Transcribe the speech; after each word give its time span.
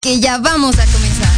que 0.00 0.20
ya 0.20 0.38
vamos 0.38 0.78
a 0.78 0.86
comenzar. 0.86 1.28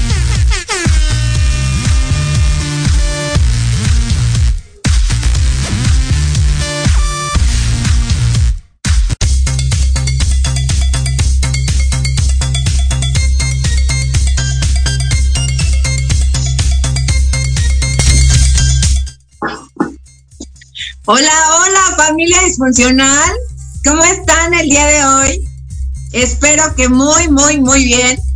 Hola, 21.07 21.33
hola 21.57 21.81
familia 21.97 22.43
disfuncional. 22.45 23.31
¿Cómo 23.85 24.05
están 24.05 24.53
el 24.53 24.69
día 24.69 24.87
de 24.87 25.05
hoy? 25.05 25.49
Espero 26.13 26.75
que 26.77 26.91
muy, 26.91 27.29
muy, 27.29 27.59
muy 27.59 27.85
bien. 27.85 28.30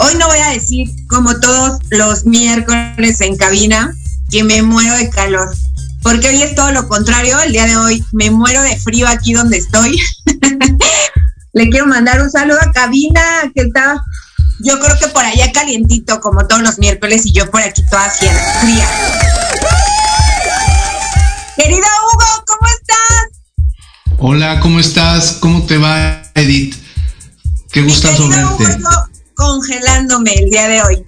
Hoy 0.00 0.14
no 0.14 0.28
voy 0.28 0.38
a 0.38 0.50
decir, 0.50 0.88
como 1.08 1.40
todos 1.40 1.80
los 1.90 2.24
miércoles 2.24 3.20
en 3.20 3.36
cabina, 3.36 3.92
que 4.30 4.44
me 4.44 4.62
muero 4.62 4.94
de 4.96 5.10
calor, 5.10 5.52
porque 6.02 6.28
hoy 6.28 6.40
es 6.40 6.54
todo 6.54 6.70
lo 6.70 6.86
contrario. 6.86 7.40
El 7.40 7.50
día 7.50 7.66
de 7.66 7.76
hoy 7.76 8.04
me 8.12 8.30
muero 8.30 8.62
de 8.62 8.76
frío 8.76 9.08
aquí 9.08 9.32
donde 9.32 9.56
estoy. 9.56 9.98
Le 11.52 11.68
quiero 11.68 11.86
mandar 11.86 12.22
un 12.22 12.30
saludo 12.30 12.58
a 12.60 12.70
cabina, 12.70 13.20
que 13.52 13.62
está, 13.62 14.00
yo 14.60 14.78
creo 14.78 14.96
que 15.00 15.08
por 15.08 15.24
allá 15.24 15.50
calientito, 15.50 16.20
como 16.20 16.46
todos 16.46 16.62
los 16.62 16.78
miércoles, 16.78 17.26
y 17.26 17.32
yo 17.32 17.50
por 17.50 17.62
aquí 17.62 17.82
toda 17.90 18.08
fría. 18.08 18.88
Querido 21.56 21.80
Hugo, 21.80 22.44
¿cómo 22.46 22.68
estás? 22.70 24.16
Hola, 24.18 24.60
¿cómo 24.60 24.78
estás? 24.78 25.38
¿Cómo 25.40 25.66
te 25.66 25.76
va, 25.76 26.22
Edith? 26.34 26.76
Qué 27.72 27.82
gustazo 27.82 28.28
verte. 28.28 28.78
Congelándome 29.38 30.34
el 30.34 30.50
día 30.50 30.68
de 30.68 30.82
hoy. 30.82 31.04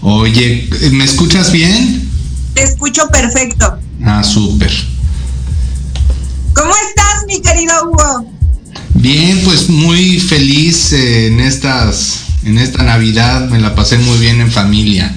Oye, 0.00 0.68
¿me 0.92 1.04
escuchas 1.04 1.52
bien? 1.52 2.10
Te 2.54 2.62
escucho 2.62 3.06
perfecto. 3.08 3.78
Ah, 4.02 4.24
súper. 4.24 4.72
¿Cómo 6.54 6.72
estás, 6.88 7.26
mi 7.26 7.42
querido 7.42 7.74
Hugo? 7.84 8.32
Bien, 8.94 9.42
pues 9.44 9.68
muy 9.68 10.18
feliz 10.18 10.92
en 10.92 11.40
estas 11.40 12.24
en 12.44 12.56
esta 12.56 12.82
Navidad, 12.82 13.48
me 13.50 13.58
la 13.58 13.74
pasé 13.74 13.98
muy 13.98 14.16
bien 14.18 14.40
en 14.40 14.50
familia. 14.50 15.14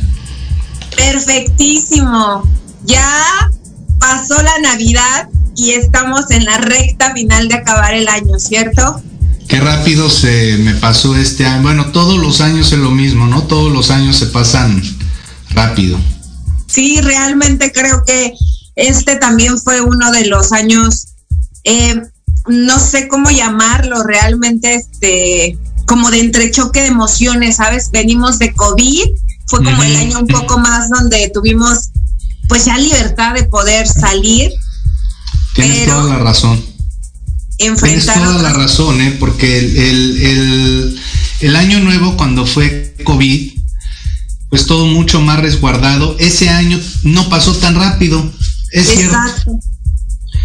Perfectísimo. 0.97 2.43
Ya 2.83 3.49
pasó 3.99 4.41
la 4.41 4.59
Navidad 4.59 5.29
y 5.55 5.71
estamos 5.71 6.29
en 6.31 6.43
la 6.43 6.57
recta 6.57 7.13
final 7.13 7.47
de 7.47 7.55
acabar 7.55 7.93
el 7.93 8.09
año, 8.09 8.37
¿cierto? 8.37 9.01
Qué 9.51 9.59
rápido 9.59 10.09
se 10.09 10.57
me 10.59 10.75
pasó 10.75 11.13
este 11.13 11.45
año. 11.45 11.63
Bueno, 11.63 11.91
todos 11.91 12.17
los 12.17 12.39
años 12.39 12.71
es 12.71 12.79
lo 12.79 12.89
mismo, 12.89 13.27
¿no? 13.27 13.43
Todos 13.43 13.69
los 13.69 13.91
años 13.91 14.15
se 14.15 14.27
pasan 14.27 14.81
rápido. 15.49 15.99
Sí, 16.67 17.01
realmente 17.01 17.73
creo 17.73 18.05
que 18.05 18.33
este 18.77 19.17
también 19.17 19.59
fue 19.59 19.81
uno 19.81 20.09
de 20.13 20.27
los 20.27 20.53
años, 20.53 21.07
eh, 21.65 22.01
no 22.47 22.79
sé 22.79 23.09
cómo 23.09 23.29
llamarlo, 23.29 24.03
realmente 24.03 24.75
este, 24.75 25.57
como 25.85 26.11
de 26.11 26.21
entrechoque 26.21 26.79
de 26.79 26.87
emociones, 26.87 27.57
¿sabes? 27.57 27.91
Venimos 27.91 28.39
de 28.39 28.53
COVID, 28.53 29.03
fue 29.47 29.65
como 29.65 29.83
el 29.83 29.97
año 29.97 30.19
un 30.19 30.27
poco 30.27 30.59
más 30.59 30.89
donde 30.89 31.29
tuvimos 31.33 31.89
pues 32.47 32.63
ya 32.63 32.77
libertad 32.77 33.33
de 33.33 33.43
poder 33.43 33.85
salir. 33.85 34.53
Tienes 35.55 35.87
toda 35.87 36.05
la 36.05 36.19
razón. 36.19 36.70
Tienes 37.61 38.05
toda 38.05 38.41
la 38.41 38.53
razón, 38.53 38.99
¿eh? 39.01 39.15
porque 39.19 39.59
el, 39.59 40.99
el, 41.41 41.55
año 41.55 41.79
nuevo 41.79 42.17
cuando 42.17 42.47
fue 42.47 42.95
COVID, 43.03 43.51
pues 44.49 44.65
todo 44.65 44.87
mucho 44.87 45.21
más 45.21 45.39
resguardado. 45.39 46.15
Ese 46.17 46.49
año 46.49 46.79
no 47.03 47.29
pasó 47.29 47.55
tan 47.55 47.75
rápido, 47.75 48.31
es 48.71 48.89
Exacto. 48.89 49.43
cierto. 49.43 49.59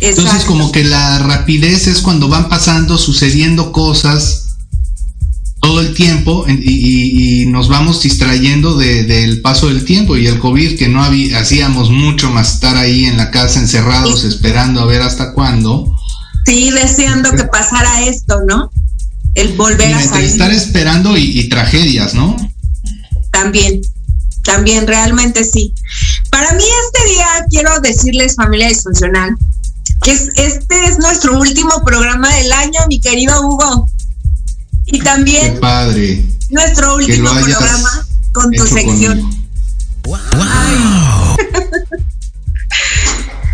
Entonces 0.03 0.45
como 0.45 0.73
que 0.73 0.85
la 0.85 1.19
rapidez 1.21 1.87
es 1.87 2.03
cuando 2.03 2.29
van 2.29 2.51
pasando, 2.51 2.99
sucediendo 2.99 3.73
cosas 3.73 4.47
todo 5.63 5.81
el 5.81 5.95
tiempo 5.95 6.45
y, 6.49 7.47
nos 7.47 7.69
vamos 7.69 8.03
distrayendo 8.03 8.77
del 8.77 9.41
paso 9.41 9.69
del 9.69 9.85
tiempo 9.85 10.17
y 10.17 10.27
el 10.27 10.39
COVID 10.39 10.77
que 10.77 10.89
no 10.89 11.03
había, 11.03 11.39
hacíamos 11.39 11.91
mucho 11.91 12.31
más 12.31 12.55
estar 12.55 12.77
ahí 12.77 13.07
en 13.07 13.17
la 13.17 13.31
casa 13.31 13.61
encerrados 13.61 14.25
esperando 14.25 14.81
a 14.81 14.85
ver 14.85 15.01
hasta 15.01 15.33
cuándo. 15.33 15.97
Sí, 16.47 16.71
deseando 16.71 17.33
que 17.33 17.45
pasara 17.45 18.07
esto, 18.07 18.41
¿no? 18.47 18.71
El 19.35 19.55
volver 19.55 19.93
a 19.93 20.03
salir. 20.03 20.29
Estar 20.29 20.53
esperando 20.53 21.17
y, 21.17 21.49
tragedias, 21.49 22.15
¿no? 22.15 22.37
También, 23.33 23.83
también, 24.45 24.87
realmente 24.87 25.45
sí. 25.45 25.75
Para 26.31 26.53
mí 26.53 26.63
este 26.87 27.15
día 27.15 27.27
quiero 27.51 27.81
decirles 27.81 28.37
familia 28.37 28.69
disfuncional 28.69 29.37
que 30.03 30.13
este 30.13 30.85
es 30.85 30.99
nuestro 30.99 31.39
último 31.39 31.83
programa 31.85 32.33
del 32.37 32.53
año, 32.53 32.81
mi 32.89 33.01
querido 33.01 33.41
Hugo. 33.41 33.89
Y 34.87 35.01
también 35.01 35.59
padre. 35.59 36.25
nuestro 36.51 36.95
último 36.95 37.29
programa 37.29 38.07
con 38.33 38.53
tu 38.53 38.65
sección. 38.67 39.21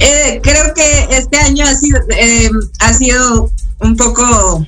Eh, 0.00 0.40
creo 0.42 0.74
que 0.74 1.08
este 1.10 1.36
año 1.38 1.64
ha 1.66 1.74
sido, 1.74 2.00
eh, 2.10 2.50
ha 2.80 2.94
sido 2.94 3.52
un 3.80 3.96
poco 3.96 4.66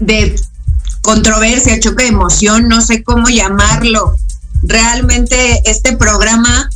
de 0.00 0.34
controversia, 1.00 1.78
choque 1.80 2.04
de 2.04 2.08
emoción, 2.10 2.68
no 2.68 2.80
sé 2.80 3.02
cómo 3.02 3.28
llamarlo. 3.28 4.16
Realmente 4.62 5.62
este 5.64 5.96
programa, 5.96 6.68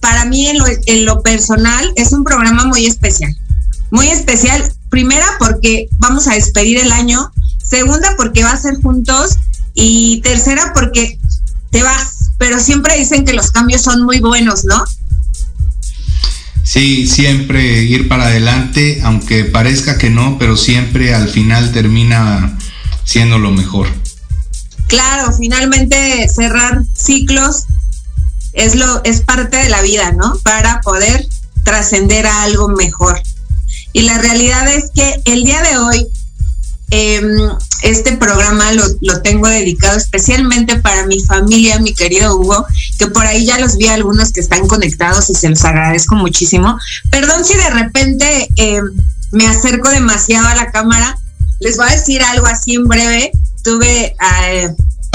para 0.00 0.26
mí 0.26 0.46
en 0.46 0.58
lo, 0.58 0.66
en 0.86 1.04
lo 1.04 1.22
personal, 1.22 1.92
es 1.96 2.12
un 2.12 2.24
programa 2.24 2.66
muy 2.66 2.86
especial. 2.86 3.34
Muy 3.90 4.08
especial, 4.08 4.72
primera 4.90 5.26
porque 5.38 5.88
vamos 5.98 6.28
a 6.28 6.34
despedir 6.34 6.78
el 6.78 6.92
año 6.92 7.32
segunda 7.70 8.14
porque 8.16 8.42
va 8.42 8.50
a 8.50 8.56
ser 8.56 8.80
juntos 8.82 9.36
y 9.74 10.20
tercera 10.22 10.72
porque 10.74 11.18
te 11.70 11.82
vas, 11.82 12.30
pero 12.36 12.58
siempre 12.58 12.98
dicen 12.98 13.24
que 13.24 13.32
los 13.32 13.52
cambios 13.52 13.82
son 13.82 14.02
muy 14.02 14.18
buenos, 14.18 14.64
¿no? 14.64 14.84
Sí, 16.72 17.08
siempre 17.08 17.82
ir 17.82 18.06
para 18.06 18.26
adelante, 18.26 19.00
aunque 19.02 19.44
parezca 19.44 19.98
que 19.98 20.08
no, 20.08 20.38
pero 20.38 20.56
siempre 20.56 21.12
al 21.12 21.28
final 21.28 21.72
termina 21.72 22.56
siendo 23.02 23.40
lo 23.40 23.50
mejor. 23.50 23.88
Claro, 24.86 25.32
finalmente 25.36 26.28
cerrar 26.28 26.84
ciclos 26.94 27.64
es 28.52 28.76
lo 28.76 29.02
es 29.02 29.20
parte 29.20 29.56
de 29.56 29.68
la 29.68 29.82
vida, 29.82 30.12
¿no? 30.12 30.38
Para 30.44 30.80
poder 30.82 31.26
trascender 31.64 32.28
a 32.28 32.44
algo 32.44 32.68
mejor. 32.68 33.20
Y 33.92 34.02
la 34.02 34.18
realidad 34.18 34.72
es 34.72 34.92
que 34.94 35.20
el 35.24 35.42
día 35.42 35.62
de 35.62 35.76
hoy 35.76 36.06
Em, 36.90 37.50
este 37.82 38.16
programa 38.16 38.72
lo, 38.72 38.84
lo, 39.00 39.22
tengo 39.22 39.48
dedicado 39.48 39.96
especialmente 39.96 40.78
para 40.78 41.06
mi 41.06 41.20
familia, 41.20 41.78
mi 41.78 41.94
querido 41.94 42.36
Hugo, 42.36 42.66
que 42.98 43.06
por 43.06 43.26
ahí 43.26 43.46
ya 43.46 43.58
los 43.58 43.76
vi 43.76 43.88
algunos 43.88 44.32
que 44.32 44.40
están 44.40 44.66
conectados 44.66 45.30
y 45.30 45.34
se 45.34 45.48
los 45.48 45.64
agradezco 45.64 46.14
muchísimo. 46.14 46.78
Perdón 47.10 47.44
si 47.44 47.56
de 47.56 47.70
repente 47.70 48.48
em, 48.56 48.84
me 49.32 49.46
acerco 49.46 49.88
demasiado 49.90 50.48
a 50.48 50.54
la 50.54 50.70
cámara. 50.70 51.18
Les 51.60 51.76
voy 51.76 51.88
a 51.88 51.92
decir 51.92 52.22
algo 52.22 52.46
así 52.46 52.74
en 52.74 52.86
breve. 52.86 53.32
Tuve 53.62 54.16
eh, 54.46 54.74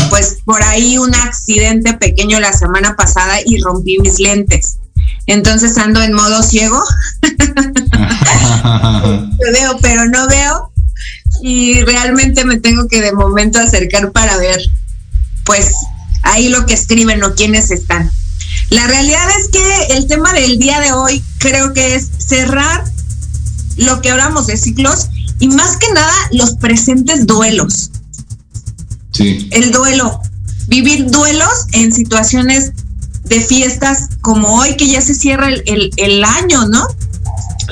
pues 0.10 0.38
por 0.46 0.62
ahí 0.64 0.98
un 0.98 1.14
accidente 1.16 1.94
pequeño 1.94 2.40
la 2.40 2.54
semana 2.54 2.96
pasada 2.96 3.40
y 3.46 3.60
rompí 3.62 3.98
mis 4.00 4.20
lentes. 4.20 4.78
Entonces 5.28 5.78
ando 5.78 6.02
en 6.02 6.14
modo 6.14 6.44
ciego. 6.44 6.84
veo, 9.54 9.78
pero 9.82 10.08
no 10.08 10.28
veo 10.28 10.72
y 11.42 11.82
realmente 11.82 12.46
me 12.46 12.60
tengo 12.60 12.88
que 12.88 13.02
de 13.02 13.14
momento 13.14 13.60
acercar 13.60 14.12
para 14.12 14.38
ver, 14.38 14.60
pues, 15.44 15.74
ahí 16.24 16.50
lo 16.50 16.66
que 16.66 16.74
escriben 16.74 17.24
o 17.24 17.36
quiénes 17.36 17.72
están. 17.72 18.12
La 18.70 18.88
realidad 18.88 19.28
es 19.40 19.50
que 19.50 19.96
el 19.96 20.08
tema 20.08 20.34
del 20.34 20.58
día 20.58 20.80
de 20.80 20.92
hoy 20.92 21.24
creo 21.38 21.74
que 21.74 21.96
es 21.96 22.10
cerrar 22.18 22.84
lo 23.78 24.02
que 24.02 24.10
hablamos 24.10 24.48
de 24.48 24.58
ciclos 24.58 25.08
y 25.40 25.48
más 25.50 25.78
que 25.78 25.92
nada 25.94 26.14
los 26.32 26.56
presentes 26.56 27.28
duelos. 27.28 27.92
Sí. 29.12 29.48
El 29.52 29.72
duelo. 29.72 30.20
Vivir 30.68 31.10
duelos 31.12 31.68
en 31.74 31.94
situaciones 31.94 32.72
de 33.26 33.40
fiestas 33.42 34.10
como 34.22 34.60
hoy 34.60 34.76
que 34.78 34.88
ya 34.88 35.02
se 35.02 35.14
cierra 35.14 35.50
el, 35.50 36.24
año, 36.24 36.68
¿no? 36.68 36.88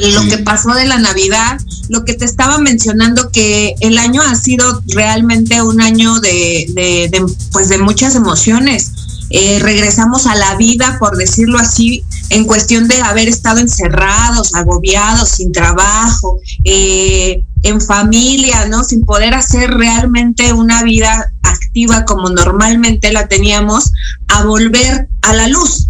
Lo 0.01 0.21
que 0.27 0.39
pasó 0.39 0.73
de 0.73 0.85
la 0.85 0.97
Navidad, 0.97 1.59
lo 1.89 2.03
que 2.05 2.13
te 2.13 2.25
estaba 2.25 2.57
mencionando 2.57 3.29
que 3.31 3.75
el 3.79 3.97
año 3.97 4.21
ha 4.21 4.35
sido 4.35 4.81
realmente 4.87 5.61
un 5.61 5.81
año 5.81 6.19
de, 6.19 6.65
de, 6.73 7.25
pues 7.51 7.69
de 7.69 7.77
muchas 7.77 8.15
emociones. 8.15 8.91
Eh, 9.29 9.59
regresamos 9.59 10.27
a 10.27 10.35
la 10.35 10.55
vida, 10.55 10.97
por 10.99 11.17
decirlo 11.17 11.57
así, 11.57 12.03
en 12.29 12.45
cuestión 12.45 12.87
de 12.87 13.01
haber 13.01 13.27
estado 13.27 13.59
encerrados, 13.59 14.53
agobiados, 14.53 15.29
sin 15.29 15.51
trabajo, 15.51 16.39
eh, 16.63 17.43
en 17.63 17.81
familia, 17.81 18.67
¿no? 18.67 18.83
Sin 18.83 19.03
poder 19.05 19.33
hacer 19.33 19.71
realmente 19.71 20.53
una 20.53 20.83
vida 20.83 21.33
activa 21.41 22.05
como 22.05 22.29
normalmente 22.29 23.11
la 23.11 23.27
teníamos, 23.27 23.91
a 24.27 24.43
volver 24.43 25.09
a 25.21 25.33
la 25.33 25.47
luz. 25.47 25.87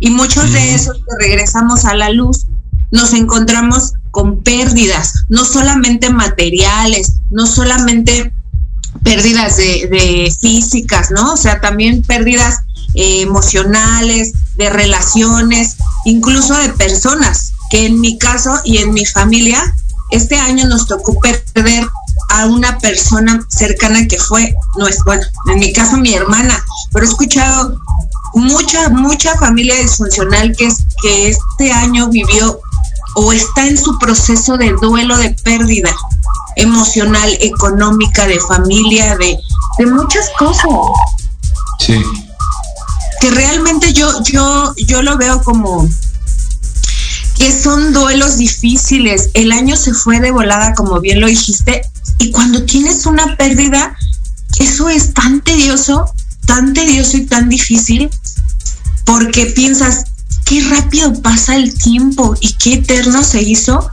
Y 0.00 0.10
muchos 0.10 0.50
de 0.52 0.74
esos 0.74 0.96
que 0.96 1.26
regresamos 1.26 1.84
a 1.84 1.94
la 1.94 2.10
luz 2.10 2.46
nos 2.90 3.12
encontramos 3.12 3.92
con 4.10 4.42
pérdidas, 4.42 5.24
no 5.28 5.44
solamente 5.44 6.10
materiales, 6.10 7.12
no 7.30 7.46
solamente 7.46 8.32
pérdidas 9.02 9.56
de, 9.56 10.34
físicas, 10.40 11.10
¿no? 11.10 11.34
O 11.34 11.36
sea, 11.36 11.60
también 11.60 12.02
pérdidas 12.02 12.60
eh, 12.94 13.22
emocionales, 13.22 14.32
de 14.56 14.70
relaciones, 14.70 15.76
incluso 16.04 16.56
de 16.56 16.70
personas, 16.70 17.52
que 17.70 17.86
en 17.86 18.00
mi 18.00 18.18
caso 18.18 18.58
y 18.64 18.78
en 18.78 18.92
mi 18.92 19.04
familia, 19.04 19.62
este 20.10 20.36
año 20.36 20.66
nos 20.66 20.86
tocó 20.86 21.18
perder 21.20 21.86
a 22.30 22.46
una 22.46 22.78
persona 22.78 23.46
cercana 23.48 24.06
que 24.06 24.18
fue, 24.18 24.54
no 24.78 24.88
es, 24.88 24.98
bueno, 25.04 25.22
en 25.52 25.60
mi 25.60 25.72
caso 25.72 25.96
mi 25.96 26.14
hermana, 26.14 26.62
pero 26.92 27.06
he 27.06 27.08
escuchado 27.08 27.78
mucha, 28.34 28.88
mucha 28.88 29.36
familia 29.36 29.76
disfuncional 29.76 30.54
que, 30.56 30.66
es, 30.66 30.84
que 31.02 31.28
este 31.28 31.72
año 31.72 32.08
vivió 32.08 32.60
o 33.20 33.32
está 33.32 33.66
en 33.66 33.76
su 33.76 33.98
proceso 33.98 34.56
de 34.56 34.72
duelo 34.80 35.16
de 35.16 35.30
pérdida 35.42 35.92
emocional, 36.54 37.28
económica, 37.40 38.28
de 38.28 38.38
familia, 38.38 39.16
de, 39.16 39.36
de 39.78 39.86
muchas 39.86 40.30
cosas. 40.38 40.70
Sí. 41.80 42.00
Que 43.20 43.30
realmente 43.32 43.92
yo, 43.92 44.08
yo, 44.22 44.72
yo 44.76 45.02
lo 45.02 45.18
veo 45.18 45.42
como 45.42 45.88
que 47.36 47.52
son 47.52 47.92
duelos 47.92 48.36
difíciles. 48.36 49.30
El 49.34 49.50
año 49.50 49.76
se 49.76 49.94
fue 49.94 50.20
de 50.20 50.30
volada, 50.30 50.74
como 50.74 51.00
bien 51.00 51.20
lo 51.20 51.26
dijiste, 51.26 51.82
y 52.18 52.30
cuando 52.30 52.64
tienes 52.66 53.04
una 53.04 53.36
pérdida, 53.36 53.96
eso 54.60 54.88
es 54.88 55.12
tan 55.12 55.40
tedioso, 55.40 56.04
tan 56.46 56.72
tedioso 56.72 57.16
y 57.16 57.26
tan 57.26 57.48
difícil, 57.48 58.10
porque 59.04 59.46
piensas, 59.46 60.04
qué 60.48 60.62
rápido 60.62 61.12
pasa 61.20 61.56
el 61.56 61.74
tiempo 61.74 62.34
y 62.40 62.54
qué 62.54 62.74
eterno 62.74 63.22
se 63.22 63.42
hizo 63.42 63.90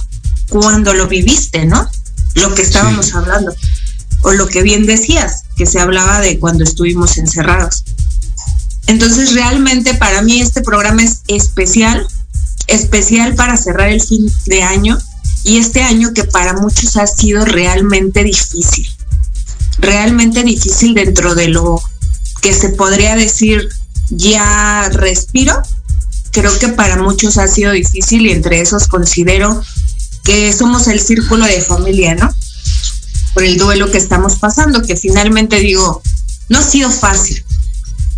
cuando 0.47 0.93
lo 0.93 1.07
viviste, 1.07 1.65
¿no? 1.65 1.85
Lo 2.35 2.55
que 2.55 2.61
estábamos 2.61 3.13
hablando. 3.13 3.53
O 4.21 4.31
lo 4.31 4.47
que 4.47 4.63
bien 4.63 4.85
decías, 4.85 5.43
que 5.57 5.65
se 5.65 5.81
hablaba 5.81 6.21
de 6.21 6.39
cuando 6.39 6.63
estuvimos 6.63 7.17
encerrados. 7.17 7.83
Entonces, 8.87 9.33
realmente 9.33 9.95
para 9.95 10.21
mí 10.21 10.39
este 10.39 10.61
programa 10.61 11.03
es 11.03 11.23
especial, 11.27 12.07
especial 12.67 13.35
para 13.35 13.57
cerrar 13.57 13.89
el 13.89 14.01
fin 14.01 14.31
de 14.45 14.63
año 14.63 14.97
y 15.43 15.57
este 15.57 15.83
año 15.83 16.13
que 16.13 16.23
para 16.23 16.53
muchos 16.53 16.95
ha 16.95 17.05
sido 17.05 17.43
realmente 17.43 18.23
difícil, 18.23 18.87
realmente 19.79 20.43
difícil 20.43 20.93
dentro 20.93 21.35
de 21.35 21.49
lo 21.49 21.81
que 22.41 22.53
se 22.53 22.69
podría 22.69 23.15
decir 23.15 23.67
ya 24.09 24.89
respiro, 24.89 25.61
creo 26.35 26.59
que 26.59 26.67
para 26.67 27.01
muchos 27.01 27.37
ha 27.37 27.47
sido 27.47 27.71
difícil 27.71 28.27
y 28.27 28.31
entre 28.31 28.59
esos 28.59 28.89
considero 28.89 29.63
que 30.25 30.51
somos 30.51 30.89
el 30.89 30.99
círculo 30.99 31.45
de 31.45 31.61
familia, 31.61 32.13
¿no? 32.13 32.29
Por 33.33 33.45
el 33.45 33.57
duelo 33.57 33.89
que 33.89 33.97
estamos 33.97 34.35
pasando, 34.35 34.81
que 34.81 34.97
finalmente 34.97 35.61
digo, 35.61 36.01
no 36.49 36.59
ha 36.59 36.61
sido 36.61 36.91
fácil, 36.91 37.41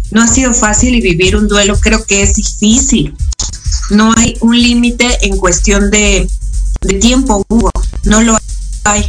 no 0.09 0.24
ha 0.24 0.27
sido 0.27 0.51
fácil 0.55 0.95
y 0.95 1.01
vivir 1.01 1.36
un 1.36 1.47
duelo 1.47 1.79
creo 1.79 2.03
que 2.05 2.24
es 2.24 2.33
difícil. 2.33 3.15
No 3.91 4.12
hay 4.17 4.36
un 4.41 4.59
límite 4.59 5.19
en 5.21 5.38
cuestión 5.38 5.91
de 5.91 6.27
tiempo, 7.00 7.45
Hugo, 7.50 7.69
no 8.05 8.24
lo 8.24 8.36
hay. 8.86 9.05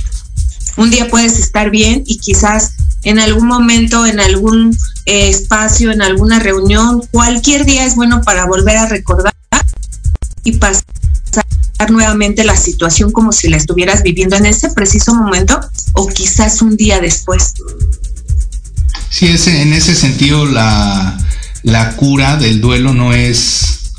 Un 0.77 0.91
día 0.91 1.09
puedes 1.09 1.39
estar 1.39 1.71
bien 1.71 2.03
y 2.05 2.19
quizás 2.19 2.73
en 3.05 3.19
algún 3.19 3.47
momento, 3.47 4.05
en 4.05 4.21
algún 4.21 4.77
espacio, 5.09 5.91
en 5.91 6.03
alguna 6.03 6.39
reunión, 6.39 7.03
cualquier 7.11 7.65
día 7.65 7.85
es 7.85 7.95
bueno 7.95 8.21
para 8.23 8.47
volver 8.47 8.77
a 8.77 8.87
recordar 8.87 9.33
y 10.45 10.53
pasar 10.53 10.85
nuevamente 11.91 12.45
la 12.45 12.57
situación 12.57 13.11
como 13.13 13.33
si 13.33 13.49
la 13.49 13.57
estuvieras 13.57 14.03
viviendo 14.03 14.37
en 14.37 14.47
ese 14.47 14.71
preciso 14.71 15.15
momento 15.15 15.61
o 15.95 16.09
quizás 16.09 16.61
un 16.61 16.77
día 16.77 17.01
después. 17.01 17.55
Sí, 19.11 19.35
en 19.47 19.73
ese 19.73 19.95
sentido 19.95 20.45
la, 20.45 21.19
la 21.63 21.97
cura 21.97 22.37
del 22.37 22.61
duelo 22.61 22.93
no 22.93 23.13
es, 23.15 23.93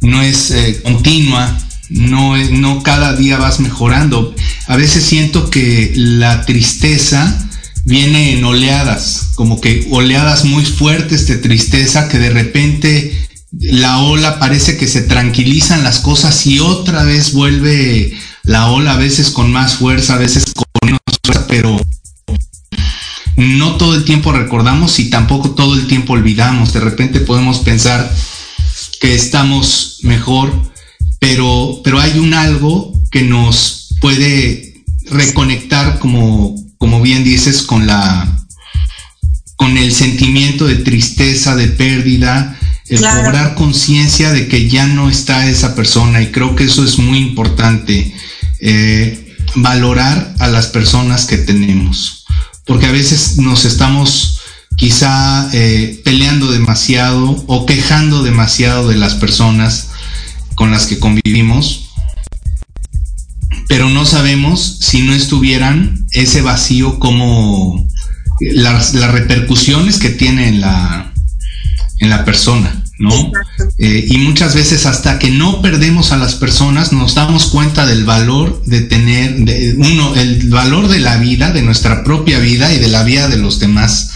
no 0.00 0.20
es 0.20 0.50
eh, 0.50 0.80
continua, 0.82 1.58
no, 1.88 2.36
no 2.36 2.82
cada 2.82 3.14
día 3.14 3.38
vas 3.38 3.60
mejorando. 3.60 4.34
A 4.66 4.76
veces 4.76 5.04
siento 5.04 5.50
que 5.50 5.92
la 5.96 6.44
tristeza 6.44 7.48
viene 7.84 8.34
en 8.34 8.44
oleadas, 8.44 9.30
como 9.34 9.60
que 9.60 9.88
oleadas 9.90 10.44
muy 10.44 10.64
fuertes 10.64 11.26
de 11.26 11.36
tristeza 11.36 12.08
que 12.08 12.18
de 12.18 12.30
repente 12.30 13.28
la 13.60 13.98
ola 13.98 14.38
parece 14.38 14.76
que 14.76 14.86
se 14.86 15.02
tranquilizan 15.02 15.84
las 15.84 16.00
cosas 16.00 16.46
y 16.46 16.60
otra 16.60 17.04
vez 17.04 17.32
vuelve 17.32 18.12
la 18.44 18.68
ola, 18.68 18.94
a 18.94 18.96
veces 18.96 19.30
con 19.30 19.52
más 19.52 19.74
fuerza, 19.76 20.14
a 20.14 20.18
veces 20.18 20.44
con 20.54 20.64
menos 20.84 21.00
fuerza, 21.22 21.46
pero 21.48 21.80
no 23.36 23.76
todo 23.76 23.94
el 23.94 24.04
tiempo 24.04 24.32
recordamos 24.32 24.98
y 24.98 25.10
tampoco 25.10 25.50
todo 25.50 25.74
el 25.74 25.86
tiempo 25.86 26.14
olvidamos. 26.14 26.72
De 26.72 26.80
repente 26.80 27.20
podemos 27.20 27.58
pensar 27.58 28.10
que 29.00 29.14
estamos 29.14 29.98
mejor, 30.02 30.52
pero, 31.18 31.80
pero 31.84 32.00
hay 32.00 32.18
un 32.18 32.34
algo 32.34 32.92
que 33.10 33.22
nos 33.22 33.88
puede 34.00 34.84
reconectar, 35.10 35.98
como, 35.98 36.54
como 36.82 37.00
bien 37.00 37.22
dices, 37.22 37.62
con 37.62 37.86
la 37.86 38.26
con 39.54 39.78
el 39.78 39.92
sentimiento 39.92 40.66
de 40.66 40.74
tristeza, 40.74 41.54
de 41.54 41.68
pérdida, 41.68 42.58
el 42.88 42.98
cobrar 42.98 43.54
conciencia 43.54 44.32
de 44.32 44.48
que 44.48 44.68
ya 44.68 44.88
no 44.88 45.08
está 45.08 45.48
esa 45.48 45.76
persona. 45.76 46.20
Y 46.20 46.32
creo 46.32 46.56
que 46.56 46.64
eso 46.64 46.84
es 46.84 46.98
muy 46.98 47.18
importante, 47.18 48.12
eh, 48.58 49.36
valorar 49.54 50.34
a 50.40 50.48
las 50.48 50.66
personas 50.66 51.26
que 51.26 51.38
tenemos, 51.38 52.24
porque 52.66 52.86
a 52.86 52.90
veces 52.90 53.38
nos 53.38 53.64
estamos 53.64 54.40
quizá 54.76 55.50
eh, 55.52 56.02
peleando 56.04 56.50
demasiado 56.50 57.44
o 57.46 57.64
quejando 57.64 58.24
demasiado 58.24 58.88
de 58.88 58.96
las 58.96 59.14
personas 59.14 59.90
con 60.56 60.72
las 60.72 60.86
que 60.86 60.98
convivimos, 60.98 61.91
pero 63.68 63.88
no 63.88 64.04
sabemos 64.06 64.78
si 64.80 65.02
no 65.02 65.14
estuvieran 65.14 66.06
ese 66.12 66.42
vacío 66.42 66.98
como 66.98 67.88
las, 68.40 68.94
repercusiones 68.94 69.98
que 69.98 70.10
tiene 70.10 70.48
en 70.48 70.60
la, 70.60 71.12
en 72.00 72.10
la 72.10 72.24
persona, 72.24 72.84
¿no? 72.98 73.32
Eh, 73.78 74.06
y 74.08 74.18
muchas 74.18 74.54
veces 74.54 74.86
hasta 74.86 75.18
que 75.18 75.30
no 75.30 75.62
perdemos 75.62 76.12
a 76.12 76.16
las 76.16 76.34
personas 76.34 76.92
nos 76.92 77.14
damos 77.14 77.46
cuenta 77.46 77.86
del 77.86 78.04
valor 78.04 78.62
de 78.66 78.80
tener, 78.82 79.36
de, 79.44 79.74
uno, 79.78 80.14
el 80.16 80.48
valor 80.48 80.88
de 80.88 81.00
la 81.00 81.16
vida, 81.18 81.52
de 81.52 81.62
nuestra 81.62 82.04
propia 82.04 82.38
vida 82.38 82.72
y 82.72 82.78
de 82.78 82.88
la 82.88 83.04
vida 83.04 83.28
de 83.28 83.38
los 83.38 83.58
demás. 83.58 84.10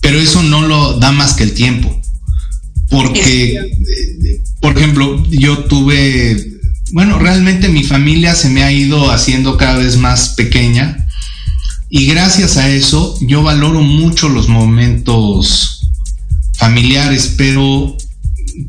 Pero 0.00 0.20
eso 0.20 0.42
no 0.42 0.62
lo 0.62 0.98
da 0.98 1.12
más 1.12 1.34
que 1.34 1.44
el 1.44 1.52
tiempo. 1.52 1.94
Porque 2.88 3.70
por 4.60 4.76
ejemplo, 4.76 5.22
yo 5.30 5.64
tuve, 5.64 6.57
bueno, 6.92 7.18
realmente 7.18 7.68
mi 7.68 7.84
familia 7.84 8.34
se 8.34 8.48
me 8.48 8.62
ha 8.62 8.72
ido 8.72 9.10
haciendo 9.10 9.56
cada 9.56 9.76
vez 9.76 9.96
más 9.96 10.30
pequeña 10.30 11.08
y 11.90 12.06
gracias 12.06 12.56
a 12.56 12.68
eso 12.68 13.16
yo 13.20 13.42
valoro 13.42 13.80
mucho 13.80 14.28
los 14.28 14.48
momentos 14.48 15.82
familiares, 16.54 17.34
pero, 17.36 17.96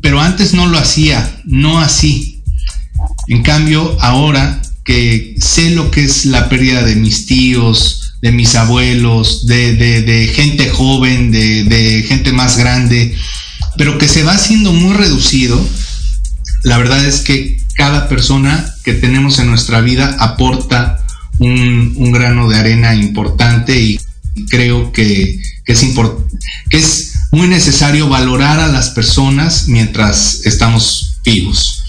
pero 0.00 0.20
antes 0.20 0.54
no 0.54 0.66
lo 0.66 0.78
hacía, 0.78 1.40
no 1.44 1.80
así. 1.80 2.42
En 3.28 3.42
cambio, 3.42 3.96
ahora 4.00 4.62
que 4.84 5.34
sé 5.38 5.70
lo 5.70 5.90
que 5.90 6.04
es 6.04 6.24
la 6.24 6.48
pérdida 6.48 6.82
de 6.82 6.96
mis 6.96 7.26
tíos, 7.26 8.14
de 8.22 8.32
mis 8.32 8.54
abuelos, 8.54 9.46
de, 9.46 9.74
de, 9.74 10.26
gente 10.28 10.68
joven, 10.68 11.30
de, 11.30 11.64
de 11.64 12.02
gente 12.02 12.32
más 12.32 12.56
grande, 12.56 13.14
pero 13.76 13.98
que 13.98 14.08
se 14.08 14.22
va 14.22 14.32
haciendo 14.32 14.72
muy 14.72 14.94
reducido, 14.94 15.60
la 16.64 16.78
verdad 16.78 17.04
es 17.04 17.20
que 17.20 17.59
cada 17.74 18.08
persona 18.08 18.74
que 18.84 18.94
tenemos 18.94 19.38
en 19.38 19.48
nuestra 19.48 19.80
vida 19.80 20.16
aporta 20.18 21.04
un, 21.38 22.12
grano 22.12 22.48
de 22.48 22.56
arena 22.56 22.94
importante 22.94 23.80
y 23.80 24.00
creo 24.48 24.92
que, 24.92 25.40
es 25.66 25.84
es 26.70 27.14
muy 27.32 27.48
necesario 27.48 28.08
valorar 28.08 28.60
a 28.60 28.68
las 28.68 28.90
personas 28.90 29.68
mientras 29.68 30.44
estamos 30.44 31.20
vivos. 31.24 31.82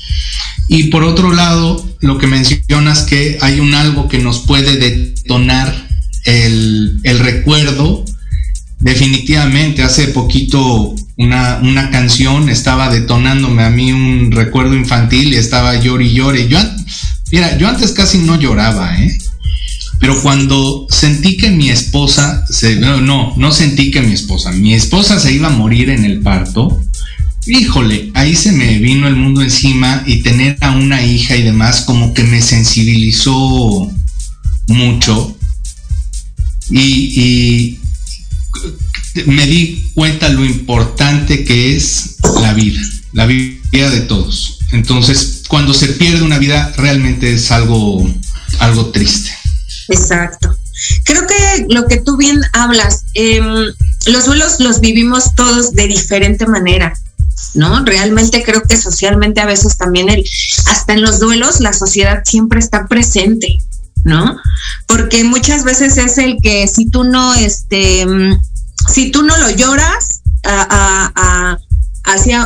Y 0.68 0.86
por 0.86 1.04
otro 1.04 1.34
lado, 1.34 1.86
lo 2.00 2.18
que 2.18 2.28
mencionas 2.28 3.04
que 3.04 3.38
hay 3.42 3.60
un 3.60 3.74
algo 3.74 4.08
que 4.08 4.20
nos 4.20 4.40
puede 4.40 4.78
detonar 4.78 5.90
el, 6.26 7.00
el 7.04 7.20
recuerdo 7.20 8.06
definitivamente 8.80 9.84
hace 9.84 10.08
poquito 10.08 10.96
una, 11.22 11.60
una, 11.62 11.90
canción 11.90 12.50
estaba 12.50 12.90
detonándome 12.90 13.64
a 13.64 13.70
mí 13.70 13.92
un 13.92 14.32
recuerdo 14.32 14.76
infantil 14.76 15.34
y 15.34 15.36
estaba 15.36 15.80
llori 15.80 16.08
y 16.08 16.14
llore. 16.14 16.48
Yo, 16.48 16.60
mira, 17.32 17.58
yo 17.58 17.68
antes 17.68 17.92
casi 17.92 18.18
no 18.20 18.40
lloraba, 18.40 19.00
¿eh? 19.00 19.18
Pero 20.00 20.20
cuando 20.24 20.88
sentí 20.90 21.38
que 21.38 21.52
mi 21.52 21.70
esposa, 21.70 22.44
se, 22.50 22.76
no, 22.78 23.36
no 23.38 23.52
sentí 23.52 23.92
que 23.92 24.02
mi 24.02 24.14
esposa, 24.14 24.52
mi 24.52 24.74
esposa 24.74 25.20
se 25.20 25.32
iba 25.32 25.48
a 25.48 25.52
morir 25.52 25.92
en 25.92 26.06
el 26.06 26.22
parto, 26.22 26.84
híjole, 27.46 28.10
ahí 28.16 28.36
se 28.36 28.52
me 28.52 28.80
vino 28.80 29.08
el 29.08 29.16
mundo 29.16 29.44
encima 29.44 30.04
y 30.08 30.24
tener 30.24 30.58
a 30.62 30.72
una 30.72 31.04
hija 31.04 31.36
y 31.36 31.44
demás 31.44 31.82
como 31.82 32.16
que 32.16 32.24
me 32.24 32.42
sensibilizó 32.42 33.92
mucho. 34.68 35.38
y, 36.72 37.78
me 39.26 39.46
di 39.46 39.92
cuenta 39.94 40.30
lo 40.30 40.46
importante 40.46 41.44
que 41.44 41.76
es 41.76 42.18
la 42.42 42.54
vida, 42.54 42.82
la 43.14 43.26
vida 43.26 43.90
de 43.90 44.02
todos. 44.02 44.60
Entonces, 44.72 45.44
cuando 45.48 45.74
se 45.74 45.88
pierde 45.88 46.24
una 46.24 46.40
vida, 46.40 46.74
realmente 46.78 47.34
es 47.34 47.52
algo, 47.52 48.10
algo 48.60 48.92
triste. 48.92 49.32
Exacto. 49.90 50.56
Creo 51.04 51.28
que 51.28 51.66
lo 51.70 51.88
que 51.88 51.98
tú 51.98 52.18
bien 52.18 52.42
hablas, 52.54 53.04
em, 53.14 53.74
los 54.08 54.26
duelos 54.26 54.60
los 54.60 54.80
vivimos 54.80 55.36
todos 55.36 55.74
de 55.74 55.88
diferente 55.88 56.48
manera. 56.48 56.94
¿no? 57.54 57.84
Realmente 57.84 58.44
creo 58.44 58.64
que 58.64 58.78
socialmente 58.78 59.42
a 59.42 59.46
veces 59.46 59.78
también 59.78 60.10
el, 60.10 60.24
hasta 60.68 60.94
en 60.94 61.02
los 61.02 61.20
duelos 61.20 61.60
la 61.60 61.74
sociedad 61.74 62.24
siempre 62.26 62.60
está 62.60 62.88
presente, 62.88 63.58
¿no? 64.04 64.38
Porque 64.88 65.24
muchas 65.24 65.64
veces 65.64 65.98
es 65.98 66.18
el 66.18 66.38
que 66.42 66.68
si 66.68 66.90
tú 66.90 67.04
no, 67.04 67.34
este, 67.34 68.06
si 68.92 69.12
tú 69.12 69.24
no 69.24 69.38
lo 69.38 69.50
lloras 69.50 70.22
a, 70.44 71.12
a, 71.16 71.58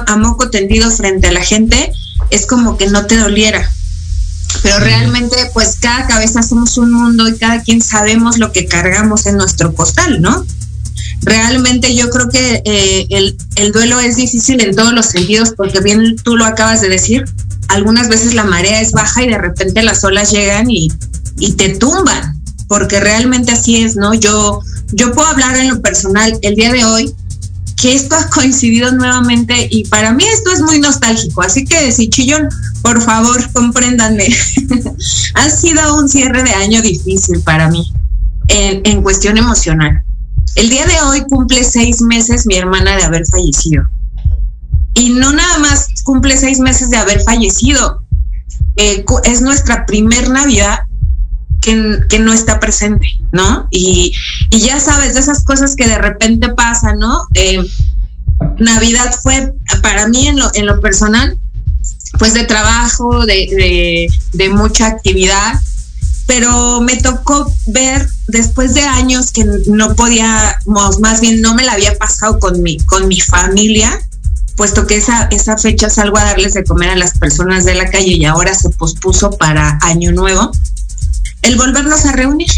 a, 0.08 0.18
moco 0.18 0.50
tendido 0.50 0.92
frente 0.92 1.28
a 1.28 1.32
la 1.32 1.44
gente, 1.44 1.92
es 2.30 2.46
como 2.46 2.78
que 2.78 2.88
no 2.88 3.06
te 3.06 3.18
doliera. 3.18 3.70
Pero 4.64 4.80
realmente, 4.80 5.36
pues 5.54 5.78
cada 5.80 6.08
cabeza 6.08 6.42
somos 6.42 6.78
un 6.78 6.92
mundo 6.92 7.28
y 7.28 7.38
cada 7.38 7.62
quien 7.62 7.82
sabemos 7.82 8.38
lo 8.38 8.52
que 8.52 8.68
cargamos 8.68 9.26
en 9.26 9.38
nuestro 9.38 9.74
costal, 9.74 10.22
¿no? 10.22 10.46
Realmente 11.22 11.96
yo 11.96 12.10
creo 12.10 12.30
que 12.30 12.62
eh, 12.66 13.08
el, 13.10 13.38
el 13.56 13.72
duelo 13.72 14.00
es 14.00 14.16
difícil 14.16 14.62
en 14.62 14.76
todos 14.76 14.94
los 14.94 15.08
sentidos, 15.08 15.54
porque 15.56 15.80
bien 15.82 16.16
tú 16.24 16.38
lo 16.38 16.46
acabas 16.46 16.82
de 16.82 16.90
decir, 16.90 17.26
algunas 17.68 18.08
veces 18.08 18.34
la 18.34 18.44
marea 18.44 18.82
es 18.82 18.92
baja 18.92 19.24
y 19.24 19.30
de 19.30 19.38
repente 19.38 19.84
las 19.84 20.04
olas 20.04 20.32
llegan 20.32 20.70
y, 20.70 20.92
y 21.38 21.54
te 21.54 21.70
tumban, 21.70 22.42
porque 22.68 23.00
realmente 23.00 23.52
así 23.52 23.82
es, 23.82 23.96
¿no? 23.96 24.14
Yo, 24.14 24.62
yo 24.94 25.12
puedo 25.14 25.28
hablar 25.28 25.58
en 25.58 25.70
lo 25.70 25.82
personal 25.82 26.38
el 26.42 26.56
día 26.56 26.72
de 26.72 26.86
hoy 26.86 27.16
que 27.76 27.94
esto 27.94 28.16
ha 28.16 28.30
coincidido 28.30 28.92
nuevamente 28.92 29.68
y 29.70 29.86
para 29.86 30.14
mí 30.14 30.24
esto 30.24 30.52
es 30.52 30.62
muy 30.62 30.80
nostálgico, 30.80 31.42
así 31.42 31.66
que 31.66 31.92
si 31.92 32.10
chillón, 32.10 32.48
por 32.82 33.02
favor, 33.02 33.52
compréndanme. 33.52 34.28
ha 35.36 35.50
sido 35.50 35.98
un 35.98 36.08
cierre 36.08 36.44
de 36.44 36.52
año 36.52 36.82
difícil 36.82 37.42
para 37.42 37.70
mí 37.70 37.94
en, 38.48 38.82
en 38.86 39.04
cuestión 39.04 39.38
emocional. 39.38 40.02
El 40.56 40.70
día 40.70 40.86
de 40.86 41.02
hoy 41.02 41.22
cumple 41.28 41.64
seis 41.64 42.02
meses 42.02 42.46
mi 42.48 42.56
hermana 42.56 42.96
de 42.96 43.04
haber 43.04 43.26
fallecido. 43.26 43.84
Y 44.94 45.10
no 45.10 45.34
nada 45.34 45.58
más 45.60 45.88
cumple 46.04 46.38
seis 46.38 46.60
meses 46.60 46.90
de 46.90 46.98
haber 46.98 47.22
fallecido, 47.22 48.06
eh, 48.78 49.06
es 49.26 49.42
nuestra 49.42 49.86
primer 49.86 50.30
Navidad 50.30 50.80
que, 51.62 52.20
no 52.20 52.32
está 52.32 52.60
presente, 52.60 53.08
¿no? 53.32 53.68
Y, 53.72 54.14
ya 54.52 54.80
sabes, 54.80 55.14
de 55.14 55.20
esas 55.20 55.44
cosas 55.44 55.76
que 55.76 55.88
de 55.88 55.98
repente 55.98 56.50
pasan, 56.50 57.00
¿no? 57.00 57.28
Eh, 57.34 57.66
Navidad 58.58 59.14
fue 59.22 59.54
para 59.82 60.08
mí 60.08 60.28
en 60.28 60.38
lo, 60.38 60.50
en 60.54 60.66
lo 60.66 60.80
personal, 60.82 61.38
pues 62.20 62.34
de 62.34 62.44
trabajo, 62.44 63.26
de, 63.26 64.08
de, 64.34 64.50
mucha 64.50 64.88
actividad, 64.88 65.60
pero 66.28 66.82
me 66.82 66.98
tocó 66.98 67.52
ver 67.68 68.08
después 68.28 68.74
de 68.74 68.82
años 68.82 69.32
que 69.32 69.46
no 69.68 69.96
podíamos, 69.96 71.00
más 71.00 71.22
bien 71.22 71.42
no 71.42 71.56
me 71.56 71.64
la 71.64 71.74
había 71.74 71.98
pasado 71.98 72.40
con 72.40 72.62
mi, 72.62 72.78
con 72.78 73.08
mi 73.08 73.20
familia, 73.20 74.00
puesto 74.56 74.88
que 74.88 74.98
esa, 74.98 75.24
esa 75.32 75.58
fecha 75.58 75.90
salgo 75.90 76.18
a 76.18 76.24
darles 76.24 76.54
de 76.54 76.64
comer 76.64 76.92
a 76.92 76.96
las 76.96 77.18
personas 77.18 77.66
de 77.66 77.76
la 77.76 77.90
calle 77.90 78.14
y 78.14 78.26
ahora 78.26 78.54
se 78.54 78.70
pospuso 78.70 79.32
para 79.32 79.78
Año 79.82 80.12
Nuevo 80.12 80.52
el 81.42 81.58
volvernos 81.58 82.06
a 82.06 82.12
reunir, 82.14 82.50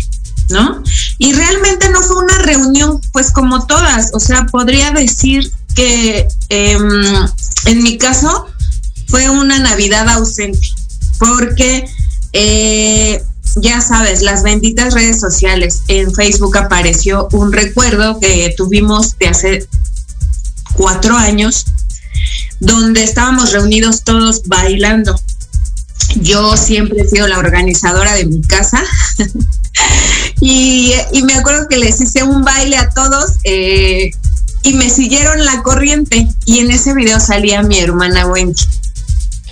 ¿no? 0.49 0.83
Y 1.17 1.33
realmente 1.33 1.89
no 1.89 2.01
fue 2.01 2.23
una 2.23 2.37
reunión, 2.39 3.01
pues 3.11 3.31
como 3.31 3.65
todas, 3.65 4.11
o 4.13 4.19
sea, 4.19 4.45
podría 4.45 4.91
decir 4.91 5.51
que 5.75 6.27
em, 6.49 6.89
en 7.65 7.83
mi 7.83 7.97
caso 7.97 8.47
fue 9.07 9.29
una 9.29 9.59
Navidad 9.59 10.09
ausente, 10.09 10.67
porque 11.19 11.87
eh, 12.33 13.23
ya 13.55 13.81
sabes, 13.81 14.21
las 14.21 14.43
benditas 14.43 14.93
redes 14.93 15.19
sociales, 15.19 15.83
en 15.87 16.13
Facebook 16.13 16.57
apareció 16.57 17.27
un 17.31 17.51
recuerdo 17.51 18.19
que 18.19 18.53
tuvimos 18.55 19.17
de 19.17 19.27
hace 19.27 19.67
cuatro 20.73 21.15
años, 21.15 21.65
donde 22.59 23.03
estábamos 23.03 23.51
reunidos 23.51 24.03
todos 24.03 24.43
bailando. 24.45 25.19
Yo 26.15 26.55
siempre 26.57 27.01
he 27.01 27.07
sido 27.07 27.27
la 27.27 27.37
organizadora 27.39 28.13
de 28.13 28.25
mi 28.25 28.41
casa. 28.41 28.83
y, 30.41 30.93
me 31.23 31.33
acuerdo 31.33 31.67
que 31.67 31.77
les 31.77 31.99
hice 32.01 32.23
un 32.23 32.43
baile 32.43 32.77
a 32.77 32.89
todos 32.89 33.33
eh, 33.43 34.11
y 34.63 34.73
me 34.73 34.89
siguieron 34.89 35.43
la 35.45 35.63
corriente. 35.63 36.27
Y 36.45 36.59
en 36.59 36.71
ese 36.71 36.93
video 36.93 37.19
salía 37.19 37.63
mi 37.63 37.79
hermana 37.79 38.27
Wendy. 38.27 38.61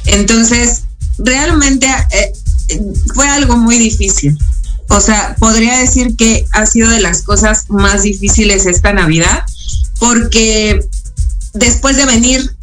Entonces, 0.05 0.84
realmente 1.17 1.88
eh, 2.12 2.34
fue 3.13 3.27
algo 3.27 3.58
muy 3.58 3.77
difícil. 3.77 4.38
O 4.89 5.00
sea, 5.00 5.36
podría 5.39 5.77
decir 5.77 6.15
que 6.15 6.46
ha 6.51 6.65
sido 6.65 6.89
de 6.89 7.01
las 7.01 7.24
cosas 7.24 7.65
más 7.70 8.03
difíciles 8.03 8.65
esta 8.65 8.94
Navidad, 8.94 9.44
porque 10.00 10.79
después 11.53 11.98
de 11.98 12.05
venir 12.05 12.55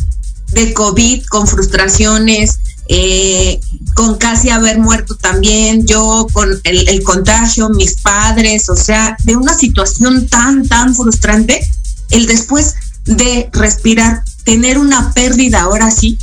de 0.52 0.72
COVID 0.72 1.24
con 1.26 1.46
frustraciones, 1.46 2.60
eh, 2.88 3.60
con 3.94 4.16
casi 4.16 4.50
haber 4.50 4.78
muerto 4.78 5.16
también, 5.16 5.86
yo 5.86 6.26
con 6.32 6.48
el, 6.64 7.02
contagio, 7.02 7.68
mis 7.70 7.94
padres, 8.00 8.68
o 8.68 8.76
sea, 8.76 9.16
de 9.24 9.36
una 9.36 9.54
situación 9.54 10.26
tan, 10.28 10.66
tan 10.66 10.94
frustrante, 10.94 11.60
el 12.10 12.26
después 12.26 12.74
de 13.04 13.48
respirar, 13.52 14.22
tener 14.44 14.78
una 14.78 15.12
pérdida 15.12 15.62
ahora 15.62 15.90
sí, 15.90 16.18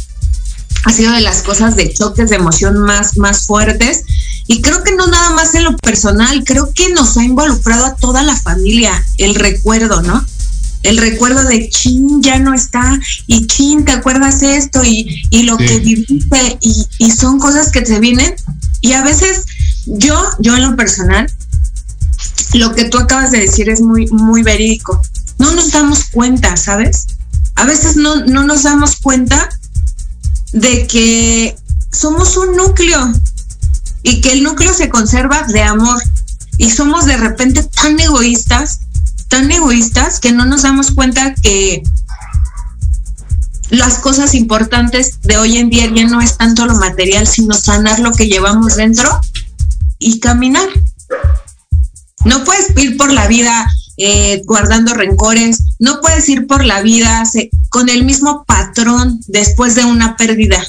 ha 0.85 0.93
sido 0.93 1.11
de 1.11 1.21
las 1.21 1.41
cosas 1.41 1.75
de 1.75 1.93
choques 1.93 2.29
de 2.29 2.37
emoción 2.37 2.77
más, 2.77 3.17
más 3.17 3.45
fuertes. 3.45 4.03
Y 4.47 4.61
creo 4.61 4.83
que 4.83 4.95
no 4.95 5.07
nada 5.07 5.31
más 5.31 5.53
en 5.55 5.65
lo 5.65 5.75
personal, 5.77 6.43
creo 6.45 6.71
que 6.73 6.89
nos 6.93 7.17
ha 7.17 7.23
involucrado 7.23 7.85
a 7.85 7.95
toda 7.95 8.23
la 8.23 8.35
familia 8.35 9.03
el 9.17 9.35
recuerdo, 9.35 10.01
¿no? 10.01 10.25
El 10.83 10.97
recuerdo 10.97 11.43
de 11.43 11.69
chin 11.69 12.21
ya 12.21 12.39
no 12.39 12.53
está 12.53 12.99
y 13.27 13.47
chin 13.47 13.85
te 13.85 13.91
acuerdas 13.91 14.41
esto 14.43 14.83
y, 14.83 15.23
y 15.29 15.43
lo 15.43 15.57
que 15.57 15.79
viviste 15.79 16.57
y, 16.61 16.87
y, 16.99 17.11
son 17.11 17.39
cosas 17.39 17.71
que 17.71 17.81
te 17.81 17.99
vienen. 17.99 18.35
Y 18.81 18.93
a 18.93 19.03
veces 19.03 19.45
yo 19.85 20.15
yo 20.39 20.55
en 20.55 20.63
lo 20.63 20.75
personal 20.75 21.31
lo 22.53 22.73
que 22.73 22.85
tú 22.85 22.97
acabas 22.97 23.31
de 23.31 23.39
decir 23.39 23.69
es 23.69 23.81
muy 23.81 24.07
muy 24.07 24.43
verídico. 24.43 25.01
No 25.37 25.51
nos 25.51 25.71
damos 25.71 26.05
cuenta 26.05 26.55
sabes 26.57 27.07
a 27.59 27.65
veces 27.65 27.97
no, 27.97 28.23
no 28.25 28.45
nos 28.45 28.63
damos 28.63 28.95
cuenta 28.95 29.49
de 30.53 30.87
que 30.87 31.57
somos 31.91 32.37
un 32.37 32.55
núcleo 32.55 33.13
y 34.01 34.21
que 34.21 34.31
el 34.31 34.43
núcleo 34.43 34.73
se 34.73 34.87
conserva 34.87 35.43
de 35.43 35.61
amor. 35.61 36.01
Y 36.57 36.69
somos 36.71 37.05
de 37.05 37.17
repente 37.17 37.63
tan 37.63 37.99
egoístas 37.99 38.79
tan 39.29 39.49
egoístas 39.51 40.19
que 40.19 40.31
no 40.31 40.45
nos 40.45 40.63
damos 40.63 40.91
cuenta 40.91 41.33
que 41.35 41.83
las 43.69 43.99
cosas 43.99 44.33
importantes 44.33 45.21
de 45.21 45.37
hoy 45.37 45.57
en 45.57 45.69
día 45.69 45.89
ya 45.93 46.05
no 46.05 46.19
es 46.19 46.37
tanto 46.37 46.65
lo 46.65 46.75
material, 46.75 47.27
sino 47.27 47.53
sanar 47.53 47.99
lo 47.99 48.11
que 48.11 48.27
llevamos 48.27 48.75
dentro 48.75 49.09
y 49.99 50.19
caminar. 50.19 50.67
No 52.25 52.43
puedes 52.43 52.75
ir 52.77 52.97
por 52.97 53.13
la 53.13 53.27
vida 53.27 53.69
eh, 53.97 54.41
guardando 54.45 54.93
rencores, 54.93 55.75
no 55.77 56.01
puedes 56.01 56.27
ir 56.29 56.47
por 56.47 56.65
la 56.65 56.81
vida 56.81 57.23
con 57.69 57.89
el 57.89 58.03
mismo 58.03 58.43
patrón 58.45 59.19
después 59.27 59.75
de 59.75 59.85
una 59.85 60.17
pérdida. 60.17 60.65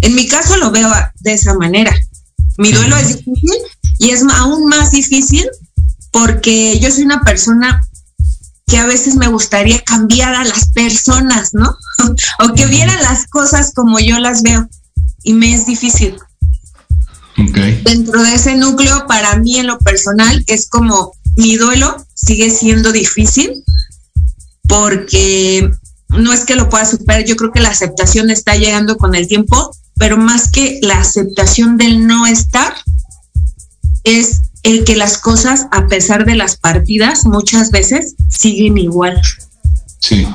En 0.00 0.14
mi 0.14 0.26
caso 0.26 0.56
lo 0.56 0.70
veo 0.70 0.90
de 1.20 1.32
esa 1.32 1.54
manera. 1.54 1.94
Mi 2.58 2.72
duelo 2.72 2.96
es 2.96 3.08
difícil 3.08 3.58
y 3.98 4.10
es 4.10 4.22
aún 4.34 4.66
más 4.66 4.90
difícil 4.90 5.46
porque 6.16 6.78
yo 6.80 6.90
soy 6.90 7.04
una 7.04 7.20
persona 7.20 7.86
que 8.66 8.78
a 8.78 8.86
veces 8.86 9.16
me 9.16 9.28
gustaría 9.28 9.84
cambiar 9.84 10.34
a 10.34 10.44
las 10.44 10.70
personas, 10.70 11.52
¿no? 11.52 11.76
o 12.38 12.54
que 12.54 12.64
vieran 12.64 13.02
las 13.02 13.26
cosas 13.26 13.74
como 13.74 13.98
yo 13.98 14.18
las 14.18 14.42
veo. 14.42 14.66
Y 15.22 15.34
me 15.34 15.52
es 15.52 15.66
difícil. 15.66 16.16
Dentro 17.84 18.22
de 18.22 18.34
ese 18.34 18.56
núcleo, 18.56 19.06
para 19.06 19.36
mí 19.36 19.58
en 19.58 19.66
lo 19.66 19.78
personal, 19.78 20.42
es 20.46 20.70
como 20.70 21.12
mi 21.36 21.56
duelo 21.56 22.06
sigue 22.14 22.50
siendo 22.50 22.92
difícil 22.92 23.62
porque 24.66 25.70
no 26.08 26.32
es 26.32 26.46
que 26.46 26.56
lo 26.56 26.70
pueda 26.70 26.86
superar, 26.86 27.26
yo 27.26 27.36
creo 27.36 27.52
que 27.52 27.60
la 27.60 27.68
aceptación 27.68 28.30
está 28.30 28.56
llegando 28.56 28.96
con 28.96 29.14
el 29.14 29.28
tiempo, 29.28 29.70
pero 29.98 30.16
más 30.16 30.50
que 30.50 30.78
la 30.80 30.98
aceptación 30.98 31.76
del 31.76 32.06
no 32.06 32.26
estar, 32.26 32.72
es 34.02 34.40
el 34.66 34.84
que 34.84 34.96
las 34.96 35.18
cosas, 35.18 35.66
a 35.70 35.86
pesar 35.86 36.26
de 36.26 36.34
las 36.34 36.56
partidas, 36.56 37.24
muchas 37.24 37.70
veces 37.70 38.14
siguen 38.28 38.76
igual. 38.78 39.20
Sí. 40.00 40.26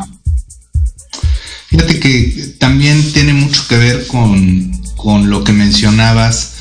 Fíjate 1.68 2.00
que 2.00 2.56
también 2.58 3.12
tiene 3.14 3.34
mucho 3.34 3.68
que 3.68 3.78
ver 3.78 4.08
con, 4.08 4.72
con 4.96 5.30
lo 5.30 5.44
que 5.44 5.54
mencionabas, 5.54 6.54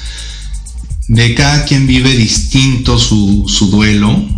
de 1.08 1.34
cada 1.34 1.64
quien 1.64 1.86
vive 1.86 2.14
distinto 2.16 2.98
su, 2.98 3.44
su 3.48 3.70
duelo 3.70 4.28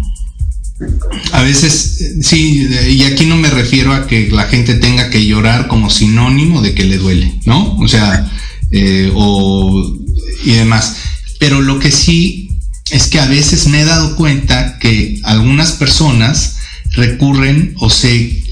a 1.32 1.42
veces, 1.42 2.16
sí, 2.22 2.68
y 2.88 3.04
aquí 3.04 3.26
no 3.26 3.36
me 3.36 3.48
refiero 3.50 3.92
a 3.92 4.06
que 4.06 4.28
la 4.30 4.44
gente 4.44 4.74
tenga 4.74 5.10
que 5.10 5.24
llorar 5.24 5.68
como 5.68 5.90
sinónimo 5.90 6.60
de 6.60 6.74
que 6.74 6.84
le 6.84 6.98
duele, 6.98 7.34
¿no? 7.44 7.76
O 7.78 7.88
sea, 7.88 8.30
eh, 8.70 9.10
o, 9.14 9.96
y 10.44 10.52
demás. 10.52 10.96
Pero 11.38 11.60
lo 11.60 11.78
que 11.78 11.90
sí 11.90 12.41
es 12.90 13.06
que 13.06 13.20
a 13.20 13.26
veces 13.26 13.66
me 13.66 13.80
he 13.80 13.84
dado 13.84 14.16
cuenta 14.16 14.78
que 14.78 15.18
algunas 15.22 15.72
personas 15.72 16.56
recurren 16.92 17.74
o 17.78 17.88
se, 17.90 18.42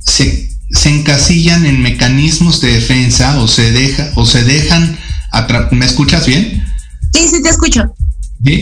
se, 0.00 0.48
encasillan 0.84 1.66
en 1.66 1.82
mecanismos 1.82 2.60
de 2.60 2.72
defensa 2.72 3.40
o 3.40 3.48
se, 3.48 3.72
deja, 3.72 4.10
o 4.14 4.26
se 4.26 4.44
dejan... 4.44 4.98
¿Me 5.70 5.86
escuchas 5.86 6.26
bien? 6.26 6.64
Sí, 7.14 7.26
sí, 7.28 7.42
te 7.42 7.48
escucho 7.48 7.94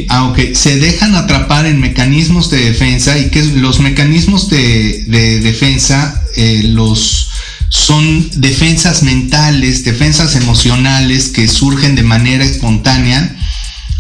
aunque 0.09 0.55
se 0.55 0.77
dejan 0.77 1.15
atrapar 1.15 1.65
en 1.65 1.81
mecanismos 1.81 2.51
de 2.51 2.65
defensa 2.65 3.19
y 3.19 3.31
que 3.31 3.43
los 3.43 3.81
mecanismos 3.81 4.51
de, 4.51 5.41
defensa 5.43 6.23
eh, 6.37 6.63
los 6.65 7.29
son 7.71 8.29
defensas 8.41 9.03
mentales, 9.05 9.85
defensas 9.85 10.35
emocionales 10.35 11.29
que 11.29 11.47
surgen 11.49 11.95
de 11.95 12.03
manera 12.03 12.45
espontánea 12.45 13.37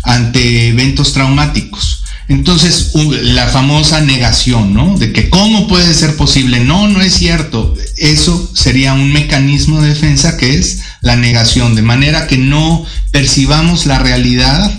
ante 0.02 0.68
eventos 0.68 1.12
traumáticos. 1.12 2.04
Entonces, 2.28 2.92
la 2.94 3.48
famosa 3.48 4.00
negación, 4.00 4.72
¿no? 4.72 4.96
De 4.96 5.12
que 5.12 5.28
cómo 5.30 5.66
puede 5.66 5.92
ser 5.94 6.16
posible. 6.16 6.60
No, 6.60 6.86
no 6.86 7.00
es 7.00 7.14
cierto. 7.14 7.74
Eso 7.96 8.50
sería 8.54 8.94
un 8.94 9.12
mecanismo 9.12 9.80
de 9.80 9.88
defensa 9.88 10.36
que 10.36 10.54
es 10.54 10.82
la 11.00 11.16
negación, 11.16 11.74
de 11.74 11.82
manera 11.82 12.28
que 12.28 12.38
no 12.38 12.86
percibamos 13.10 13.86
la 13.86 13.98
realidad 13.98 14.72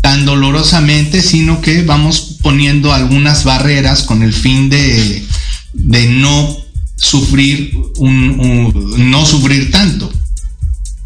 tan 0.00 0.24
dolorosamente, 0.24 1.22
sino 1.22 1.60
que 1.60 1.82
vamos 1.82 2.38
poniendo 2.42 2.92
algunas 2.92 3.44
barreras 3.44 4.02
con 4.02 4.24
el 4.24 4.32
fin 4.32 4.68
de, 4.68 5.24
de 5.72 6.06
no 6.06 6.56
sufrir 6.96 7.72
un, 7.96 9.10
no 9.10 9.26
sufrir 9.26 9.70
tanto. 9.70 10.12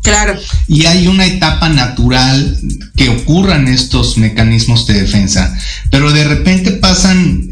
Claro. 0.05 0.39
Y 0.69 0.85
hay 0.85 1.09
una 1.09 1.25
etapa 1.25 1.71
natural 1.71 2.61
que 2.95 3.09
ocurran 3.09 3.67
estos 3.69 4.19
mecanismos 4.19 4.87
de 4.87 5.01
defensa, 5.01 5.59
pero 5.91 6.13
de 6.13 6.25
repente 6.25 6.73
pasan 6.73 7.49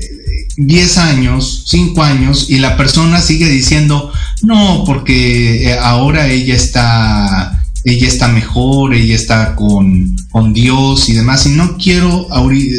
10 0.59 0.99
años, 0.99 1.65
5 1.67 2.03
años 2.03 2.47
y 2.51 2.59
la 2.59 2.77
persona 2.77 3.23
sigue 3.23 3.49
diciendo, 3.49 4.12
no, 4.43 4.85
porque 4.87 5.79
ahora 5.81 6.29
ella 6.29 6.55
está 6.55 7.59
ella 7.85 8.07
está 8.07 8.29
mejor, 8.29 8.95
ella 8.95 9.17
está 9.17 9.57
con, 9.57 10.17
Dios 10.53 11.09
y 11.09 11.15
demás. 11.15 11.47
Y 11.47 11.51
no 11.51 11.79
quiero, 11.79 12.29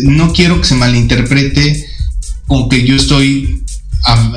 no 0.03 0.33
quiero 0.33 0.62
que 0.62 0.67
se 0.67 0.75
malinterprete 0.75 1.86
con 2.47 2.69
que 2.69 2.86
yo 2.86 2.95
estoy 2.95 3.63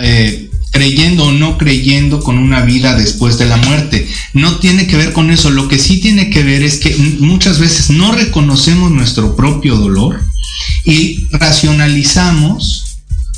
eh, 0.00 0.45
creyendo 0.76 1.24
o 1.24 1.32
no 1.32 1.56
creyendo 1.56 2.20
con 2.20 2.36
una 2.36 2.60
vida 2.60 2.94
después 2.94 3.38
de 3.38 3.46
la 3.46 3.56
muerte. 3.56 4.06
No 4.34 4.58
tiene 4.58 4.86
que 4.86 4.98
ver 4.98 5.14
con 5.14 5.30
eso. 5.30 5.48
Lo 5.48 5.68
que 5.68 5.78
sí 5.78 6.00
tiene 6.02 6.28
que 6.28 6.42
ver 6.42 6.62
es 6.62 6.76
que 6.76 6.94
muchas 7.18 7.58
veces 7.58 7.88
no 7.88 8.12
reconocemos 8.12 8.90
nuestro 8.90 9.34
propio 9.36 9.76
dolor 9.76 10.20
y 10.84 11.26
racionalizamos 11.32 12.82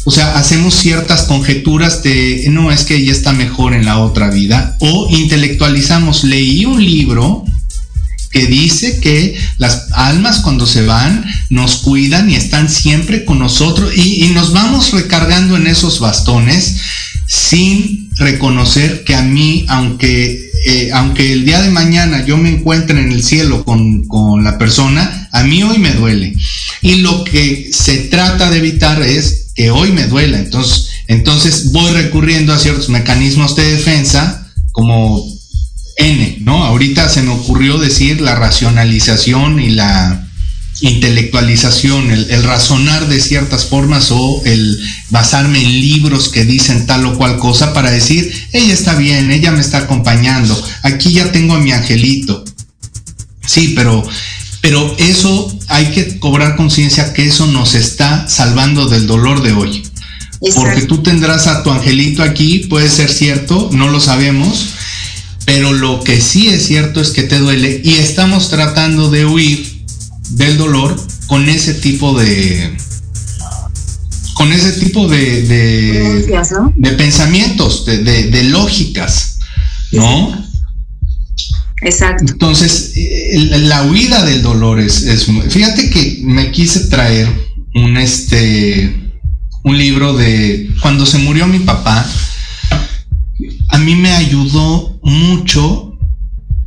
o 0.04 0.10
sea, 0.10 0.38
hacemos 0.38 0.74
ciertas 0.74 1.24
conjeturas 1.24 2.02
de, 2.02 2.46
no, 2.50 2.72
es 2.72 2.84
que 2.84 2.96
ella 2.96 3.12
está 3.12 3.32
mejor 3.32 3.74
en 3.74 3.84
la 3.84 3.98
otra 3.98 4.30
vida. 4.30 4.74
O 4.80 5.06
intelectualizamos, 5.10 6.24
leí 6.24 6.64
un 6.64 6.82
libro 6.82 7.44
que 8.30 8.46
dice 8.46 9.00
que 9.00 9.38
las 9.56 9.88
almas 9.92 10.40
cuando 10.40 10.66
se 10.66 10.84
van 10.84 11.24
nos 11.50 11.76
cuidan 11.76 12.30
y 12.30 12.34
están 12.34 12.68
siempre 12.68 13.24
con 13.24 13.38
nosotros 13.38 13.94
y, 13.96 14.28
nos 14.28 14.52
vamos 14.52 14.92
recargando 14.92 15.56
en 15.56 15.66
esos 15.66 16.00
bastones 16.00 16.76
sin 17.28 18.10
reconocer 18.16 19.04
que 19.04 19.14
a 19.14 19.22
mí, 19.22 19.66
aunque, 19.68 20.50
eh, 20.66 20.90
aunque 20.94 21.32
el 21.32 21.44
día 21.44 21.60
de 21.60 21.70
mañana 21.70 22.24
yo 22.24 22.38
me 22.38 22.48
encuentre 22.48 22.98
en 22.98 23.12
el 23.12 23.22
cielo 23.22 23.64
con, 23.64 24.06
con 24.06 24.42
la 24.42 24.56
persona, 24.56 25.28
a 25.30 25.44
mí 25.44 25.62
hoy 25.62 25.78
me 25.78 25.92
duele. 25.92 26.34
Y 26.80 26.96
lo 26.96 27.24
que 27.24 27.68
se 27.70 27.98
trata 27.98 28.50
de 28.50 28.58
evitar 28.58 29.02
es 29.02 29.52
que 29.54 29.70
hoy 29.70 29.92
me 29.92 30.06
duela. 30.06 30.38
Entonces, 30.38 30.88
entonces 31.06 31.70
voy 31.72 31.92
recurriendo 31.92 32.54
a 32.54 32.58
ciertos 32.58 32.88
mecanismos 32.88 33.54
de 33.56 33.72
defensa 33.72 34.50
como 34.72 35.22
N, 35.98 36.38
¿no? 36.40 36.64
Ahorita 36.64 37.10
se 37.10 37.22
me 37.22 37.32
ocurrió 37.32 37.76
decir 37.76 38.22
la 38.22 38.36
racionalización 38.36 39.60
y 39.60 39.70
la 39.70 40.27
intelectualización, 40.80 42.10
el, 42.10 42.42
razonar 42.44 43.08
de 43.08 43.20
ciertas 43.20 43.66
formas 43.66 44.10
o 44.10 44.42
el 44.44 44.80
basarme 45.10 45.62
en 45.62 45.80
libros 45.80 46.28
que 46.28 46.44
dicen 46.44 46.86
tal 46.86 47.04
o 47.06 47.18
cual 47.18 47.38
cosa 47.38 47.72
para 47.72 47.90
decir, 47.90 48.32
ella 48.52 48.72
está 48.72 48.94
bien, 48.94 49.30
ella 49.30 49.50
me 49.50 49.60
está 49.60 49.78
acompañando, 49.78 50.60
aquí 50.82 51.12
ya 51.12 51.32
tengo 51.32 51.54
a 51.54 51.60
mi 51.60 51.72
angelito. 51.72 52.44
Sí, 53.44 53.72
pero 53.74 54.06
pero 54.60 54.94
eso 54.98 55.56
hay 55.68 55.86
que 55.92 56.18
cobrar 56.18 56.56
conciencia 56.56 57.12
que 57.12 57.26
eso 57.26 57.46
nos 57.46 57.74
está 57.74 58.28
salvando 58.28 58.88
del 58.88 59.06
dolor 59.06 59.42
de 59.42 59.52
hoy. 59.52 59.82
Porque 60.54 60.82
tú 60.82 61.02
tendrás 61.02 61.46
a 61.46 61.62
tu 61.62 61.70
angelito 61.70 62.22
aquí, 62.22 62.66
puede 62.68 62.88
ser 62.88 63.10
cierto, 63.10 63.70
no 63.72 63.88
lo 63.88 64.00
sabemos, 64.00 64.66
pero 65.44 65.72
lo 65.72 66.02
que 66.04 66.20
sí 66.20 66.48
es 66.48 66.66
cierto 66.66 67.00
es 67.00 67.10
que 67.10 67.22
te 67.22 67.38
duele 67.38 67.80
y 67.84 67.94
estamos 67.94 68.50
tratando 68.50 69.10
de 69.10 69.26
huir 69.26 69.77
del 70.30 70.56
dolor 70.56 70.96
con 71.26 71.48
ese 71.48 71.74
tipo 71.74 72.18
de 72.18 72.76
con 74.34 74.52
ese 74.52 74.72
tipo 74.72 75.08
de 75.08 75.42
de, 76.76 76.92
pensamientos, 76.92 77.84
de, 77.84 78.02
de 78.02 78.44
lógicas, 78.44 79.38
¿no? 79.92 80.48
Exacto. 81.82 82.24
Entonces, 82.32 82.92
la 83.34 83.84
huida 83.84 84.24
del 84.24 84.42
dolor 84.42 84.80
es, 84.80 85.26
fíjate 85.48 85.90
que 85.90 86.20
me 86.22 86.50
quise 86.50 86.88
traer 86.88 87.28
un 87.74 87.96
este 87.96 89.12
un 89.64 89.76
libro 89.76 90.14
de 90.14 90.70
cuando 90.80 91.04
se 91.06 91.18
murió 91.18 91.46
mi 91.46 91.60
papá. 91.60 92.06
A 93.70 93.78
mí 93.78 93.94
me 93.94 94.10
ayudó 94.10 94.98
mucho 95.02 95.98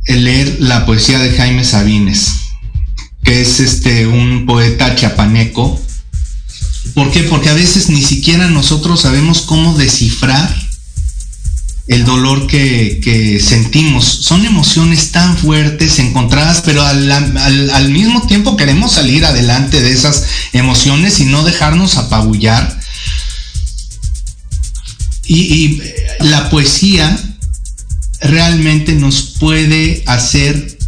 el 0.06 0.24
leer 0.24 0.56
la 0.60 0.86
poesía 0.86 1.18
de 1.18 1.32
Jaime 1.32 1.64
Sabines, 1.64 2.32
que 3.22 3.40
es 3.42 3.60
este 3.60 4.06
un 4.06 4.46
poeta 4.46 4.94
chiapaneco. 4.94 5.80
¿Por 6.94 7.10
qué? 7.10 7.22
Porque 7.22 7.48
a 7.48 7.54
veces 7.54 7.88
ni 7.88 8.02
siquiera 8.02 8.48
nosotros 8.48 9.00
sabemos 9.00 9.42
cómo 9.42 9.76
descifrar 9.76 10.62
el 11.88 12.04
dolor 12.04 12.46
que, 12.46 13.40
sentimos. 13.44 14.04
Son 14.04 14.44
emociones 14.44 15.10
tan 15.10 15.36
fuertes, 15.36 15.98
encontradas, 15.98 16.62
pero 16.64 16.82
al, 16.84 17.90
mismo 17.90 18.26
tiempo 18.26 18.56
queremos 18.56 18.92
salir 18.92 19.24
adelante 19.24 19.80
de 19.80 19.92
esas 19.92 20.24
emociones 20.52 21.20
y 21.20 21.24
no 21.24 21.44
dejarnos 21.44 21.96
apabullar. 21.96 22.80
Y, 25.26 25.80
la 26.20 26.50
poesía 26.50 27.18
realmente 28.20 28.94
nos 28.94 29.22
puede 29.40 30.04
hacer 30.06 30.78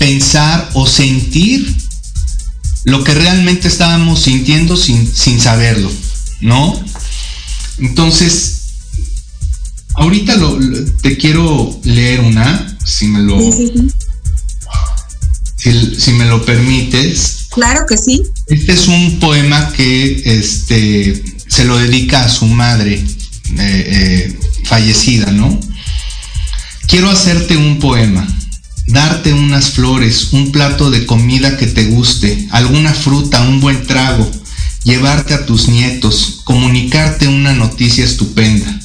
pensar 0.00 0.68
o 0.74 0.88
sentir 0.88 1.76
lo 2.82 3.04
que 3.04 3.14
realmente 3.14 3.68
estábamos 3.68 4.22
sintiendo 4.22 4.76
sin, 4.76 5.06
sin 5.06 5.40
saberlo, 5.40 5.92
¿no? 6.40 6.82
Entonces, 7.78 8.60
Ahorita 9.94 10.36
lo, 10.36 10.58
te 11.02 11.16
quiero 11.16 11.78
leer 11.84 12.20
una, 12.20 12.76
si 12.84 13.06
me 13.08 13.20
lo, 13.20 13.38
Si, 15.56 16.12
me 16.12 16.24
lo 16.24 16.42
permites. 16.44 17.48
Claro 17.50 17.84
que 17.86 17.98
sí. 17.98 18.22
Este 18.46 18.72
es 18.72 18.88
un 18.88 19.18
poema 19.18 19.72
que 19.72 20.22
este, 20.24 21.22
se 21.46 21.64
lo 21.64 21.76
dedica 21.76 22.24
a 22.24 22.28
su 22.30 22.46
madre 22.46 22.94
eh, 22.94 23.04
eh, 23.58 24.38
fallecida, 24.64 25.32
¿no? 25.32 25.60
Quiero 26.86 27.10
hacerte 27.10 27.58
un 27.58 27.78
poema, 27.78 28.26
darte 28.92 29.32
unas 29.32 29.70
flores, 29.70 30.32
un 30.32 30.52
plato 30.52 30.90
de 30.90 31.06
comida 31.06 31.56
que 31.56 31.66
te 31.66 31.86
guste, 31.86 32.48
alguna 32.50 32.92
fruta, 32.92 33.42
un 33.42 33.60
buen 33.60 33.86
trago, 33.86 34.30
llevarte 34.84 35.34
a 35.34 35.46
tus 35.46 35.68
nietos, 35.68 36.40
comunicarte 36.44 37.28
una 37.28 37.52
noticia 37.52 38.04
estupenda. 38.04 38.80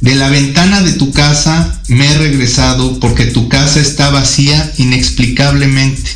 De 0.00 0.14
la 0.14 0.28
ventana 0.28 0.82
de 0.82 0.92
tu 0.92 1.10
casa 1.10 1.82
me 1.88 2.06
he 2.06 2.18
regresado 2.18 3.00
porque 3.00 3.26
tu 3.26 3.48
casa 3.48 3.80
está 3.80 4.10
vacía 4.10 4.72
inexplicablemente. 4.76 6.10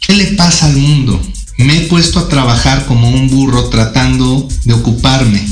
¿Qué 0.00 0.12
le 0.14 0.26
pasa 0.26 0.66
al 0.66 0.76
mundo? 0.76 1.20
Me 1.56 1.78
he 1.78 1.80
puesto 1.86 2.18
a 2.18 2.28
trabajar 2.28 2.86
como 2.86 3.08
un 3.08 3.28
burro 3.30 3.68
tratando 3.70 4.48
de 4.64 4.74
ocuparme, 4.74 5.46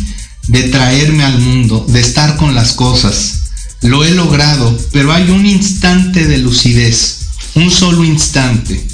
de 0.49 0.65
traerme 0.65 1.25
al 1.25 1.39
mundo, 1.39 1.87
de 1.89 2.01
estar 2.01 2.37
con 2.37 2.55
las 2.55 2.73
cosas. 2.73 3.40
Lo 3.83 4.05
he 4.05 4.11
logrado, 4.11 4.79
pero 4.93 5.13
hay 5.13 5.31
un 5.31 5.47
instante 5.47 6.27
de 6.27 6.39
lucidez, 6.39 7.27
un 7.55 7.71
solo 7.71 8.05
instante. 8.05 8.87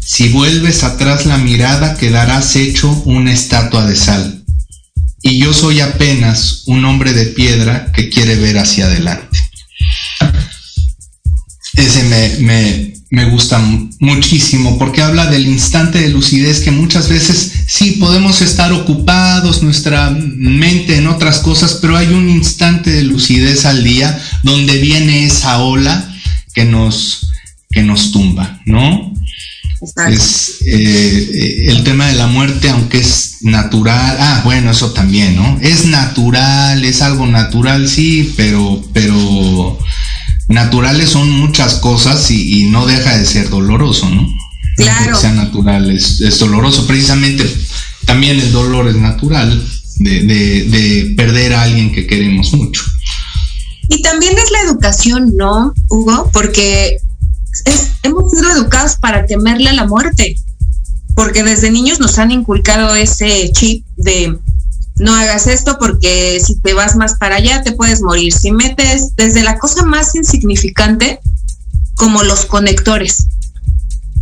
Si 0.00 0.28
vuelves 0.28 0.84
atrás 0.84 1.26
la 1.26 1.38
mirada 1.38 1.96
quedarás 1.96 2.56
hecho 2.56 2.90
una 3.06 3.32
estatua 3.32 3.86
de 3.86 3.96
sal 3.96 4.44
y 5.22 5.38
yo 5.38 5.52
soy 5.52 5.80
apenas 5.80 6.62
un 6.66 6.84
hombre 6.84 7.12
de 7.12 7.26
piedra 7.26 7.90
que 7.92 8.08
quiere 8.08 8.36
ver 8.36 8.58
hacia 8.58 8.86
adelante. 8.86 9.38
Ese 11.74 12.04
me, 12.04 12.28
me, 12.46 12.95
gusta 13.26 13.58
muchísimo 14.00 14.78
porque 14.78 15.00
habla 15.00 15.26
del 15.26 15.46
instante 15.46 16.00
de 16.00 16.08
lucidez 16.08 16.60
que 16.60 16.72
muchas 16.72 17.08
veces 17.08 17.52
sí 17.66 17.92
podemos 17.92 18.42
estar 18.42 18.72
ocupados, 18.72 19.62
nuestra 19.62 20.10
mente 20.10 20.96
en 20.96 21.06
otras 21.06 21.38
cosas, 21.38 21.78
pero 21.80 21.96
hay 21.96 22.08
un 22.08 22.28
instante 22.28 22.90
de 22.90 23.04
lucidez 23.04 23.64
al 23.64 23.84
día 23.84 24.20
donde 24.42 24.78
viene 24.78 25.24
esa 25.24 25.58
ola 25.58 26.12
que 26.52 26.64
nos, 26.64 27.30
que 27.70 27.82
nos 27.82 28.10
tumba, 28.10 28.60
¿no? 28.66 29.12
Es 30.08 30.62
eh, 30.64 31.66
el 31.68 31.84
tema 31.84 32.06
de 32.08 32.14
la 32.14 32.26
muerte, 32.26 32.70
aunque 32.70 32.98
es 32.98 33.38
natural, 33.42 34.16
ah, 34.18 34.40
bueno, 34.42 34.70
eso 34.70 34.92
también, 34.92 35.36
¿no? 35.36 35.58
Es 35.60 35.84
natural, 35.84 36.82
es 36.84 37.02
algo 37.02 37.26
natural, 37.26 37.86
sí, 37.86 38.32
pero, 38.36 38.82
pero 38.94 39.78
naturales 40.48 41.10
son 41.10 41.30
muchas 41.30 41.74
cosas 41.74 42.30
y, 42.30 42.66
no 42.66 42.86
deja 42.86 43.16
de 43.16 43.24
ser 43.24 43.50
doloroso, 43.50 44.08
¿no? 44.08 44.26
Claro. 44.76 45.12
No 45.12 45.20
sea 45.20 45.32
natural, 45.32 45.90
es, 45.90 46.38
doloroso. 46.38 46.86
Precisamente 46.86 47.44
también 48.04 48.38
el 48.38 48.52
dolor 48.52 48.88
es 48.88 48.96
natural 48.96 49.66
de, 49.96 50.22
de 50.22 51.14
perder 51.16 51.54
a 51.54 51.62
alguien 51.62 51.92
que 51.92 52.06
queremos 52.06 52.52
mucho. 52.52 52.82
Y 53.88 54.02
también 54.02 54.36
es 54.36 54.50
la 54.50 54.60
educación, 54.62 55.36
¿no, 55.36 55.72
Hugo? 55.88 56.30
Porque 56.32 56.98
hemos 58.02 58.30
sido 58.30 58.50
educados 58.50 58.96
para 58.96 59.26
temerle 59.26 59.70
a 59.70 59.74
la 59.74 59.86
muerte, 59.86 60.36
porque 61.14 61.42
desde 61.42 61.70
niños 61.70 62.00
nos 62.00 62.18
han 62.18 62.30
inculcado 62.30 62.94
ese 62.94 63.50
chip 63.52 63.84
de 63.96 64.38
no 64.98 65.14
hagas 65.14 65.46
esto 65.46 65.76
porque 65.78 66.40
si 66.44 66.56
te 66.56 66.72
vas 66.74 66.96
más 66.96 67.14
para 67.14 67.36
allá 67.36 67.62
te 67.62 67.72
puedes 67.72 68.00
morir. 68.02 68.32
Si 68.32 68.50
metes 68.50 69.14
desde 69.16 69.42
la 69.42 69.58
cosa 69.58 69.84
más 69.84 70.14
insignificante 70.14 71.20
como 71.96 72.22
los 72.22 72.46
conectores, 72.46 73.26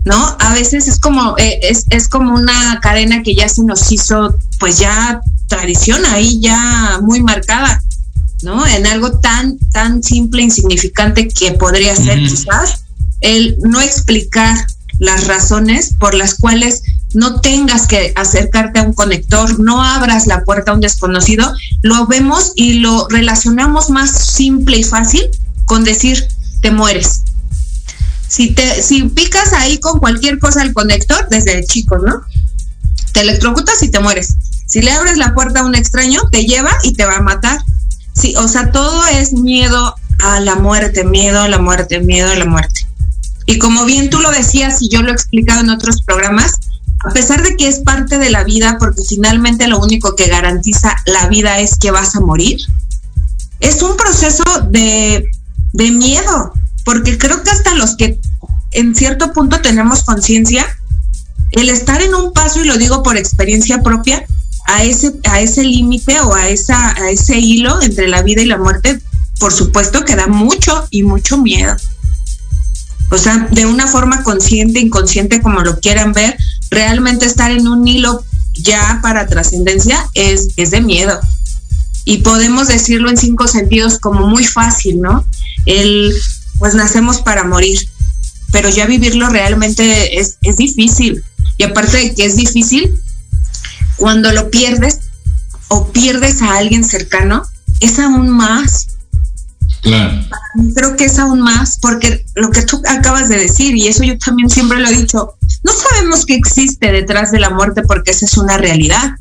¿no? 0.04 0.37
A 0.40 0.52
veces 0.52 0.88
es 0.88 0.98
como, 0.98 1.37
eh, 1.38 1.60
es, 1.62 1.84
es 1.90 2.08
como 2.08 2.34
una 2.34 2.80
cadena 2.80 3.22
que 3.22 3.34
ya 3.34 3.48
se 3.48 3.62
nos 3.62 3.90
hizo, 3.92 4.37
pues 4.58 4.78
ya 4.78 5.20
tradición 5.48 6.04
ahí, 6.06 6.40
ya 6.40 6.98
muy 7.02 7.22
marcada, 7.22 7.82
¿no? 8.42 8.66
En 8.66 8.87
algo 8.87 9.18
tan, 9.18 9.58
tan 9.72 10.02
simple, 10.02 10.42
insignificante 10.42 11.28
que 11.28 11.52
podría 11.52 11.94
ser 11.94 12.18
quizás 12.18 12.84
el 13.20 13.56
no 13.60 13.80
explicar 13.80 14.56
las 14.98 15.26
razones 15.26 15.94
por 15.98 16.14
las 16.14 16.34
cuales 16.34 16.82
no 17.14 17.40
tengas 17.40 17.87
que 17.87 18.12
acercarte 18.16 18.81
a 18.81 18.83
un 18.83 18.92
conector, 18.92 19.61
no 19.61 19.83
abras 19.83 20.27
la 20.27 20.44
puerta 20.44 20.72
a 20.72 20.74
un 20.74 20.81
desconocido, 20.81 21.53
lo 21.83 22.07
vemos 22.07 22.53
y 22.55 22.74
lo 22.74 23.09
relacionamos 23.09 23.90
más 23.90 24.11
simple 24.11 24.79
y 24.79 24.85
fácil 24.85 25.22
con 25.64 25.85
decir 25.85 26.27
te 26.61 26.70
mueres. 26.70 27.22
Si 28.29 28.50
te 28.50 28.83
si 28.83 29.05
picas 29.05 29.53
ahí 29.53 29.79
con 29.79 30.00
cualquier 30.00 30.38
cosa 30.38 30.62
al 30.62 30.72
conector 30.72 31.29
desde 31.29 31.64
chicos, 31.64 32.03
¿no? 32.05 32.22
Te 33.12 33.20
electrocutas 33.20 33.83
y 33.83 33.90
te 33.90 34.00
mueres. 34.00 34.35
Si 34.66 34.83
le 34.83 34.90
abres 34.90 35.16
la 35.16 35.35
puerta 35.35 35.61
a 35.61 35.64
un 35.64 35.74
extraño, 35.74 36.22
te 36.33 36.44
lleva 36.44 36.72
y 36.83 36.94
te 36.94 37.05
va 37.05 37.16
a 37.16 37.22
matar. 37.22 37.61
Sí, 38.12 38.35
o 38.37 38.48
sea, 38.48 38.72
todo 38.72 39.07
es 39.07 39.33
miedo 39.33 39.94
a 40.20 40.40
la 40.40 40.57
muerte, 40.57 41.05
miedo 41.05 41.42
a 41.42 41.48
la 41.48 41.59
muerte, 41.59 42.00
miedo 42.00 42.31
a 42.31 42.35
la 42.35 42.44
muerte. 42.44 42.87
Y 43.46 43.59
como 43.59 43.85
bien 43.85 44.11
tú 44.11 44.20
lo 44.20 44.31
decías 44.31 44.81
y 44.81 44.88
yo 44.88 45.03
lo 45.03 45.11
he 45.11 45.12
explicado 45.12 45.61
en 45.61 45.70
otros 45.70 46.03
programas, 46.03 46.53
a 47.04 47.10
pesar 47.12 47.42
de 47.42 47.56
que 47.56 47.68
es 47.68 47.80
parte 47.80 48.18
de 48.18 48.30
la 48.30 48.44
vida, 48.44 48.76
porque 48.78 49.02
finalmente 49.06 49.68
lo 49.68 49.78
único 49.78 50.14
que 50.16 50.26
garantiza 50.26 50.96
la 51.06 51.28
vida 51.28 51.58
es 51.60 51.76
que 51.76 51.90
vas 51.90 52.16
a 52.16 52.20
morir, 52.20 52.58
es 53.60 53.82
un 53.82 53.96
proceso 53.96 54.44
de, 54.68 55.28
de 55.72 55.90
miedo, 55.90 56.52
porque 56.84 57.18
creo 57.18 57.42
que 57.42 57.50
hasta 57.50 57.74
los 57.74 57.96
que 57.96 58.18
en 58.72 58.94
cierto 58.94 59.32
punto 59.32 59.60
tenemos 59.60 60.02
conciencia, 60.02 60.66
el 61.52 61.68
estar 61.68 62.02
en 62.02 62.14
un 62.14 62.32
paso, 62.32 62.62
y 62.62 62.66
lo 62.66 62.76
digo 62.76 63.02
por 63.02 63.16
experiencia 63.16 63.82
propia, 63.82 64.24
a 64.66 64.82
ese, 64.82 65.12
a 65.24 65.40
ese 65.40 65.62
límite 65.62 66.20
o 66.20 66.34
a, 66.34 66.48
esa, 66.48 66.94
a 66.94 67.10
ese 67.10 67.38
hilo 67.38 67.82
entre 67.82 68.08
la 68.08 68.22
vida 68.22 68.42
y 68.42 68.46
la 68.46 68.58
muerte, 68.58 69.00
por 69.38 69.52
supuesto 69.52 70.04
que 70.04 70.16
da 70.16 70.26
mucho 70.26 70.86
y 70.90 71.02
mucho 71.02 71.38
miedo. 71.38 71.76
O 73.10 73.18
sea, 73.18 73.46
de 73.50 73.66
una 73.66 73.86
forma 73.86 74.22
consciente, 74.22 74.80
inconsciente, 74.80 75.40
como 75.40 75.60
lo 75.60 75.78
quieran 75.78 76.12
ver, 76.12 76.36
realmente 76.74 77.26
estar 77.26 77.50
en 77.50 77.66
un 77.66 77.87
hilo 77.87 78.24
ya 78.54 79.00
para 79.02 79.26
trascendencia 79.26 80.08
es, 80.14 80.48
es 80.56 80.70
de 80.70 80.80
miedo. 80.80 81.18
Y 82.04 82.18
podemos 82.18 82.68
decirlo 82.68 83.08
en 83.08 83.16
cinco 83.16 83.48
sentidos 83.48 83.98
como 83.98 84.26
muy 84.26 84.44
fácil, 84.44 85.00
¿no? 85.00 85.24
El, 85.64 86.14
pues 86.58 86.74
nacemos 86.74 87.22
para 87.22 87.44
morir, 87.44 87.78
pero 88.52 88.68
ya 88.68 88.87
vivirlo 88.87 89.28
realmente 89.30 90.18
es, 90.18 90.37
es 90.42 90.56
difícil. 90.56 91.24
Y 91.56 91.64
aparte 91.64 91.96
de 91.96 92.14
que 92.14 92.26
es 92.26 92.37
difícil, 92.37 93.00
cuando 93.96 94.32
lo 94.32 94.50
pierdes 94.50 95.00
o 95.68 95.88
pierdes 95.92 96.42
a 96.42 96.56
alguien 96.56 96.84
cercano, 96.84 97.44
es 97.80 97.98
aún 97.98 98.28
más. 98.28 98.88
Claro. 99.84 100.18
Creo 100.74 100.96
que 100.96 101.04
es 101.04 101.18
aún 101.18 101.40
más, 101.40 101.78
porque 101.78 102.24
lo 102.34 102.50
que 102.50 102.62
tú 102.62 102.82
acabas 102.88 103.28
de 103.28 103.38
decir, 103.38 103.76
y 103.76 103.86
eso 103.86 104.02
yo 104.02 104.16
también 104.18 104.48
siempre 104.48 104.80
lo 104.80 104.88
he 104.88 104.96
dicho, 104.96 105.36
no 105.62 105.72
sabemos 105.72 106.24
qué 106.24 106.34
existe 106.34 106.90
detrás 106.90 107.30
de 107.30 107.38
la 107.38 107.50
muerte 107.50 107.82
porque 107.82 108.10
esa 108.10 108.24
es 108.24 108.36
una 108.38 108.56
realidad. 108.56 109.16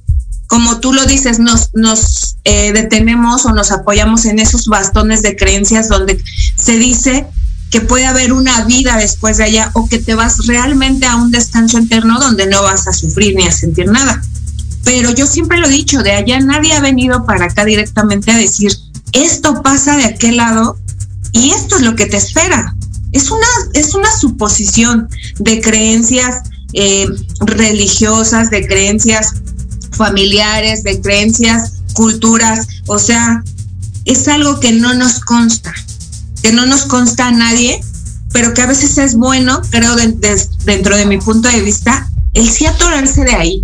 Como 0.48 0.80
tú 0.80 0.94
lo 0.94 1.06
dices, 1.06 1.40
nos, 1.40 1.72
nos 1.74 2.38
eh, 2.46 2.72
detenemos 2.72 3.46
o 3.46 3.54
nos 3.54 3.72
apoyamos 3.72 4.26
en 4.26 4.40
esos 4.40 4.68
bastones 4.68 5.22
de 5.22 5.36
creencias 5.36 5.90
donde 5.90 6.22
se 6.56 6.78
dice 6.78 7.28
que 7.70 7.82
puede 7.82 8.06
haber 8.06 8.32
una 8.32 8.64
vida 8.64 8.96
después 8.98 9.38
de 9.38 9.46
allá 9.46 9.72
o 9.74 9.90
que 9.90 10.00
te 10.00 10.16
vas 10.16 10.48
realmente 10.48 11.08
a 11.08 11.18
un 11.18 11.32
descanso 11.32 11.80
eterno 11.80 12.20
donde 12.20 12.48
no 12.48 12.64
vas 12.64 12.88
a 12.88 12.94
sufrir 12.94 13.36
ni 13.36 13.48
a 13.48 13.52
sentir 13.52 13.88
nada. 13.88 14.22
Pero 14.86 15.12
yo 15.12 15.28
siempre 15.28 15.58
lo 15.58 15.68
he 15.68 15.72
dicho, 15.72 16.04
de 16.04 16.12
allá 16.12 16.40
nadie 16.40 16.74
ha 16.74 16.80
venido 16.80 17.26
para 17.26 17.46
acá 17.46 17.66
directamente 17.66 18.32
a 18.32 18.38
decir, 18.38 18.72
esto 19.14 19.62
pasa 19.62 19.96
de 19.96 20.06
aquel 20.06 20.38
lado 20.38 20.78
y 21.32 21.52
esto 21.52 21.78
es 21.78 21.82
lo 21.84 21.96
que 21.96 22.06
te 22.06 22.18
espera. 22.18 22.76
Es 23.12 23.32
una, 23.32 23.48
es 23.74 23.94
una 23.94 24.12
suposición 24.12 25.08
de 25.40 25.62
creencias 25.62 26.42
eh, 26.74 27.08
religiosas, 27.42 28.50
de 28.50 28.68
creencias 28.68 29.36
familiares, 29.92 30.84
de 30.84 31.00
creencias, 31.02 31.74
culturas, 31.94 32.68
o 32.88 32.98
sea, 32.98 33.44
es 34.06 34.28
algo 34.28 34.60
que 34.60 34.72
no 34.72 34.94
nos 34.96 35.20
consta, 35.20 35.74
que 36.42 36.52
no 36.52 36.66
nos 36.66 36.84
consta 36.84 37.28
a 37.28 37.32
nadie, 37.32 37.80
pero 38.32 38.54
que 38.54 38.64
a 38.64 38.66
veces 38.66 38.98
es 38.98 39.16
bueno, 39.16 39.62
creo, 39.70 39.96
dentro 39.96 40.98
de 40.98 41.06
mi 41.06 41.20
punto 41.20 41.48
de 41.48 41.62
vista, 41.62 42.10
el 42.34 42.50
sí 42.50 42.66
atorarse 42.66 43.24
de 43.24 43.36
ahí. 43.36 43.62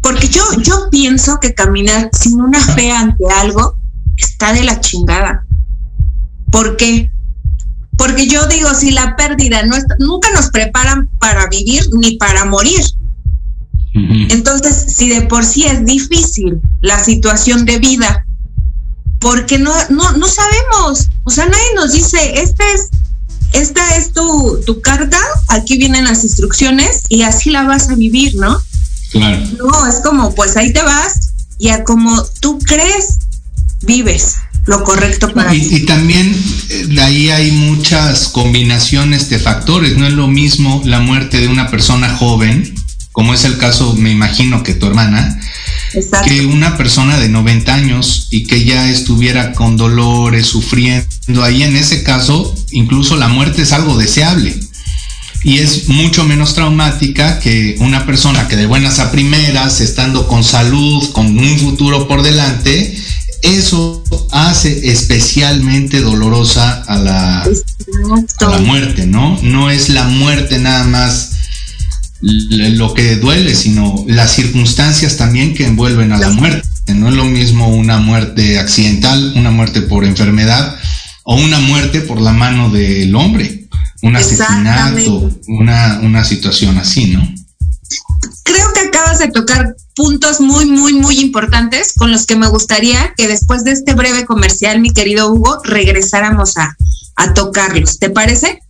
Porque 0.00 0.28
yo, 0.28 0.42
yo 0.62 0.88
pienso 0.90 1.38
que 1.38 1.54
caminar 1.54 2.10
sin 2.12 2.40
una 2.40 2.58
fe 2.58 2.90
ante 2.90 3.24
algo 3.36 3.76
está 4.16 4.52
de 4.52 4.64
la 4.64 4.80
chingada. 4.80 5.46
¿Por 6.50 6.76
qué? 6.76 7.10
Porque 7.96 8.26
yo 8.26 8.46
digo, 8.46 8.74
si 8.74 8.90
la 8.90 9.16
pérdida 9.16 9.64
no 9.64 9.76
nunca 9.98 10.30
nos 10.32 10.50
preparan 10.50 11.08
para 11.18 11.46
vivir 11.48 11.82
ni 12.00 12.16
para 12.16 12.44
morir. 12.44 12.80
Entonces, 13.94 14.86
si 14.88 15.10
de 15.10 15.22
por 15.22 15.44
sí 15.44 15.64
es 15.64 15.84
difícil 15.84 16.60
la 16.80 16.98
situación 16.98 17.66
de 17.66 17.78
vida, 17.78 18.26
porque 19.18 19.58
no, 19.58 19.72
no, 19.90 20.12
no 20.12 20.26
sabemos, 20.26 21.10
o 21.24 21.30
sea, 21.30 21.44
nadie 21.46 21.74
nos 21.76 21.92
dice, 21.92 22.40
este 22.40 22.64
es 22.72 22.90
esta 23.52 23.96
es 23.96 24.12
tu, 24.12 24.60
tu 24.66 24.80
carta, 24.80 25.18
aquí 25.48 25.76
vienen 25.76 26.04
las 26.04 26.24
instrucciones 26.24 27.02
y 27.08 27.22
así 27.22 27.50
la 27.50 27.64
vas 27.64 27.90
a 27.90 27.94
vivir, 27.94 28.34
¿no? 28.36 28.58
Claro. 29.10 29.42
No, 29.58 29.86
es 29.86 29.96
como, 29.96 30.34
pues 30.34 30.56
ahí 30.56 30.72
te 30.72 30.82
vas 30.82 31.34
y 31.58 31.68
a 31.68 31.84
como 31.84 32.24
tú 32.40 32.58
crees, 32.60 33.18
vives 33.82 34.36
lo 34.66 34.84
correcto 34.84 35.32
para 35.32 35.54
y, 35.54 35.60
ti. 35.60 35.76
Y 35.76 35.80
también 35.86 36.32
de 36.68 36.94
eh, 36.94 37.00
ahí 37.00 37.30
hay 37.30 37.50
muchas 37.50 38.28
combinaciones 38.28 39.28
de 39.28 39.38
factores. 39.38 39.96
No 39.96 40.06
es 40.06 40.12
lo 40.12 40.28
mismo 40.28 40.82
la 40.84 41.00
muerte 41.00 41.40
de 41.40 41.48
una 41.48 41.70
persona 41.70 42.10
joven, 42.16 42.74
como 43.10 43.34
es 43.34 43.44
el 43.44 43.58
caso, 43.58 43.94
me 43.94 44.10
imagino 44.10 44.62
que 44.62 44.74
tu 44.74 44.86
hermana, 44.86 45.38
que 46.24 46.46
una 46.46 46.76
persona 46.76 47.18
de 47.18 47.28
90 47.28 47.74
años 47.74 48.28
y 48.30 48.44
que 48.44 48.64
ya 48.64 48.88
estuviera 48.88 49.52
con 49.52 49.76
dolores, 49.76 50.46
sufriendo. 50.46 51.42
Ahí 51.42 51.62
en 51.62 51.76
ese 51.76 52.02
caso, 52.02 52.54
incluso 52.70 53.16
la 53.16 53.28
muerte 53.28 53.62
es 53.62 53.72
algo 53.72 53.98
deseable. 53.98 54.58
Y 55.44 55.58
es 55.58 55.88
mucho 55.88 56.24
menos 56.24 56.54
traumática 56.54 57.40
que 57.40 57.74
una 57.80 58.06
persona 58.06 58.46
que 58.46 58.56
de 58.56 58.66
buenas 58.66 59.00
a 59.00 59.10
primeras, 59.10 59.80
estando 59.80 60.28
con 60.28 60.44
salud, 60.44 61.10
con 61.12 61.36
un 61.36 61.58
futuro 61.58 62.06
por 62.06 62.22
delante, 62.22 62.96
eso 63.42 64.02
hace 64.30 64.90
especialmente 64.90 66.00
dolorosa 66.00 66.82
a 66.82 66.96
la, 66.96 67.42
a 67.42 68.48
la 68.48 68.58
muerte, 68.58 69.06
¿no? 69.06 69.38
No 69.42 69.70
es 69.70 69.88
la 69.88 70.04
muerte 70.04 70.58
nada 70.58 70.84
más 70.84 71.32
lo 72.22 72.94
que 72.94 73.16
duele, 73.16 73.54
sino 73.54 74.04
las 74.06 74.32
circunstancias 74.32 75.16
también 75.16 75.54
que 75.54 75.66
envuelven 75.66 76.12
a 76.12 76.18
la 76.18 76.30
muerte. 76.30 76.68
No 76.94 77.08
es 77.08 77.14
lo 77.14 77.24
mismo 77.24 77.68
una 77.68 77.98
muerte 77.98 78.58
accidental, 78.58 79.32
una 79.36 79.50
muerte 79.50 79.82
por 79.82 80.04
enfermedad 80.04 80.76
o 81.24 81.36
una 81.36 81.58
muerte 81.58 82.00
por 82.00 82.20
la 82.20 82.32
mano 82.32 82.70
del 82.70 83.14
hombre, 83.14 83.68
un 84.02 84.16
asesinato, 84.16 85.30
una, 85.46 86.00
una 86.02 86.24
situación 86.24 86.78
así, 86.78 87.06
¿no? 87.06 87.28
Creo 88.44 88.72
que 88.72 88.80
acabas 88.80 89.18
de 89.18 89.28
tocar 89.28 89.76
puntos 89.94 90.40
muy, 90.40 90.66
muy, 90.66 90.94
muy 90.94 91.20
importantes 91.20 91.92
con 91.96 92.10
los 92.10 92.26
que 92.26 92.36
me 92.36 92.48
gustaría 92.48 93.14
que 93.16 93.28
después 93.28 93.64
de 93.64 93.72
este 93.72 93.94
breve 93.94 94.24
comercial, 94.24 94.80
mi 94.80 94.90
querido 94.90 95.30
Hugo, 95.32 95.58
regresáramos 95.64 96.56
a, 96.56 96.76
a 97.16 97.34
tocarlos. 97.34 97.98
¿Te 97.98 98.10
parece? 98.10 98.60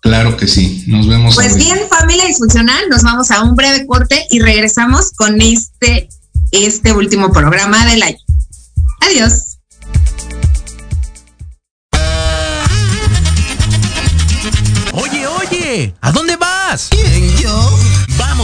Claro 0.00 0.36
que 0.36 0.46
sí, 0.46 0.84
nos 0.86 1.08
vemos. 1.08 1.34
Pues 1.34 1.56
bien, 1.56 1.80
familia 1.90 2.26
disfuncional, 2.26 2.88
nos 2.88 3.02
vamos 3.02 3.30
a 3.30 3.42
un 3.42 3.56
breve 3.56 3.86
corte 3.86 4.24
y 4.30 4.38
regresamos 4.38 5.10
con 5.12 5.40
este, 5.40 6.08
este 6.52 6.92
último 6.92 7.32
programa 7.32 7.84
del 7.86 8.02
año. 8.02 8.18
Adiós. 9.00 9.58
Oye, 14.92 15.26
oye, 15.26 15.94
¿a 16.00 16.12
dónde 16.12 16.36
vas? 16.36 16.88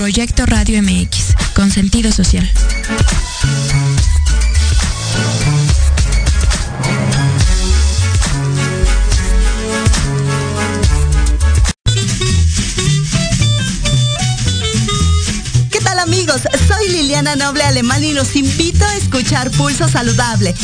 Proyecto 0.00 0.46
Radio 0.46 0.82
MX, 0.82 1.34
con 1.54 1.70
sentido 1.70 2.10
social. 2.10 2.50
¿Qué 15.70 15.80
tal 15.80 15.98
amigos? 15.98 16.40
Soy 16.66 16.88
Liliana 16.88 17.36
Noble 17.36 17.62
Alemán 17.64 18.02
y 18.02 18.14
los 18.14 18.34
invito 18.36 18.86
a 18.86 18.96
escuchar 18.96 19.50
Pulso 19.50 19.86
Saludable 19.86 20.54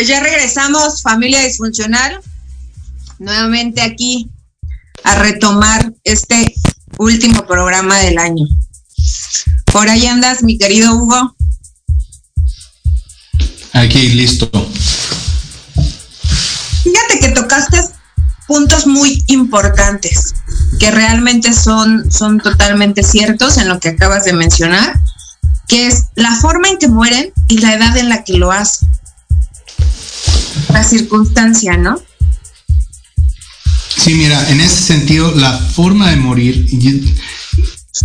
Pues 0.00 0.08
ya 0.08 0.20
regresamos, 0.20 1.02
familia 1.02 1.42
disfuncional, 1.42 2.22
nuevamente 3.18 3.82
aquí 3.82 4.30
a 5.04 5.16
retomar 5.16 5.92
este 6.04 6.54
último 6.96 7.46
programa 7.46 7.98
del 7.98 8.16
año. 8.16 8.46
Por 9.66 9.90
ahí 9.90 10.06
andas, 10.06 10.42
mi 10.42 10.56
querido 10.56 10.94
Hugo. 10.94 11.36
Aquí, 13.74 14.08
listo. 14.08 14.50
Fíjate 16.82 17.20
que 17.20 17.28
tocaste 17.34 17.82
puntos 18.48 18.86
muy 18.86 19.22
importantes, 19.26 20.32
que 20.78 20.90
realmente 20.90 21.52
son, 21.52 22.10
son 22.10 22.38
totalmente 22.38 23.02
ciertos 23.02 23.58
en 23.58 23.68
lo 23.68 23.78
que 23.78 23.90
acabas 23.90 24.24
de 24.24 24.32
mencionar 24.32 24.98
que 25.70 25.86
es 25.86 26.06
la 26.16 26.34
forma 26.34 26.68
en 26.68 26.78
que 26.78 26.88
mueren 26.88 27.32
y 27.46 27.58
la 27.58 27.74
edad 27.74 27.96
en 27.96 28.08
la 28.08 28.24
que 28.24 28.32
lo 28.32 28.50
hacen. 28.50 28.88
La 30.72 30.84
circunstancia, 30.84 31.76
¿no? 31.76 32.00
Sí, 33.96 34.14
mira, 34.14 34.50
en 34.50 34.60
ese 34.60 34.82
sentido, 34.82 35.34
la 35.34 35.52
forma 35.52 36.10
de 36.10 36.16
morir, 36.16 36.66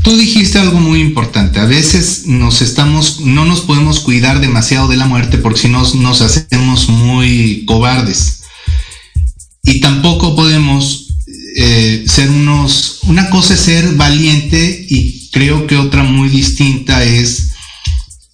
tú 0.03 0.17
dijiste 0.17 0.59
algo 0.59 0.79
muy 0.79 0.99
importante. 0.99 1.59
A 1.59 1.65
veces 1.65 2.23
nos 2.25 2.61
estamos, 2.61 3.21
no 3.21 3.45
nos 3.45 3.61
podemos 3.61 3.99
cuidar 4.01 4.41
demasiado 4.41 4.87
de 4.87 4.97
la 4.97 5.05
muerte 5.05 5.37
porque 5.37 5.61
si 5.61 5.69
no 5.69 5.83
nos 5.95 6.21
hacemos 6.21 6.89
muy 6.89 7.63
cobardes. 7.65 8.41
Y 9.63 9.79
tampoco 9.79 10.35
podemos 10.35 11.07
eh, 11.57 12.03
ser 12.07 12.29
unos, 12.29 12.99
una 13.03 13.29
cosa 13.29 13.53
es 13.53 13.61
ser 13.61 13.93
valiente 13.93 14.85
y 14.89 15.29
creo 15.31 15.65
que 15.67 15.77
otra 15.77 16.03
muy 16.03 16.29
distinta 16.29 17.03
es 17.03 17.51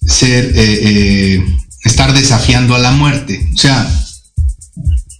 ser, 0.04 0.52
eh, 0.56 0.80
eh, 0.82 1.46
estar 1.84 2.12
desafiando 2.12 2.74
a 2.74 2.80
la 2.80 2.90
muerte. 2.90 3.48
O 3.54 3.56
sea, 3.56 3.88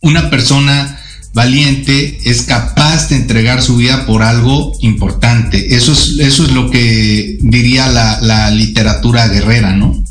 una 0.03 0.31
persona 0.31 0.99
valiente 1.33 2.19
es 2.25 2.43
capaz 2.43 3.09
de 3.09 3.17
entregar 3.17 3.63
su 3.63 3.77
vida 3.77 4.05
por 4.05 4.23
algo 4.23 4.77
importante. 4.81 5.75
Eso 5.77 5.93
es, 5.93 6.19
eso 6.19 6.45
es 6.45 6.53
lo 6.53 6.71
que 6.71 7.39
diría 7.41 7.89
la, 7.89 8.51
literatura 8.51 9.29
guerrera, 9.29 9.75
¿no? 9.75 10.03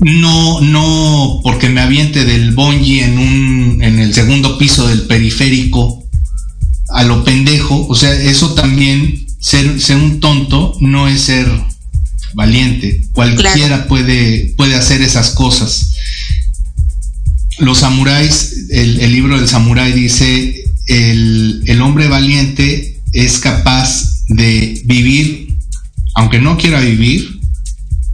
No, 0.00 0.60
no 0.60 1.40
porque 1.42 1.68
me 1.68 1.80
aviente 1.80 2.24
del 2.24 2.52
bonji 2.52 3.00
en 3.00 3.18
un, 3.18 3.82
en 3.82 3.98
el 3.98 4.14
segundo 4.14 4.56
piso 4.56 4.86
del 4.86 5.02
periférico 5.02 6.04
a 6.90 7.02
lo 7.02 7.24
pendejo, 7.24 7.86
o 7.88 7.94
sea, 7.94 8.12
eso 8.14 8.54
también, 8.54 9.26
ser, 9.40 9.80
ser 9.80 9.96
un 9.96 10.20
tonto 10.20 10.74
no 10.80 11.08
es 11.08 11.22
ser 11.22 11.46
valiente. 12.34 13.02
Cualquiera 13.12 13.88
puede, 13.88 14.54
puede 14.56 14.76
hacer 14.76 15.02
esas 15.02 15.30
cosas 15.30 15.97
los 17.58 17.78
samuráis, 17.78 18.66
el, 18.70 19.12
libro 19.12 19.38
del 19.38 19.48
samurái 19.48 19.92
dice, 19.92 20.64
el, 20.86 21.80
hombre 21.82 22.08
valiente 22.08 23.00
es 23.12 23.38
capaz 23.38 24.24
de 24.28 24.80
vivir, 24.84 25.56
aunque 26.14 26.40
no 26.40 26.56
quiera 26.56 26.80
vivir, 26.80 27.40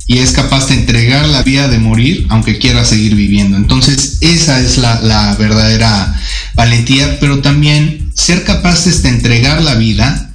y 0.06 0.18
es 0.18 0.32
capaz 0.32 0.68
de 0.68 0.74
entregar 0.74 1.26
la 1.28 1.42
vida 1.42 1.68
de 1.68 1.78
morir, 1.78 2.26
aunque 2.28 2.58
quiera 2.58 2.84
seguir 2.84 3.14
viviendo. 3.14 3.56
Entonces, 3.56 4.18
esa 4.20 4.60
es 4.60 4.76
la, 4.76 5.34
verdadera 5.38 6.14
valentía, 6.54 7.18
pero 7.20 7.40
también 7.40 8.12
ser 8.14 8.44
capaces 8.44 9.02
de 9.02 9.08
entregar 9.08 9.62
la 9.62 9.74
vida, 9.74 10.34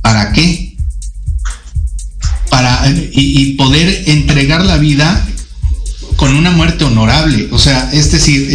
¿para 0.00 0.32
qué? 0.32 0.76
Para, 2.48 2.90
y 3.12 3.54
poder 3.54 4.04
entregar 4.06 4.64
la 4.64 4.78
vida 4.78 5.26
con 6.16 6.34
una 6.34 6.50
muerte 6.50 6.84
honorable. 6.84 7.48
O 7.52 7.58
sea, 7.58 7.90
es 7.92 8.10
decir, 8.10 8.48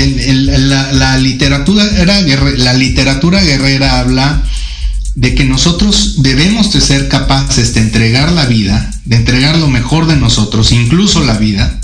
la, 0.93 1.17
literatura 1.17 1.85
era 1.97 2.19
la 2.21 2.73
literatura 2.73 3.41
guerrera 3.41 3.99
habla 3.99 4.43
de 5.15 5.35
que 5.35 5.43
nosotros 5.43 6.23
debemos 6.23 6.71
de 6.73 6.81
ser 6.81 7.07
capaces 7.07 7.73
de 7.73 7.81
entregar 7.81 8.31
la 8.31 8.45
vida, 8.45 8.91
de 9.05 9.17
entregar 9.17 9.57
lo 9.57 9.67
mejor 9.67 10.07
de 10.07 10.15
nosotros, 10.15 10.71
incluso 10.71 11.23
la 11.23 11.37
vida, 11.37 11.79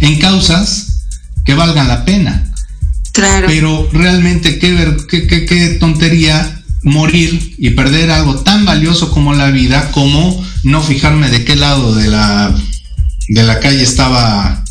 en 0.00 0.18
causas 0.18 1.04
que 1.44 1.54
valgan 1.54 1.88
la 1.88 2.04
pena. 2.04 2.44
Claro. 3.12 3.48
Pero 3.48 3.88
realmente 3.92 4.58
qué, 4.58 4.96
qué, 5.08 5.26
qué, 5.26 5.44
qué 5.44 5.68
tontería 5.80 6.62
morir 6.84 7.56
y 7.58 7.70
perder 7.70 8.10
algo 8.10 8.36
tan 8.40 8.64
valioso 8.64 9.10
como 9.10 9.34
la 9.34 9.50
vida, 9.50 9.90
como 9.90 10.44
no 10.62 10.80
fijarme 10.80 11.28
de 11.28 11.44
qué 11.44 11.56
lado 11.56 11.94
de 11.94 12.08
la 12.08 12.54
de 13.28 13.42
la 13.42 13.60
calle 13.60 13.82
estaba 13.82 14.64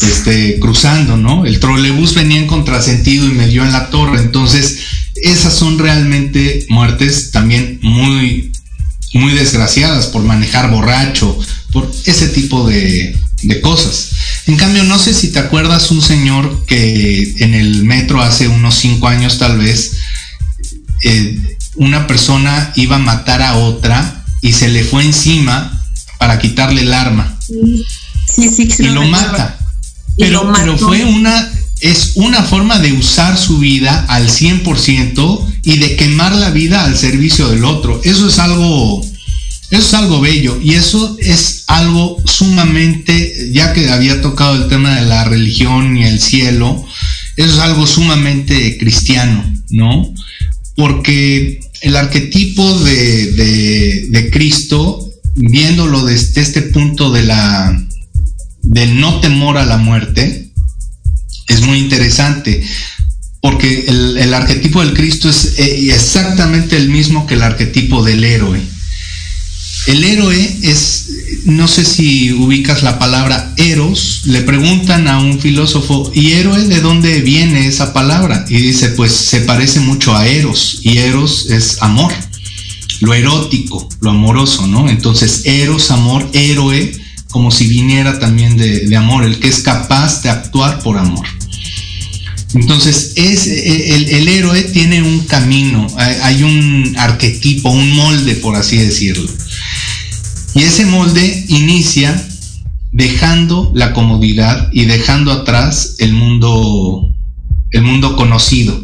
este, 0.00 0.58
cruzando, 0.60 1.16
¿no? 1.16 1.44
El 1.44 1.60
trolebús 1.60 2.14
venía 2.14 2.38
en 2.38 2.46
contrasentido 2.46 3.26
y 3.26 3.32
me 3.32 3.48
dio 3.48 3.64
en 3.64 3.72
la 3.72 3.90
torre. 3.90 4.20
Entonces, 4.20 4.78
esas 5.22 5.54
son 5.54 5.78
realmente 5.78 6.66
muertes 6.68 7.30
también 7.30 7.78
muy, 7.82 8.52
muy 9.14 9.32
desgraciadas 9.32 10.06
por 10.06 10.22
manejar 10.22 10.70
borracho, 10.70 11.36
por 11.72 11.90
ese 12.06 12.28
tipo 12.28 12.66
de, 12.68 13.16
cosas. 13.62 14.10
En 14.46 14.56
cambio, 14.56 14.82
no 14.84 14.98
sé 14.98 15.14
si 15.14 15.30
te 15.30 15.38
acuerdas 15.38 15.90
un 15.90 16.02
señor 16.02 16.64
que 16.66 17.34
en 17.38 17.54
el 17.54 17.84
metro 17.84 18.20
hace 18.20 18.48
unos 18.48 18.74
cinco 18.74 19.06
años 19.08 19.38
tal 19.38 19.58
vez, 19.58 19.92
eh, 21.04 21.38
una 21.76 22.08
persona 22.08 22.72
iba 22.74 22.96
a 22.96 23.00
matar 23.00 23.42
a 23.42 23.54
otra 23.54 24.24
y 24.42 24.52
se 24.52 24.68
le 24.68 24.82
fue 24.82 25.04
encima 25.04 25.84
para 26.18 26.40
quitarle 26.40 26.82
el 26.82 26.92
arma. 26.92 27.37
Sí, 27.48 28.48
sí, 28.48 28.68
y 28.78 28.88
lo 28.88 29.02
mata. 29.08 29.58
Pero, 30.16 30.52
pero 30.52 30.76
fue 30.76 31.04
una, 31.04 31.50
es 31.80 32.12
una 32.16 32.42
forma 32.42 32.78
de 32.78 32.92
usar 32.92 33.38
su 33.38 33.58
vida 33.58 34.04
al 34.08 34.28
100% 34.28 35.46
y 35.64 35.78
de 35.78 35.96
quemar 35.96 36.34
la 36.34 36.50
vida 36.50 36.84
al 36.84 36.96
servicio 36.96 37.48
del 37.48 37.64
otro. 37.64 38.00
Eso 38.04 38.28
es 38.28 38.38
algo, 38.38 39.00
eso 39.70 39.80
es 39.80 39.94
algo 39.94 40.20
bello 40.20 40.58
y 40.62 40.74
eso 40.74 41.16
es 41.20 41.64
algo 41.68 42.16
sumamente, 42.26 43.50
ya 43.52 43.72
que 43.72 43.90
había 43.90 44.20
tocado 44.20 44.56
el 44.56 44.68
tema 44.68 44.96
de 44.96 45.06
la 45.06 45.24
religión 45.24 45.96
y 45.96 46.04
el 46.04 46.20
cielo, 46.20 46.84
eso 47.36 47.54
es 47.54 47.58
algo 47.60 47.86
sumamente 47.86 48.76
cristiano, 48.78 49.44
¿no? 49.70 50.12
Porque 50.74 51.60
el 51.82 51.96
arquetipo 51.96 52.78
de, 52.80 53.32
de, 53.32 54.06
de 54.10 54.30
Cristo 54.30 55.07
viéndolo 55.38 56.04
desde 56.04 56.40
este 56.40 56.62
punto 56.62 57.10
de 57.10 57.22
la 57.22 57.84
del 58.62 59.00
no 59.00 59.20
temor 59.20 59.56
a 59.56 59.64
la 59.64 59.78
muerte, 59.78 60.50
es 61.46 61.62
muy 61.62 61.78
interesante, 61.78 62.62
porque 63.40 63.86
el, 63.86 64.34
arquetipo 64.34 64.84
del 64.84 64.94
Cristo 64.94 65.30
es 65.30 65.58
eh, 65.58 65.94
exactamente 65.94 66.76
el 66.76 66.88
mismo 66.88 67.26
que 67.26 67.34
el 67.34 67.42
arquetipo 67.42 68.02
del 68.02 68.24
héroe. 68.24 68.60
El 69.86 70.04
héroe 70.04 70.58
es, 70.62 71.06
no 71.46 71.66
sé 71.66 71.84
si 71.84 72.32
ubicas 72.32 72.82
la 72.82 72.98
palabra 72.98 73.54
eros, 73.56 74.22
le 74.26 74.42
preguntan 74.42 75.08
a 75.08 75.18
un 75.18 75.40
filósofo, 75.40 76.10
¿y 76.14 76.32
héroe 76.32 76.66
de 76.66 76.80
dónde 76.80 77.22
viene 77.22 77.68
esa 77.68 77.94
palabra? 77.94 78.44
Y 78.50 78.58
dice, 78.58 78.88
pues 78.90 79.12
se 79.12 79.40
parece 79.42 79.80
mucho 79.80 80.14
a 80.14 80.26
eros, 80.26 80.80
y 80.82 80.98
eros 80.98 81.46
es 81.48 81.80
amor 81.80 82.12
lo 83.00 83.14
erótico, 83.14 83.88
lo 84.00 84.10
amoroso, 84.10 84.66
¿no? 84.66 84.88
Entonces, 84.88 85.42
eros, 85.44 85.90
amor, 85.90 86.28
héroe, 86.32 86.92
como 87.30 87.50
si 87.50 87.66
viniera 87.66 88.18
también 88.18 88.56
de, 88.56 88.94
amor, 88.96 89.24
el 89.24 89.38
que 89.38 89.48
es 89.48 89.60
capaz 89.60 90.22
de 90.22 90.30
actuar 90.30 90.82
por 90.82 90.98
amor. 90.98 91.26
Entonces, 92.54 93.12
es, 93.16 93.46
e, 93.46 94.16
el, 94.16 94.28
héroe 94.28 94.62
tiene 94.62 95.02
un 95.02 95.20
camino, 95.20 95.86
hay, 95.96 96.42
un 96.42 96.94
arquetipo, 96.98 97.70
un 97.70 97.94
molde, 97.94 98.34
por 98.36 98.56
así 98.56 98.78
decirlo. 98.78 99.28
Y 100.54 100.62
ese 100.62 100.86
molde 100.86 101.44
inicia 101.48 102.26
dejando 102.90 103.70
la 103.74 103.92
comodidad 103.92 104.70
y 104.72 104.86
dejando 104.86 105.30
atrás 105.30 105.96
el 105.98 106.14
mundo, 106.14 107.14
el 107.70 107.82
mundo 107.82 108.16
conocido. 108.16 108.82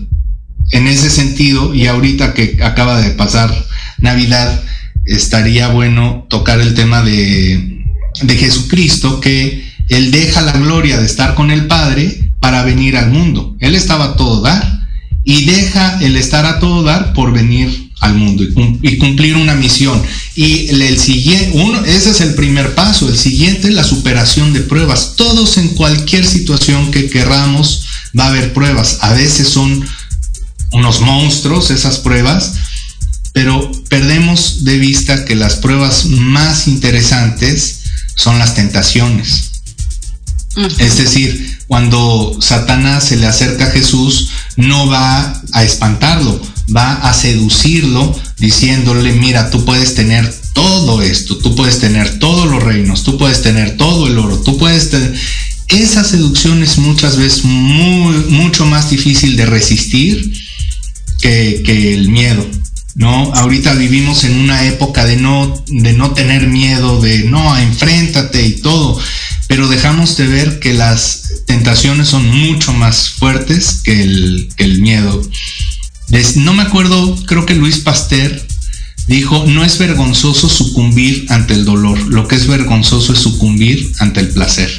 En 0.70 0.86
ese 0.86 1.10
sentido, 1.10 1.74
y 1.74 1.86
ahorita 1.86 2.34
que 2.34 2.58
acaba 2.62 3.00
de 3.00 3.10
pasar 3.10 3.54
Navidad, 3.98 4.62
estaría 5.04 5.68
bueno 5.68 6.26
tocar 6.28 6.60
el 6.60 6.74
tema 6.74 7.02
de, 7.02 7.84
de 8.22 8.36
Jesucristo, 8.36 9.20
que 9.20 9.64
Él 9.88 10.10
deja 10.10 10.40
la 10.40 10.52
gloria 10.52 10.98
de 10.98 11.06
estar 11.06 11.34
con 11.34 11.50
el 11.50 11.66
Padre 11.66 12.30
para 12.40 12.62
venir 12.62 12.96
al 12.96 13.10
mundo. 13.10 13.56
Él 13.60 13.74
estaba 13.74 14.04
a 14.04 14.16
todo 14.16 14.42
dar 14.42 14.86
y 15.24 15.44
deja 15.46 15.98
el 16.02 16.16
estar 16.16 16.44
a 16.44 16.58
todo 16.58 16.82
dar 16.82 17.14
por 17.14 17.32
venir 17.32 17.90
al 18.00 18.14
mundo 18.14 18.42
y, 18.42 18.98
cumplir 18.98 19.36
una 19.36 19.54
misión. 19.54 20.00
Y 20.36 20.68
el, 20.68 20.98
siguiente, 20.98 21.52
uno, 21.54 21.82
ese 21.84 22.10
es 22.10 22.20
el 22.20 22.34
primer 22.34 22.74
paso. 22.74 23.08
El 23.08 23.16
siguiente 23.16 23.68
es 23.68 23.74
la 23.74 23.84
superación 23.84 24.52
de 24.52 24.60
pruebas. 24.60 25.14
Todos 25.16 25.56
en 25.56 25.68
cualquier 25.68 26.26
situación 26.26 26.90
que 26.90 27.08
querramos 27.08 27.86
va 28.18 28.26
a 28.26 28.28
haber 28.28 28.52
pruebas. 28.52 28.98
A 29.00 29.14
veces 29.14 29.48
son 29.48 29.86
unos 30.72 31.00
monstruos 31.00 31.70
esas 31.70 31.98
pruebas, 31.98 32.54
pero 33.34 33.70
perdemos 33.88 34.64
de 34.64 34.78
vista 34.78 35.24
que 35.24 35.34
las 35.34 35.56
pruebas 35.56 36.06
más 36.06 36.68
interesantes 36.68 37.80
son 38.14 38.38
las 38.38 38.54
tentaciones. 38.54 39.50
Es 40.78 40.98
decir, 40.98 41.58
cuando 41.66 42.38
Satanás 42.40 43.02
se 43.02 43.16
le 43.16 43.26
acerca 43.26 43.66
a 43.66 43.70
Jesús, 43.72 44.28
no 44.56 44.86
va 44.86 45.42
a 45.50 45.64
espantarlo, 45.64 46.40
va 46.74 46.94
a 46.94 47.12
seducirlo 47.12 48.16
diciéndole, 48.38 49.12
mira, 49.14 49.50
tú 49.50 49.64
puedes 49.64 49.96
tener 49.96 50.32
todo 50.52 51.02
esto, 51.02 51.36
tú 51.38 51.56
puedes 51.56 51.80
tener 51.80 52.20
todos 52.20 52.48
los 52.48 52.62
reinos, 52.62 53.02
tú 53.02 53.18
puedes 53.18 53.42
tener 53.42 53.76
todo 53.76 54.06
el 54.06 54.16
oro, 54.16 54.38
tú 54.38 54.56
puedes 54.58 54.90
tener... 54.90 55.12
Esa 55.66 56.04
seducción 56.04 56.62
es 56.62 56.78
muchas 56.78 57.16
veces 57.16 57.42
muy, 57.42 58.14
mucho 58.28 58.64
más 58.64 58.90
difícil 58.90 59.36
de 59.36 59.46
resistir 59.46 60.22
que, 61.20 61.64
que 61.66 61.94
el 61.94 62.10
miedo. 62.10 62.46
¿No? 62.94 63.32
Ahorita 63.34 63.74
vivimos 63.74 64.24
en 64.24 64.38
una 64.38 64.66
época 64.66 65.04
de 65.04 65.16
no, 65.16 65.62
de 65.66 65.92
no 65.94 66.12
tener 66.12 66.46
miedo, 66.46 67.00
de 67.00 67.24
no, 67.24 67.56
enfréntate 67.56 68.46
y 68.46 68.60
todo, 68.60 68.98
pero 69.48 69.68
dejamos 69.68 70.16
de 70.16 70.26
ver 70.26 70.60
que 70.60 70.74
las 70.74 71.42
tentaciones 71.46 72.08
son 72.08 72.26
mucho 72.26 72.72
más 72.72 73.10
fuertes 73.10 73.80
que 73.82 74.02
el, 74.02 74.48
que 74.56 74.64
el 74.64 74.80
miedo. 74.80 75.22
no 76.36 76.54
me 76.54 76.62
acuerdo, 76.62 77.16
creo 77.26 77.46
que 77.46 77.54
Luis 77.54 77.78
Pasteur 77.78 78.46
dijo, 79.08 79.44
no 79.46 79.64
es 79.64 79.76
vergonzoso 79.78 80.48
sucumbir 80.48 81.26
ante 81.28 81.54
el 81.54 81.64
dolor, 81.64 81.98
lo 81.98 82.28
que 82.28 82.36
es 82.36 82.46
vergonzoso 82.46 83.12
es 83.12 83.18
sucumbir 83.18 83.92
ante 83.98 84.20
el 84.20 84.28
placer. 84.28 84.70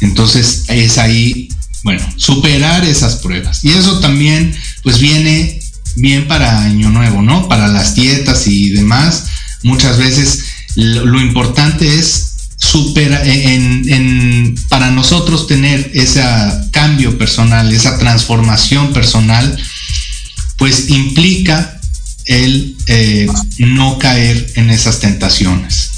Entonces 0.00 0.64
es 0.68 0.98
ahí, 0.98 1.48
bueno, 1.84 2.06
superar 2.16 2.84
esas 2.84 3.16
pruebas. 3.16 3.64
Y 3.64 3.70
eso 3.70 3.98
también, 4.00 4.54
pues 4.82 4.98
viene 4.98 5.61
bien 5.96 6.26
para 6.28 6.62
Año 6.62 6.90
Nuevo, 6.90 7.22
¿no? 7.22 7.48
Para 7.48 7.68
las 7.68 7.94
dietas 7.94 8.46
y 8.46 8.70
demás. 8.70 9.26
Muchas 9.62 9.98
veces 9.98 10.44
lo, 10.76 11.20
importante 11.20 11.98
es 11.98 12.34
superar, 12.56 13.22
en, 13.26 14.54
para 14.68 14.90
nosotros 14.90 15.46
tener 15.46 15.90
ese 15.94 16.22
cambio 16.70 17.18
personal, 17.18 17.72
esa 17.72 17.98
transformación 17.98 18.92
personal, 18.92 19.56
pues 20.56 20.88
implica 20.90 21.80
el 22.24 22.76
eh, 22.86 23.26
no 23.58 23.98
caer 23.98 24.52
en 24.56 24.70
esas 24.70 25.00
tentaciones. 25.00 25.90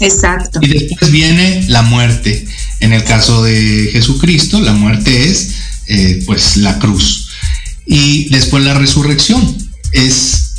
Exacto. 0.00 0.58
Y 0.62 0.68
después 0.68 1.10
viene 1.10 1.64
la 1.68 1.82
muerte. 1.82 2.46
En 2.80 2.92
el 2.92 3.04
caso 3.04 3.42
de 3.44 3.88
Jesucristo, 3.92 4.60
la 4.60 4.72
muerte 4.72 5.30
es 5.30 5.50
eh, 5.86 6.22
pues 6.26 6.56
la 6.56 6.78
cruz. 6.78 7.21
Y 7.86 8.28
después 8.30 8.64
la 8.64 8.74
resurrección. 8.74 9.56
Es 9.92 10.54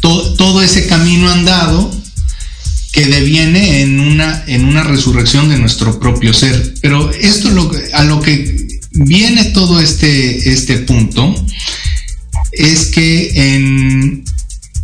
todo 0.00 0.62
ese 0.62 0.86
camino 0.86 1.28
andado 1.28 1.90
que 2.92 3.06
deviene 3.06 3.82
en 3.82 4.00
una, 4.00 4.44
en 4.46 4.64
una 4.64 4.82
resurrección 4.82 5.48
de 5.48 5.58
nuestro 5.58 5.98
propio 5.98 6.32
ser. 6.32 6.74
Pero 6.80 7.10
esto 7.12 7.50
lo, 7.50 7.70
a 7.92 8.04
lo 8.04 8.20
que 8.20 8.80
viene 8.92 9.44
todo 9.46 9.80
este, 9.80 10.52
este 10.52 10.78
punto 10.78 11.34
es 12.52 12.86
que 12.86 13.54
en, 13.54 14.24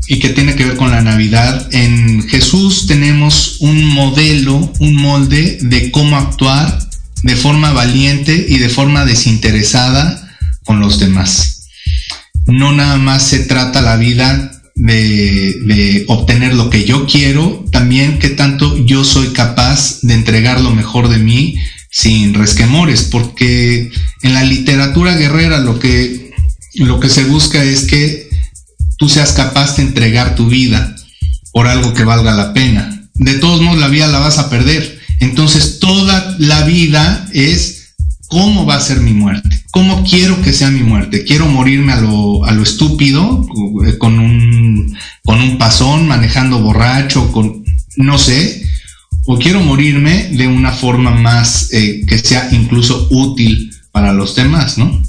y 0.08 0.18
que 0.18 0.30
tiene 0.30 0.54
que 0.54 0.66
ver 0.66 0.76
con 0.76 0.90
la 0.90 1.00
Navidad. 1.00 1.68
En 1.72 2.28
Jesús 2.28 2.86
tenemos 2.86 3.56
un 3.60 3.84
modelo, 3.84 4.72
un 4.78 4.96
molde 4.96 5.58
de 5.62 5.90
cómo 5.90 6.16
actuar 6.16 6.86
de 7.22 7.36
forma 7.36 7.72
valiente 7.72 8.46
y 8.48 8.58
de 8.58 8.68
forma 8.68 9.04
desinteresada 9.04 10.36
con 10.64 10.80
los 10.80 10.98
demás. 10.98 11.51
No 12.46 12.72
nada 12.72 12.96
más 12.96 13.22
se 13.22 13.40
trata 13.40 13.82
la 13.82 13.96
vida 13.96 14.50
de, 14.74 16.04
obtener 16.08 16.54
lo 16.54 16.70
que 16.70 16.84
yo 16.84 17.06
quiero, 17.06 17.64
también 17.70 18.18
que 18.18 18.30
tanto 18.30 18.76
yo 18.84 19.04
soy 19.04 19.28
capaz 19.28 20.00
de 20.02 20.14
entregar 20.14 20.60
lo 20.60 20.70
mejor 20.70 21.08
de 21.08 21.18
mí 21.18 21.56
sin 21.90 22.34
resquemores, 22.34 23.02
porque 23.02 23.90
en 24.22 24.34
la 24.34 24.44
literatura 24.44 25.16
guerrera 25.16 25.58
lo 25.58 25.78
que, 25.78 26.30
lo 26.74 27.00
que 27.00 27.08
se 27.08 27.24
busca 27.24 27.62
es 27.62 27.82
que 27.82 28.28
tú 28.96 29.08
seas 29.08 29.32
capaz 29.32 29.76
de 29.76 29.82
entregar 29.82 30.34
tu 30.34 30.46
vida 30.46 30.96
por 31.52 31.66
algo 31.66 31.92
que 31.92 32.04
valga 32.04 32.34
la 32.34 32.52
pena. 32.54 33.08
De 33.14 33.34
todos 33.34 33.60
modos, 33.60 33.78
la 33.78 33.88
vida 33.88 34.08
la 34.08 34.20
vas 34.20 34.38
a 34.38 34.48
perder. 34.48 35.00
Entonces, 35.20 35.78
toda 35.78 36.34
la 36.38 36.62
vida 36.64 37.28
es 37.32 37.81
cómo 38.32 38.64
va 38.64 38.76
a 38.76 38.80
ser 38.80 39.00
mi 39.00 39.12
muerte, 39.12 39.62
cómo 39.70 40.02
quiero 40.04 40.40
que 40.40 40.54
sea 40.54 40.70
mi 40.70 40.80
muerte. 40.80 41.22
Quiero 41.22 41.46
morirme 41.48 41.92
a 41.92 42.00
lo, 42.00 42.46
a 42.46 42.52
lo 42.52 42.62
estúpido, 42.62 43.46
con 43.98 44.18
un, 44.18 44.96
con 45.22 45.38
un 45.38 45.58
pasón, 45.58 46.08
manejando 46.08 46.62
borracho, 46.62 47.30
con, 47.30 47.62
no 47.96 48.16
sé, 48.16 48.62
o 49.26 49.38
quiero 49.38 49.60
morirme 49.60 50.30
de 50.32 50.48
una 50.48 50.72
forma 50.72 51.10
más 51.10 51.68
eh, 51.74 52.00
que 52.08 52.16
sea 52.16 52.48
incluso 52.52 53.06
útil 53.10 53.70
para 53.92 54.14
los 54.14 54.34
demás, 54.34 54.78
¿no? 54.78 55.02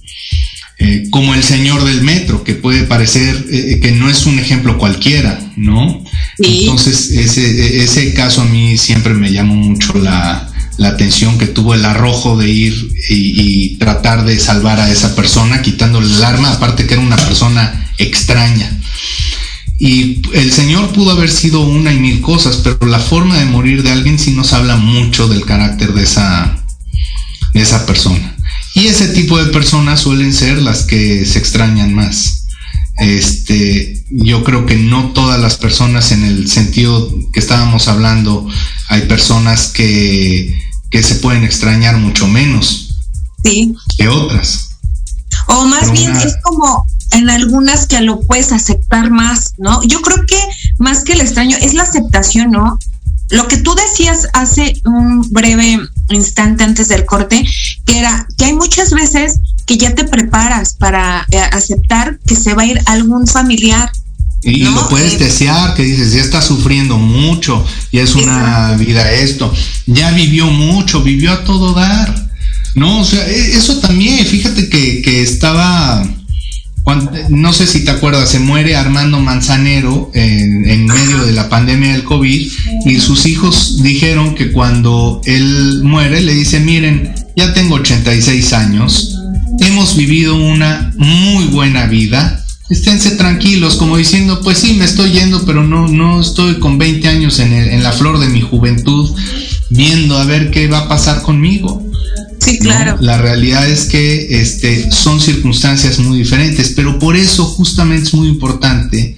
Eh, 0.79 1.07
como 1.09 1.33
el 1.33 1.43
señor 1.43 1.85
del 1.85 2.01
metro, 2.01 2.43
que 2.43 2.55
puede 2.55 2.83
parecer 2.83 3.45
eh, 3.49 3.79
que 3.81 3.93
no 3.93 4.09
es 4.09 4.25
un 4.25 4.37
ejemplo 4.37 4.77
cualquiera, 4.77 5.39
¿no? 5.55 6.03
Entonces, 6.39 7.09
ese, 7.11 7.81
ese 7.85 8.13
caso 8.13 8.41
a 8.41 8.45
mí 8.45 8.77
siempre 8.77 9.13
me 9.13 9.31
llamó 9.31 9.55
mucho 9.55 9.93
la, 9.97 10.52
atención 10.79 11.37
que 11.37 11.47
tuvo 11.47 11.73
el 11.73 11.85
arrojo 11.85 12.37
de 12.37 12.49
ir 12.49 12.93
y, 13.09 13.77
tratar 13.77 14.25
de 14.25 14.39
salvar 14.39 14.79
a 14.79 14.91
esa 14.91 15.15
persona 15.15 15.61
quitándole 15.61 16.07
el 16.07 16.23
arma, 16.23 16.51
aparte 16.51 16.85
que 16.85 16.93
era 16.93 17.03
una 17.03 17.17
persona 17.17 17.91
extraña. 17.97 18.79
Y 19.79 20.21
el 20.33 20.51
Señor 20.51 20.93
pudo 20.93 21.11
haber 21.11 21.29
sido 21.29 21.61
una 21.61 21.91
y 21.91 21.99
mil 21.99 22.21
cosas, 22.21 22.57
pero 22.63 22.85
la 22.87 22.99
forma 22.99 23.37
de 23.37 23.45
morir 23.45 23.83
de 23.83 23.91
alguien 23.91 24.17
sí 24.17 24.31
nos 24.31 24.53
habla 24.53 24.77
mucho 24.77 25.27
del 25.27 25.45
carácter 25.45 25.93
de 25.93 26.03
esa, 26.03 26.63
de 27.53 27.61
esa 27.61 27.85
persona. 27.85 28.35
Y 28.75 28.87
ese 28.87 29.09
tipo 29.09 29.37
de 29.37 29.51
personas 29.51 30.01
suelen 30.01 30.33
ser 30.33 30.61
las 30.61 30.83
que 30.83 31.25
se 31.25 31.39
extrañan 31.39 31.93
más. 31.93 32.47
Este, 32.97 34.03
yo 34.09 34.43
creo 34.43 34.65
que 34.65 34.75
no 34.75 35.11
todas 35.13 35.41
las 35.41 35.57
personas 35.57 36.11
en 36.11 36.23
el 36.23 36.49
sentido 36.49 37.11
que 37.31 37.39
estábamos 37.39 37.87
hablando, 37.87 38.47
hay 38.87 39.01
personas 39.01 39.67
que, 39.67 40.62
que 40.93 41.01
se 41.01 41.15
pueden 41.15 41.43
extrañar 41.43 41.97
mucho 41.97 42.27
menos 42.27 42.99
sí. 43.43 43.73
que 43.97 44.07
otras. 44.07 44.69
O 45.47 45.65
más 45.65 45.91
bien 45.91 46.15
es 46.15 46.35
como 46.43 46.85
en 47.13 47.31
algunas 47.31 47.87
que 47.87 47.99
lo 48.01 48.21
puedes 48.21 48.51
aceptar 48.51 49.09
más, 49.09 49.55
¿no? 49.57 49.81
Yo 49.81 50.03
creo 50.03 50.23
que 50.27 50.37
más 50.77 51.03
que 51.03 51.13
el 51.13 51.21
extraño 51.21 51.57
es 51.59 51.73
la 51.73 51.81
aceptación, 51.81 52.51
¿no? 52.51 52.77
Lo 53.31 53.47
que 53.47 53.57
tú 53.57 53.73
decías 53.73 54.27
hace 54.33 54.79
un 54.85 55.27
breve 55.31 55.79
instante 56.11 56.63
antes 56.63 56.89
del 56.89 57.05
corte, 57.05 57.43
que 57.85 57.97
era 57.97 58.27
que 58.37 58.45
hay 58.45 58.53
muchas 58.53 58.91
veces 58.91 59.39
que 59.65 59.79
ya 59.79 59.95
te 59.95 60.03
preparas 60.03 60.75
para 60.75 61.25
eh, 61.31 61.39
aceptar 61.39 62.19
que 62.19 62.35
se 62.35 62.53
va 62.53 62.61
a 62.61 62.67
ir 62.67 62.79
algún 62.85 63.25
familiar. 63.25 63.91
Y 64.43 64.63
lo 64.63 64.89
puedes 64.89 65.13
eh, 65.13 65.17
desear, 65.19 65.73
que 65.73 65.83
dices, 65.83 66.13
ya 66.13 66.21
está 66.21 66.41
sufriendo 66.41 66.97
mucho, 66.97 67.65
y 67.91 67.99
es 67.99 68.15
una 68.15 68.73
vida 68.73 69.11
esto, 69.11 69.53
ya 69.85 70.11
vivió 70.11 70.47
mucho, 70.47 71.01
vivió 71.01 71.31
a 71.31 71.43
todo 71.43 71.73
dar. 71.73 72.29
No, 72.75 73.01
o 73.01 73.05
sea, 73.05 73.25
e, 73.27 73.55
eso 73.55 73.79
también, 73.79 74.25
fíjate 74.25 74.67
que, 74.67 75.01
que 75.01 75.21
estaba 75.21 76.03
no 77.29 77.53
sé 77.53 77.65
si 77.65 77.85
te 77.85 77.91
acuerdas, 77.91 78.29
se 78.29 78.39
muere 78.39 78.75
Armando 78.75 79.19
Manzanero 79.19 80.11
en, 80.13 80.85
medio 80.85 81.23
de 81.23 81.31
la 81.31 81.47
pandemia 81.47 81.93
del 81.93 82.03
COVID 82.03 82.51
y 82.85 82.99
sus 82.99 83.25
hijos 83.25 83.81
dijeron 83.81 84.35
que 84.35 84.51
cuando 84.51 85.21
él 85.25 85.81
muere 85.83 86.21
le 86.21 86.33
dice, 86.33 86.59
miren, 86.59 87.13
ya 87.37 87.53
tengo 87.53 87.75
86 87.75 88.53
años, 88.53 89.17
hemos 89.59 89.95
vivido 89.95 90.35
una 90.35 90.91
muy 90.97 91.45
buena 91.45 91.85
vida, 91.87 92.42
esténse 92.73 93.11
tranquilos, 93.11 93.75
como 93.75 93.97
diciendo, 93.97 94.41
pues 94.41 94.57
sí, 94.57 94.73
me 94.73 94.85
estoy 94.85 95.11
yendo, 95.11 95.45
pero 95.45 95.63
no, 95.63 95.87
no 95.87 96.19
estoy 96.19 96.59
con 96.59 96.77
20 96.77 97.07
años 97.07 97.39
en, 97.39 97.53
en 97.53 97.83
la 97.83 97.91
flor 97.91 98.19
de 98.19 98.27
mi 98.27 98.41
juventud 98.41 99.15
viendo 99.69 100.17
a 100.17 100.25
ver 100.25 100.51
qué 100.51 100.67
va 100.67 100.79
a 100.79 100.87
pasar 100.87 101.21
conmigo. 101.21 101.81
Sí, 102.39 102.59
claro. 102.59 102.97
La 102.99 103.17
realidad 103.19 103.69
es 103.69 103.85
que 103.85 104.41
este, 104.41 104.91
son 104.91 105.21
circunstancias 105.21 105.99
muy 105.99 106.17
diferentes, 106.17 106.73
pero 106.75 106.99
por 106.99 107.15
eso 107.15 107.45
justamente 107.45 108.07
es 108.07 108.13
muy 108.13 108.27
importante 108.27 109.15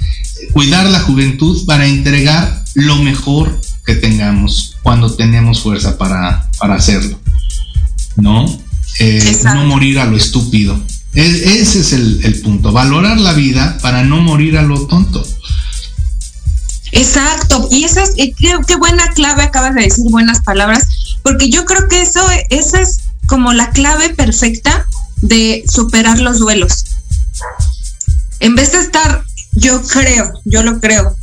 cuidar 0.52 0.86
la 0.90 1.00
juventud 1.00 1.66
para 1.66 1.88
entregar 1.88 2.64
lo 2.76 2.98
mejor 2.98 3.60
que 3.86 3.96
tengamos 3.96 4.76
cuando 4.84 5.14
tenemos 5.16 5.62
fuerza 5.62 5.98
para, 5.98 6.50
hacerlo. 6.60 7.20
¿No? 8.18 8.46
Eh, 9.00 9.38
no 9.44 9.66
morir 9.66 10.00
a 10.00 10.06
lo 10.06 10.18
estúpido. 10.18 10.80
Ese 11.16 11.80
es 11.80 11.94
el, 11.94 12.42
punto. 12.44 12.72
Valorar 12.72 13.18
la 13.20 13.34
vida 13.34 13.78
para 13.82 14.04
no 14.04 14.22
morir 14.22 14.58
a 14.58 14.62
lo 14.62 14.86
tonto. 14.88 15.26
Exacto, 16.92 17.68
y 17.72 17.84
esa 17.84 18.04
es, 18.04 18.12
eh, 18.18 18.34
qué, 18.38 18.76
buena 18.78 19.10
clave 19.10 19.44
acabas 19.44 19.76
de 19.76 19.82
decir, 19.82 20.06
buenas 20.10 20.42
palabras, 20.42 20.88
porque 21.24 21.50
yo 21.50 21.66
creo 21.66 21.90
que 21.90 22.02
eso, 22.02 22.22
esa 22.50 22.80
es 22.80 23.00
como 23.28 23.52
la 23.52 23.72
clave 23.72 24.14
perfecta 24.14 24.88
de 25.22 25.66
superar 25.70 26.20
los 26.20 26.40
duelos. 26.40 26.86
En 28.40 28.56
vez 28.56 28.72
de 28.72 28.80
estar, 28.80 29.24
yo 29.54 29.82
creo, 29.84 30.32
yo 30.46 30.64
lo 30.64 30.80
creo, 30.80 31.16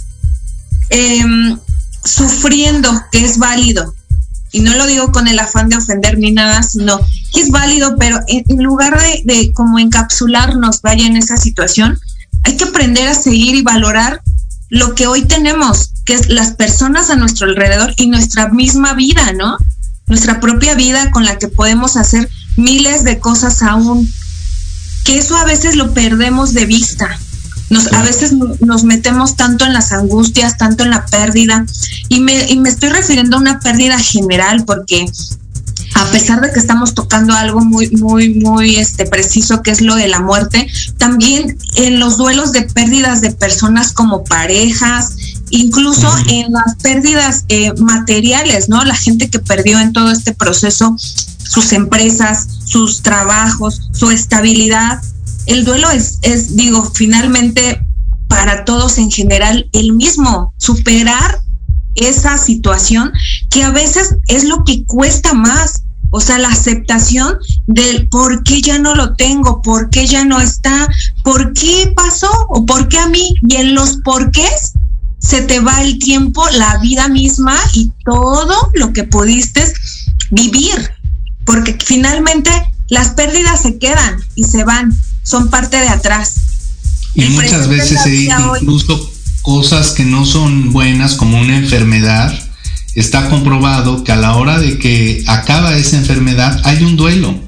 em, 0.90 1.58
sufriendo, 2.04 2.90
que 3.10 3.24
es 3.24 3.38
válido, 3.38 3.94
y 4.52 4.60
no 4.60 4.74
lo 4.76 4.86
digo 4.86 5.10
con 5.10 5.28
el 5.28 5.38
afán 5.38 5.68
de 5.68 5.76
ofender 5.76 6.18
ni 6.18 6.30
nada, 6.30 6.62
sino 6.62 7.00
que 7.32 7.40
es 7.40 7.50
válido, 7.50 7.96
pero 7.98 8.20
en, 8.28 8.62
lugar 8.62 9.00
de, 9.00 9.22
de, 9.24 9.52
como 9.52 9.78
encapsularnos, 9.78 10.82
vaya 10.82 11.06
en 11.06 11.16
esa 11.16 11.36
situación, 11.36 11.98
hay 12.44 12.56
que 12.56 12.64
aprender 12.64 13.08
a 13.08 13.14
seguir 13.14 13.54
y 13.54 13.62
valorar 13.62 14.22
lo 14.68 14.94
que 14.94 15.06
hoy 15.06 15.24
tenemos, 15.24 15.90
que 16.04 16.14
es 16.14 16.28
las 16.28 16.52
personas 16.52 17.10
a 17.10 17.16
nuestro 17.16 17.46
alrededor 17.46 17.94
y 17.96 18.06
nuestra 18.06 18.48
misma 18.48 18.94
vida, 18.94 19.32
¿no? 19.32 19.56
nuestra 20.06 20.40
propia 20.40 20.74
vida 20.74 21.10
con 21.10 21.24
la 21.24 21.38
que 21.38 21.48
podemos 21.48 21.96
hacer 21.96 22.28
miles 22.56 23.04
de 23.04 23.18
cosas 23.18 23.62
aún, 23.62 24.12
que 25.04 25.18
eso 25.18 25.36
a 25.36 25.44
veces 25.44 25.76
lo 25.76 25.94
perdemos 25.94 26.52
de 26.52 26.66
vista. 26.66 27.18
Nos, 27.70 27.90
A 27.94 28.02
veces 28.02 28.34
nos 28.60 28.84
metemos 28.84 29.36
tanto 29.36 29.64
en 29.64 29.72
las 29.72 29.92
angustias, 29.92 30.58
tanto 30.58 30.84
en 30.84 30.90
la 30.90 31.06
pérdida, 31.06 31.64
y 32.12 32.20
me, 32.20 32.44
y 32.50 32.58
me 32.58 32.68
estoy 32.68 32.90
refiriendo 32.90 33.38
a 33.38 33.40
una 33.40 33.58
pérdida 33.58 33.98
general, 33.98 34.66
porque 34.66 35.06
a 35.94 36.04
pesar 36.10 36.42
de 36.42 36.52
que 36.52 36.58
estamos 36.58 36.92
tocando 36.92 37.32
algo 37.32 37.60
muy, 37.60 37.90
muy, 37.92 38.34
muy 38.34 38.76
este, 38.76 39.06
preciso, 39.06 39.62
que 39.62 39.70
es 39.70 39.80
lo 39.80 39.94
de 39.94 40.08
la 40.08 40.20
muerte, 40.20 40.66
también 40.98 41.56
en 41.76 42.00
los 42.00 42.18
duelos 42.18 42.52
de 42.52 42.64
pérdidas 42.64 43.22
de 43.22 43.30
personas 43.30 43.94
como 43.94 44.24
parejas, 44.24 45.16
incluso 45.48 46.06
en 46.28 46.52
las 46.52 46.74
pérdidas 46.82 47.46
eh, 47.48 47.72
materiales, 47.78 48.68
¿no? 48.68 48.84
La 48.84 48.94
gente 48.94 49.30
que 49.30 49.38
perdió 49.38 49.80
en 49.80 49.94
todo 49.94 50.10
este 50.10 50.34
proceso 50.34 50.94
sus 50.98 51.72
empresas, 51.72 52.46
sus 52.66 53.00
trabajos, 53.00 53.88
su 53.92 54.10
estabilidad. 54.10 55.00
El 55.46 55.64
duelo 55.64 55.90
es, 55.90 56.18
es 56.20 56.56
digo, 56.56 56.90
finalmente 56.94 57.86
para 58.28 58.66
todos 58.66 58.98
en 58.98 59.10
general 59.10 59.70
el 59.72 59.92
mismo, 59.92 60.52
superar 60.58 61.41
esa 61.94 62.38
situación 62.38 63.12
que 63.50 63.62
a 63.62 63.70
veces 63.70 64.16
es 64.28 64.44
lo 64.44 64.64
que 64.64 64.84
cuesta 64.84 65.34
más. 65.34 65.84
O 66.14 66.20
sea, 66.20 66.38
la 66.38 66.48
aceptación 66.48 67.38
del 67.66 68.08
por 68.08 68.42
qué 68.42 68.60
ya 68.60 68.78
no 68.78 68.94
lo 68.94 69.14
tengo, 69.14 69.62
por 69.62 69.88
qué 69.88 70.06
ya 70.06 70.26
no 70.26 70.40
está, 70.40 70.86
por 71.24 71.54
qué 71.54 71.90
pasó 71.96 72.30
o 72.50 72.66
por 72.66 72.88
qué 72.88 72.98
a 72.98 73.06
mí. 73.06 73.34
Y 73.48 73.56
en 73.56 73.74
los 73.74 73.96
porqués 74.04 74.72
se 75.18 75.40
te 75.42 75.60
va 75.60 75.82
el 75.82 75.98
tiempo, 75.98 76.44
la 76.50 76.78
vida 76.78 77.08
misma 77.08 77.56
y 77.72 77.92
todo 78.04 78.70
lo 78.74 78.92
que 78.92 79.04
pudiste 79.04 79.72
vivir. 80.30 80.90
Porque 81.46 81.78
finalmente 81.82 82.50
las 82.88 83.10
pérdidas 83.10 83.62
se 83.62 83.78
quedan 83.78 84.22
y 84.34 84.44
se 84.44 84.64
van, 84.64 84.94
son 85.22 85.48
parte 85.48 85.78
de 85.78 85.88
atrás. 85.88 86.34
Y 87.14 87.24
muchas 87.30 87.68
veces 87.68 88.02
se 88.02 88.10
dice 88.10 88.34
incluso 88.60 89.11
cosas 89.42 89.90
que 89.90 90.04
no 90.04 90.24
son 90.24 90.72
buenas 90.72 91.14
como 91.14 91.40
una 91.40 91.56
enfermedad, 91.56 92.32
está 92.94 93.28
comprobado 93.28 94.04
que 94.04 94.12
a 94.12 94.16
la 94.16 94.36
hora 94.36 94.58
de 94.58 94.78
que 94.78 95.22
acaba 95.26 95.76
esa 95.76 95.96
enfermedad 95.96 96.60
hay 96.64 96.82
un 96.84 96.96
duelo. 96.96 97.38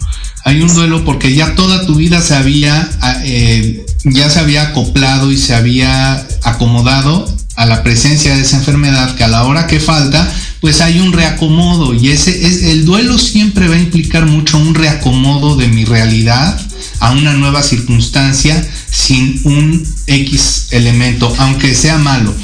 Hay 0.45 0.61
un 0.61 0.75
duelo 0.75 1.05
porque 1.05 1.35
ya 1.35 1.55
toda 1.55 1.87
tu 1.87 1.95
vida 1.95 2.21
se 2.21 2.35
había, 2.35 2.91
eh, 3.25 3.87
ya 4.05 4.29
se 4.29 4.41
había 4.41 4.69
acoplado 4.69 5.33
y 5.33 5.39
se 5.39 5.55
había 5.55 6.27
acomodado 6.43 7.35
a 7.57 7.67
la 7.67 7.83
presencia 7.83 8.35
de 8.35 8.43
esa 8.43 8.57
enfermedad 8.57 9.15
que 9.15 9.25
a 9.25 9.29
la 9.29 9.45
hora 9.45 9.67
que 9.67 9.81
falta, 9.81 10.31
pues 10.61 10.81
hay 10.81 10.99
un 10.99 11.13
reacomodo 11.13 11.95
y 11.95 12.09
ese 12.11 12.47
es 12.47 12.63
el 12.65 12.85
duelo 12.85 13.19
siempre 13.19 13.69
va 13.69 13.77
a 13.77 13.79
implicar 13.79 14.27
mucho 14.27 14.59
un 14.59 14.75
reacomodo 14.75 15.57
de 15.57 15.69
mi 15.69 15.85
realidad 15.85 16.61
a 17.01 17.13
una 17.13 17.35
nueva 17.35 17.63
circunstancia 17.63 18.67
sin 18.91 19.41
un 19.45 19.87
X 20.07 20.69
elemento, 20.71 21.35
aunque 21.39 21.75
sea 21.75 21.99
malo, 21.99 22.35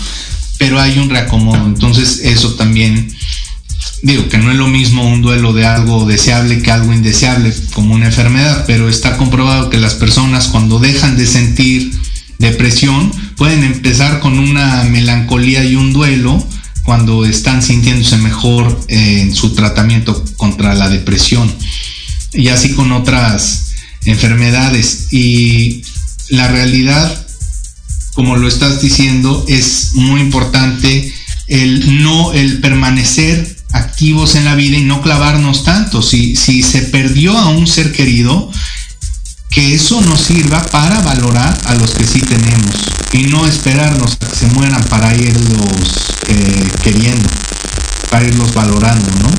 pero 0.59 0.80
hay 0.80 0.98
un 0.98 1.11
reacomodo. 1.11 1.66
Entonces 1.66 2.20
eso 2.24 2.55
también, 2.55 3.14
digo 4.03 4.28
que 4.28 4.38
no 4.38 4.51
es 4.51 4.57
lo 4.57 4.68
mismo 4.68 5.07
un 5.07 5.22
duelo 5.22 5.53
de 5.53 5.66
algo 5.66 6.05
deseable 6.05 6.62
que 6.62 6.70
algo 6.70 6.92
indeseable, 6.92 7.55
como 7.72 7.94
una 7.94 8.07
enfermedad, 8.07 8.64
pero 8.66 8.88
está 8.88 9.16
comprobado 9.16 9.70
que 9.70 9.78
las 9.78 9.94
personas 9.94 10.48
cuando 10.48 10.78
dejan 10.78 11.16
de 11.16 11.26
sentir 11.26 11.92
depresión 12.38 13.12
pueden 13.36 13.64
empezar 13.64 14.20
con 14.20 14.38
una 14.38 14.82
melancolía 14.84 15.64
y 15.64 15.76
un 15.76 15.92
duelo 15.92 16.46
cuando 16.84 17.24
están 17.24 17.62
sintiéndose 17.62 18.16
mejor 18.16 18.80
en 18.88 19.34
su 19.34 19.55
tratamiento 19.55 20.24
contra 20.36 20.74
la 20.74 20.88
depresión 20.88 21.55
y 22.32 22.48
así 22.48 22.72
con 22.72 22.92
otras 22.92 23.69
enfermedades 24.05 25.12
y 25.12 25.82
la 26.28 26.48
realidad, 26.48 27.26
como 28.14 28.36
lo 28.36 28.48
estás 28.48 28.80
diciendo, 28.80 29.44
es 29.48 29.92
muy 29.94 30.20
importante 30.20 31.12
el 31.48 32.03
no, 32.03 32.32
el 32.32 32.61
permanecer 32.61 33.57
activos 33.72 34.34
en 34.34 34.44
la 34.44 34.55
vida 34.55 34.76
y 34.76 34.84
no 34.84 35.03
clavarnos 35.03 35.64
tanto. 35.64 36.03
Si, 36.03 36.36
si 36.36 36.62
se 36.62 36.82
perdió 36.82 37.36
a 37.36 37.48
un 37.48 37.66
ser 37.66 37.92
querido, 37.92 38.51
que 39.51 39.74
eso 39.74 40.01
nos 40.03 40.20
sirva 40.20 40.64
para 40.66 41.01
valorar 41.01 41.59
a 41.66 41.74
los 41.74 41.90
que 41.90 42.05
sí 42.05 42.20
tenemos 42.20 42.76
y 43.12 43.24
no 43.24 43.46
esperarnos 43.46 44.16
a 44.20 44.28
que 44.28 44.36
se 44.36 44.46
mueran 44.48 44.82
para 44.84 45.14
irlos 45.14 46.14
eh, 46.28 46.68
queriendo, 46.84 47.28
para 48.11 48.26
irlos 48.26 48.55
valorando, 48.55 49.11
¿no? 49.22 49.30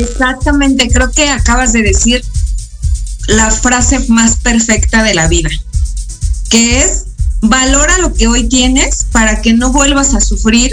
Exactamente, 0.00 0.88
creo 0.88 1.10
que 1.10 1.28
acabas 1.28 1.72
de 1.72 1.82
decir 1.82 2.24
la 3.28 3.50
frase 3.50 4.00
más 4.08 4.36
perfecta 4.38 5.04
de 5.04 5.14
la 5.14 5.28
vida 5.28 5.50
que 6.48 6.82
es 6.82 7.04
valora 7.40 7.98
lo 7.98 8.12
que 8.14 8.26
hoy 8.26 8.48
tienes 8.48 9.04
para 9.12 9.40
que 9.40 9.52
no 9.52 9.72
vuelvas 9.72 10.14
a 10.14 10.20
sufrir 10.20 10.72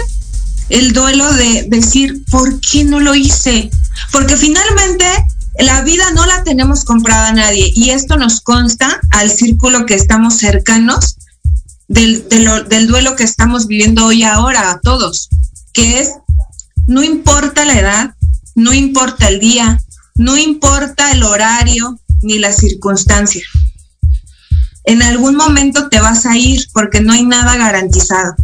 el 0.68 0.92
duelo 0.92 1.32
de 1.32 1.66
decir, 1.68 2.24
¿por 2.30 2.60
qué 2.60 2.84
no 2.84 2.98
lo 2.98 3.14
hice? 3.14 3.70
Porque 4.10 4.36
finalmente 4.36 5.06
la 5.60 5.82
vida 5.82 6.10
no 6.12 6.26
la 6.26 6.42
tenemos 6.42 6.84
comprada 6.84 7.28
a 7.28 7.32
nadie 7.32 7.72
y 7.74 7.90
esto 7.90 8.16
nos 8.16 8.40
consta 8.40 9.00
al 9.10 9.30
círculo 9.30 9.86
que 9.86 9.94
estamos 9.94 10.38
cercanos 10.38 11.16
del, 11.88 12.28
del 12.28 12.86
duelo 12.88 13.14
que 13.14 13.22
estamos 13.22 13.68
viviendo 13.68 14.06
hoy 14.06 14.24
ahora 14.24 14.72
a 14.72 14.80
todos, 14.80 15.28
que 15.72 16.00
es, 16.00 16.10
no 16.88 17.04
importa 17.04 17.64
la 17.64 17.78
edad, 17.78 18.14
no 18.56 18.72
importa 18.72 19.28
el 19.28 19.38
día, 19.38 19.80
no 20.16 20.36
importa 20.36 21.12
el 21.12 21.22
horario 21.22 22.00
ni 22.22 22.38
la 22.38 22.52
circunstancia. 22.52 23.42
En 24.84 25.02
algún 25.02 25.36
momento 25.36 25.88
te 25.88 26.00
vas 26.00 26.26
a 26.26 26.36
ir 26.36 26.66
porque 26.72 27.00
no 27.00 27.12
hay 27.12 27.24
nada 27.24 27.56
garantizado. 27.56 28.34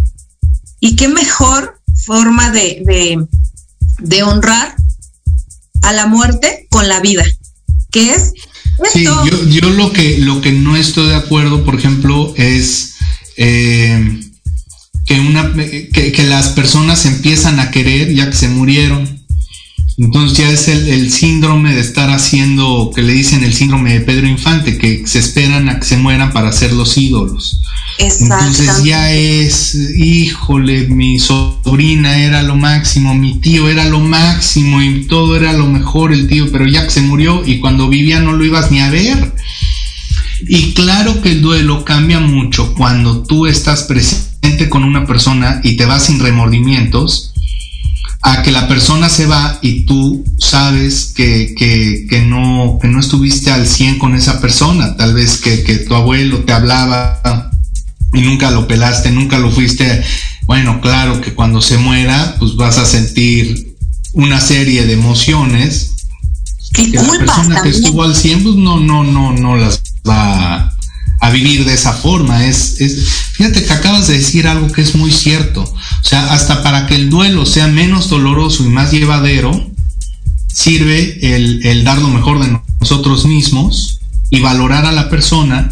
Y 0.81 0.97
qué 0.97 1.09
mejor 1.09 1.81
forma 2.05 2.51
de, 2.51 3.27
de, 4.01 4.23
honrar 4.25 4.75
a 5.83 5.93
la 5.93 6.07
muerte 6.07 6.67
con 6.71 6.89
la 6.89 7.01
vida, 7.01 7.25
que 7.91 8.15
es... 8.15 8.33
Sí, 8.93 9.05
yo, 9.05 9.23
yo, 9.49 9.71
lo 9.71 9.93
que 9.93 10.19
lo 10.19 10.41
que 10.41 10.51
no 10.51 10.77
estoy 10.77 11.11
de 11.11 11.15
acuerdo, 11.15 11.65
por 11.65 11.77
ejemplo, 11.77 12.35
es 12.37 12.95
eh, 13.37 14.21
que 15.07 15.21
una 15.21 15.53
que, 15.55 16.11
que 16.11 16.23
las 16.25 16.49
personas 16.49 17.05
empiezan 17.05 17.61
a 17.61 17.71
querer 17.71 18.13
ya 18.13 18.31
que 18.31 18.37
se 18.37 18.49
murieron 18.49 19.12
entonces 19.99 20.39
ya 20.39 20.51
es 20.51 20.69
el, 20.69 21.11
síndrome 21.13 21.75
de 21.75 21.81
estar 21.81 22.11
haciendo, 22.11 22.91
que 22.95 23.03
le 23.03 23.13
dicen 23.13 23.45
el 23.45 23.53
síndrome 23.53 23.93
de 23.93 24.01
Pedro 24.01 24.27
Infante, 24.27 24.79
que 24.79 25.07
se 25.07 25.19
esperan 25.19 25.69
a 25.69 25.79
que 25.79 25.85
se 25.85 25.97
mueran 25.97 26.33
para 26.33 26.53
ser 26.53 26.73
los 26.73 26.97
ídolos. 26.97 27.61
Entonces 27.99 28.85
ya 28.85 29.13
es, 29.13 29.75
híjole, 29.75 30.89
mi 30.89 31.19
sobrina 31.19 32.19
era 32.19 32.43
lo 32.43 32.57
máximo, 32.57 33.15
mi 33.15 33.39
tío 33.41 33.69
era 33.69 33.85
lo 33.85 34.01
máximo 34.01 34.81
y 34.83 35.05
todo 35.07 35.37
era 35.37 35.53
lo 35.53 35.67
mejor 35.67 36.13
el 36.13 36.27
tío, 36.27 36.51
pero 36.51 36.67
ya 36.67 36.85
que 36.85 36.91
se 36.91 37.03
murió 37.03 37.43
y 37.45 37.59
cuando 37.61 37.89
vivía 37.89 38.21
no 38.21 38.33
lo 38.33 38.45
ibas 38.45 38.71
ni 38.71 38.81
a 38.81 38.91
ver. 38.91 39.35
Y 40.49 40.73
claro 40.73 41.21
que 41.21 41.33
el 41.33 41.43
duelo 41.43 41.85
cambia 41.85 42.19
mucho 42.19 42.75
cuando 42.75 43.23
tú 43.23 43.47
estás 43.47 43.85
presente 43.85 44.69
con 44.69 44.85
una 44.85 45.07
persona 45.07 45.61
y 45.63 45.77
te 45.77 45.85
vas 45.85 46.07
sin 46.07 46.19
remordimientos 46.19 47.32
a 48.23 48.43
que 48.43 48.53
la 48.53 48.69
persona 48.69 49.09
se 49.09 49.27
va 49.27 49.59
y 49.63 49.85
tú 49.85 50.25
sabes 50.39 51.13
que, 51.15 51.55
que, 51.59 52.23
no, 52.23 52.79
que 52.81 52.87
no 52.87 53.01
estuviste 53.01 53.51
al 53.51 53.67
100 53.67 53.99
con 53.99 54.15
esa 54.15 54.41
persona, 54.41 54.97
tal 54.97 55.13
vez 55.13 55.39
que, 55.39 55.57
tu 55.89 55.95
abuelo 55.95 56.39
te 56.45 56.53
hablaba 56.53 57.51
y 58.13 58.21
nunca 58.21 58.53
lo 58.53 58.69
pelaste, 58.69 59.11
nunca 59.11 59.39
lo 59.39 59.51
fuiste, 59.51 60.03
bueno, 60.47 60.81
claro 60.81 61.21
que 61.21 61.35
cuando 61.35 61.61
se 61.61 61.79
muera, 61.79 62.37
pues 62.39 62.55
vas 62.55 62.79
a 62.79 62.87
sentir 62.87 63.77
una 64.13 64.41
serie 64.41 64.87
de 64.87 64.93
emociones 64.93 65.91
que 66.73 66.89
la 66.89 67.03
persona 67.03 67.63
que 67.63 67.71
estuvo 67.71 68.05
al 68.05 68.15
100 68.15 68.43
pues 68.45 68.55
no, 68.55 68.79
no, 68.79 69.03
no, 69.03 69.33
no 69.33 69.57
las 69.57 69.83
va 70.09 70.73
a 71.23 71.31
vivir 71.31 71.65
de 71.65 71.73
esa 71.73 71.93
forma. 71.93 72.45
Es, 72.47 72.81
es, 72.81 73.09
fíjate 73.35 73.65
que 73.65 73.73
acabas 73.73 74.09
de 74.09 74.19
decir 74.19 74.49
algo 74.49 74.67
que 74.67 74.83
es 74.83 74.97
muy 74.97 75.13
cierto. 75.13 75.63
O 75.63 76.05
sea, 76.05 76.33
hasta 76.33 76.65
para 76.65 76.89
que 76.89 76.97
el 76.97 77.11
duelo 77.11 77.47
sea 77.47 77.69
menos 77.69 78.09
doloroso 78.09 78.65
y 78.65 78.69
más 78.69 78.91
llevadero, 78.91 79.71
sirve 80.49 81.35
el, 81.35 81.65
el 81.65 81.85
dar 81.85 81.99
lo 81.99 82.09
mejor 82.09 82.41
de 82.41 82.59
nosotros 82.81 83.25
mismos 83.25 84.01
y 84.31 84.41
valorar 84.41 84.85
a 84.85 84.91
la 84.91 85.09
persona. 85.09 85.71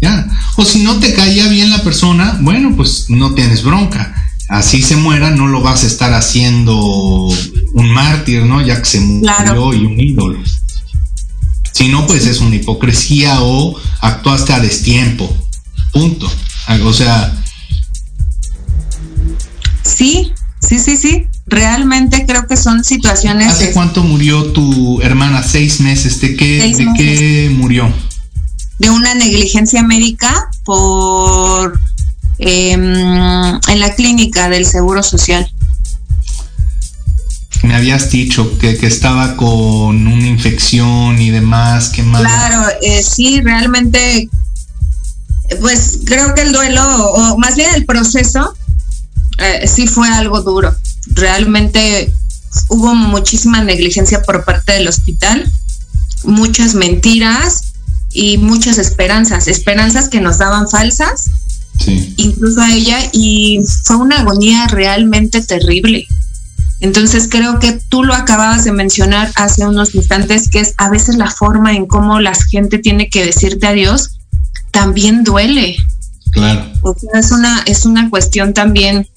Ya. 0.00 0.26
O 0.56 0.64
si 0.64 0.82
no 0.82 0.98
te 0.98 1.12
caía 1.12 1.46
bien 1.48 1.68
la 1.68 1.82
persona, 1.82 2.38
bueno, 2.40 2.74
pues 2.74 3.10
no 3.10 3.34
tienes 3.34 3.62
bronca. 3.62 4.14
Así 4.48 4.80
se 4.80 4.96
muera, 4.96 5.30
no 5.30 5.46
lo 5.46 5.60
vas 5.60 5.84
a 5.84 5.88
estar 5.88 6.14
haciendo 6.14 6.74
un 6.78 7.90
mártir, 7.92 8.44
¿no? 8.44 8.62
Ya 8.62 8.78
que 8.78 8.86
se 8.86 9.00
murió 9.00 9.74
y 9.74 9.84
un 9.84 10.00
ídolo. 10.00 10.38
Si 11.76 11.88
no, 11.88 12.06
pues 12.06 12.24
es 12.26 12.40
una 12.40 12.56
hipocresía 12.56 13.42
o 13.42 13.78
actuaste 14.00 14.54
a 14.54 14.60
destiempo. 14.60 15.30
Punto. 15.92 16.26
O 16.84 16.92
sea. 16.94 17.36
Sí, 19.82 20.32
sí, 20.66 20.78
sí, 20.78 20.96
sí. 20.96 21.26
Realmente 21.46 22.24
creo 22.26 22.46
que 22.46 22.56
son 22.56 22.82
situaciones. 22.82 23.48
¿Hace 23.48 23.72
cuánto 23.72 24.02
murió 24.02 24.52
tu 24.52 25.02
hermana? 25.02 25.42
Seis 25.42 25.80
meses. 25.80 26.18
¿De 26.22 26.34
qué, 26.34 26.74
¿de 26.74 26.86
qué 26.96 27.54
murió? 27.54 27.92
De 28.78 28.88
una 28.88 29.14
negligencia 29.14 29.82
médica 29.82 30.48
por 30.64 31.78
em, 32.38 32.80
en 33.68 33.80
la 33.80 33.94
clínica 33.94 34.48
del 34.48 34.64
Seguro 34.64 35.02
Social. 35.02 35.52
Me 37.62 37.74
habías 37.74 38.10
dicho 38.10 38.58
que, 38.58 38.78
estaba 38.82 39.36
con 39.36 40.06
una 40.06 40.26
infección 40.26 41.20
y 41.20 41.30
demás, 41.30 41.88
¿qué 41.88 42.02
más? 42.02 42.22
Claro, 42.22 42.68
eh, 42.82 43.02
sí, 43.02 43.40
realmente, 43.40 44.28
pues 45.60 46.00
creo 46.04 46.34
que 46.34 46.42
el 46.42 46.52
duelo, 46.52 46.82
o 47.12 47.38
más 47.38 47.56
bien 47.56 47.74
el 47.74 47.84
proceso, 47.84 48.54
eh, 49.38 49.66
sí 49.66 49.86
fue 49.86 50.08
algo 50.08 50.42
duro. 50.42 50.74
Realmente 51.08 52.12
hubo 52.68 52.94
muchísima 52.94 53.62
negligencia 53.62 54.22
por 54.22 54.44
parte 54.44 54.72
del 54.72 54.88
hospital, 54.88 55.50
muchas 56.24 56.74
mentiras 56.74 57.72
y 58.12 58.38
muchas 58.38 58.78
esperanzas, 58.78 59.48
esperanzas 59.48 60.08
que 60.08 60.20
nos 60.20 60.38
daban 60.38 60.68
falsas, 60.68 61.30
incluso 62.16 62.60
a 62.60 62.72
ella, 62.72 62.98
y 63.12 63.60
fue 63.84 63.96
una 63.96 64.20
agonía 64.20 64.66
realmente 64.68 65.42
terrible. 65.42 66.06
Entonces 66.80 67.28
creo 67.30 67.58
que 67.58 67.80
tú 67.88 68.04
lo 68.04 68.14
acababas 68.14 68.64
de 68.64 68.72
mencionar 68.72 69.30
hace 69.36 69.66
unos 69.66 69.94
instantes, 69.94 70.48
que 70.50 70.60
es 70.60 70.74
a 70.76 70.90
veces 70.90 71.16
la 71.16 71.30
forma 71.30 71.72
en 71.74 71.86
cómo 71.86 72.20
la 72.20 72.34
gente 72.34 72.78
tiene 72.78 73.08
que 73.08 73.24
decirte 73.24 73.66
adiós, 73.66 74.18
también 74.70 75.24
duele. 75.24 75.76
Claro. 76.32 76.66
es 77.14 77.32
una, 77.32 77.62
es 77.66 77.86
una 77.86 78.10
cuestión 78.10 78.52
también 78.52 79.08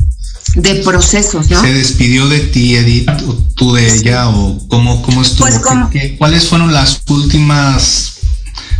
de 0.55 0.75
procesos, 0.75 1.49
¿no? 1.49 1.61
¿Se 1.61 1.73
despidió 1.73 2.27
de 2.27 2.39
ti, 2.39 2.75
Edith, 2.75 3.09
o 3.27 3.35
tú 3.55 3.73
de 3.73 3.93
ella, 3.93 4.29
o 4.29 4.57
cómo, 4.67 5.01
cómo 5.01 5.21
estuvo? 5.21 5.47
Pues 5.47 6.11
¿Cuáles 6.17 6.47
fueron 6.47 6.73
las 6.73 7.01
últimas 7.07 8.19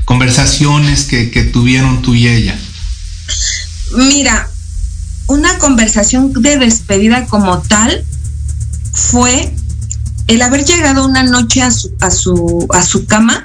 conversaciones 0.05 1.03
que, 1.03 1.25
tuvieron 1.53 2.01
tú 2.01 2.15
y 2.15 2.27
ella? 2.27 2.57
Mira, 3.95 4.49
una 5.27 5.57
conversación 5.59 6.33
de 6.33 6.57
despedida 6.57 7.25
como 7.27 7.59
tal 7.61 8.03
fue 8.93 9.53
el 10.27 10.41
haber 10.41 10.65
llegado 10.65 11.05
una 11.05 11.23
noche 11.23 11.61
a 11.61 11.71
su, 11.71 11.91
a 11.99 12.11
su, 12.11 12.67
a 12.71 12.83
su 12.83 13.05
cama 13.05 13.43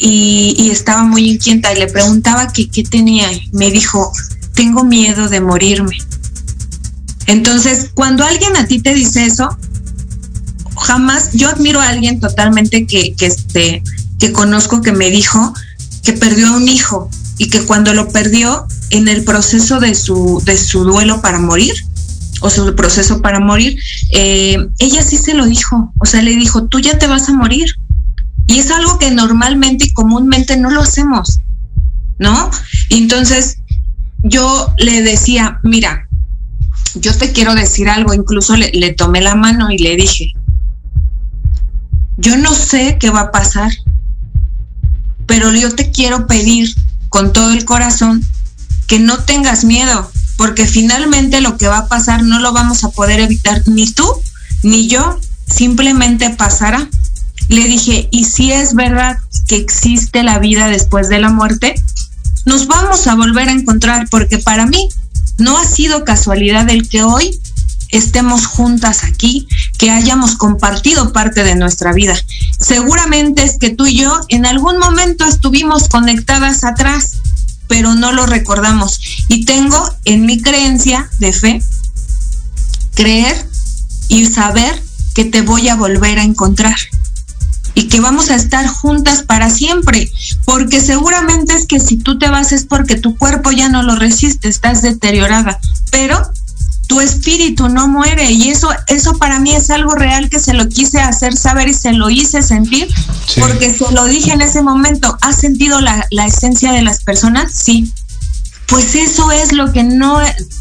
y, 0.00 0.70
estaba 0.70 1.04
muy 1.04 1.30
inquieta 1.30 1.72
y 1.72 1.78
le 1.78 1.86
preguntaba 1.86 2.52
qué 2.52 2.66
tenía. 2.82 3.28
Me 3.52 3.70
dijo, 3.70 4.12
tengo 4.54 4.84
miedo 4.84 5.28
de 5.28 5.40
morirme. 5.40 5.96
Entonces, 7.26 7.90
cuando 7.94 8.24
alguien 8.24 8.56
a 8.56 8.66
ti 8.66 8.80
te 8.80 8.94
dice 8.94 9.26
eso, 9.26 9.56
jamás, 10.76 11.30
yo 11.32 11.48
admiro 11.48 11.80
a 11.80 11.88
alguien 11.88 12.18
totalmente 12.18 12.86
que, 12.86 13.14
que, 13.14 13.26
este, 13.26 13.82
que 14.18 14.32
conozco 14.32 14.80
que 14.82 14.92
me 14.92 15.10
dijo 15.10 15.54
que 16.02 16.12
perdió 16.14 16.48
a 16.48 16.56
un 16.56 16.68
hijo 16.68 17.10
y 17.38 17.48
que 17.48 17.60
cuando 17.60 17.94
lo 17.94 18.08
perdió 18.08 18.66
en 18.90 19.08
el 19.08 19.22
proceso 19.24 19.80
de 19.80 19.94
su, 19.94 20.42
de 20.44 20.58
su 20.58 20.84
duelo 20.84 21.20
para 21.20 21.38
morir, 21.38 21.74
o 22.40 22.50
su 22.50 22.74
proceso 22.74 23.22
para 23.22 23.40
morir, 23.40 23.78
eh, 24.12 24.56
ella 24.78 25.02
sí 25.02 25.16
se 25.16 25.34
lo 25.34 25.46
dijo, 25.46 25.92
o 25.98 26.06
sea, 26.06 26.22
le 26.22 26.36
dijo, 26.36 26.66
tú 26.66 26.80
ya 26.80 26.98
te 26.98 27.06
vas 27.06 27.28
a 27.28 27.34
morir. 27.34 27.66
Y 28.46 28.58
es 28.58 28.70
algo 28.70 28.98
que 28.98 29.10
normalmente 29.12 29.86
y 29.86 29.92
comúnmente 29.92 30.56
no 30.56 30.70
lo 30.70 30.82
hacemos, 30.82 31.38
¿no? 32.18 32.50
entonces 32.88 33.58
yo 34.22 34.74
le 34.78 35.02
decía, 35.02 35.60
mira, 35.62 36.08
yo 36.94 37.16
te 37.16 37.32
quiero 37.32 37.54
decir 37.54 37.88
algo, 37.88 38.14
incluso 38.14 38.56
le, 38.56 38.92
tomé 38.94 39.20
la 39.20 39.34
mano 39.34 39.70
y 39.70 39.78
le 39.78 39.96
dije, 39.96 40.32
yo 42.16 42.36
no 42.36 42.52
sé 42.54 42.98
qué 42.98 43.10
va 43.10 43.20
a 43.20 43.30
pasar, 43.30 43.70
pero 45.26 45.52
yo 45.52 45.74
te 45.74 45.90
quiero 45.90 46.26
pedir 46.26 46.74
con 47.08 47.32
todo 47.32 47.52
el 47.52 47.64
corazón 47.64 48.24
que 48.86 48.98
no 48.98 49.18
tengas 49.18 49.64
miedo, 49.64 50.09
porque 50.40 50.64
finalmente 50.64 51.42
lo 51.42 51.58
que 51.58 51.68
va 51.68 51.80
a 51.80 51.86
pasar 51.86 52.22
no 52.22 52.40
lo 52.40 52.54
vamos 52.54 52.82
a 52.82 52.88
poder 52.88 53.20
evitar 53.20 53.62
ni 53.66 53.86
tú 53.86 54.06
ni 54.62 54.88
yo, 54.88 55.20
simplemente 55.46 56.30
pasará. 56.30 56.88
Le 57.48 57.64
dije, 57.64 58.08
y 58.10 58.24
si 58.24 58.50
es 58.50 58.72
verdad 58.72 59.18
que 59.48 59.56
existe 59.56 60.22
la 60.22 60.38
vida 60.38 60.68
después 60.68 61.10
de 61.10 61.18
la 61.18 61.28
muerte, 61.28 61.74
nos 62.46 62.68
vamos 62.68 63.06
a 63.06 63.16
volver 63.16 63.50
a 63.50 63.52
encontrar, 63.52 64.08
porque 64.08 64.38
para 64.38 64.64
mí 64.64 64.88
no 65.36 65.58
ha 65.58 65.64
sido 65.66 66.06
casualidad 66.06 66.70
el 66.70 66.88
que 66.88 67.02
hoy 67.02 67.38
estemos 67.90 68.46
juntas 68.46 69.04
aquí, 69.04 69.46
que 69.76 69.90
hayamos 69.90 70.36
compartido 70.36 71.12
parte 71.12 71.44
de 71.44 71.54
nuestra 71.54 71.92
vida. 71.92 72.16
Seguramente 72.58 73.42
es 73.42 73.58
que 73.58 73.68
tú 73.68 73.84
y 73.84 73.96
yo 73.96 74.20
en 74.28 74.46
algún 74.46 74.78
momento 74.78 75.26
estuvimos 75.26 75.90
conectadas 75.90 76.64
atrás, 76.64 77.18
pero 77.70 77.94
no 77.94 78.10
lo 78.10 78.26
recordamos. 78.26 78.98
Y 79.28 79.44
tengo 79.44 79.78
en 80.04 80.26
mi 80.26 80.42
creencia 80.42 81.08
de 81.20 81.32
fe, 81.32 81.62
creer 82.94 83.46
y 84.08 84.26
saber 84.26 84.82
que 85.14 85.24
te 85.24 85.42
voy 85.42 85.68
a 85.68 85.76
volver 85.76 86.18
a 86.18 86.24
encontrar 86.24 86.74
y 87.74 87.86
que 87.86 88.00
vamos 88.00 88.30
a 88.30 88.34
estar 88.34 88.66
juntas 88.66 89.22
para 89.22 89.50
siempre, 89.50 90.10
porque 90.44 90.80
seguramente 90.80 91.54
es 91.54 91.66
que 91.66 91.78
si 91.78 91.96
tú 91.96 92.18
te 92.18 92.28
vas 92.28 92.50
es 92.50 92.64
porque 92.64 92.96
tu 92.96 93.16
cuerpo 93.16 93.52
ya 93.52 93.68
no 93.68 93.84
lo 93.84 93.94
resiste, 93.94 94.48
estás 94.48 94.82
deteriorada, 94.82 95.60
pero 95.92 96.28
tu 96.90 97.00
espíritu 97.00 97.68
no 97.68 97.86
muere 97.86 98.32
y 98.32 98.48
eso 98.48 98.68
eso 98.88 99.16
para 99.16 99.38
mí 99.38 99.54
es 99.54 99.70
algo 99.70 99.94
real 99.94 100.28
que 100.28 100.40
se 100.40 100.54
lo 100.54 100.68
quise 100.68 100.98
hacer 101.00 101.36
saber 101.36 101.68
y 101.68 101.72
se 101.72 101.92
lo 101.92 102.10
hice 102.10 102.42
sentir 102.42 102.92
porque 103.38 103.72
se 103.72 103.92
lo 103.92 104.06
dije 104.06 104.32
en 104.32 104.40
ese 104.40 104.60
momento, 104.60 105.16
¿has 105.20 105.36
sentido 105.36 105.80
la, 105.80 106.04
la 106.10 106.26
esencia 106.26 106.72
de 106.72 106.82
las 106.82 107.04
personas? 107.04 107.52
Sí. 107.54 107.92
Pues 108.66 108.96
eso 108.96 109.30
es 109.30 109.52
lo 109.52 109.72
que 109.72 109.84
no 109.84 110.18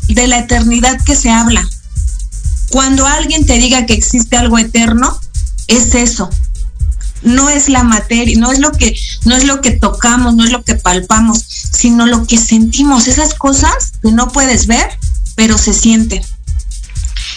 de 0.07 0.27
la 0.27 0.37
eternidad 0.37 1.01
que 1.03 1.15
se 1.15 1.31
habla. 1.31 1.67
Cuando 2.69 3.07
alguien 3.07 3.47
te 3.47 3.57
diga 3.57 3.87
que 3.87 3.93
existe 3.93 4.37
algo 4.37 4.59
eterno, 4.59 5.19
es 5.65 5.95
eso, 5.95 6.29
no 7.23 7.49
es 7.49 7.69
la 7.69 7.81
materia, 7.81 8.37
no 8.37 8.51
es 8.51 8.59
lo 8.59 8.71
que, 8.71 8.95
no 9.25 9.35
es 9.35 9.45
lo 9.45 9.61
que 9.61 9.71
tocamos, 9.71 10.35
no 10.35 10.43
es 10.43 10.51
lo 10.51 10.63
que 10.63 10.75
palpamos, 10.75 11.39
sino 11.39 12.05
lo 12.05 12.27
que 12.27 12.37
sentimos, 12.37 13.07
esas 13.07 13.33
cosas 13.33 13.93
que 14.03 14.11
no 14.11 14.27
puedes 14.27 14.67
ver, 14.67 14.89
pero 15.39 15.57
se 15.57 15.73
sienten. 15.73 16.21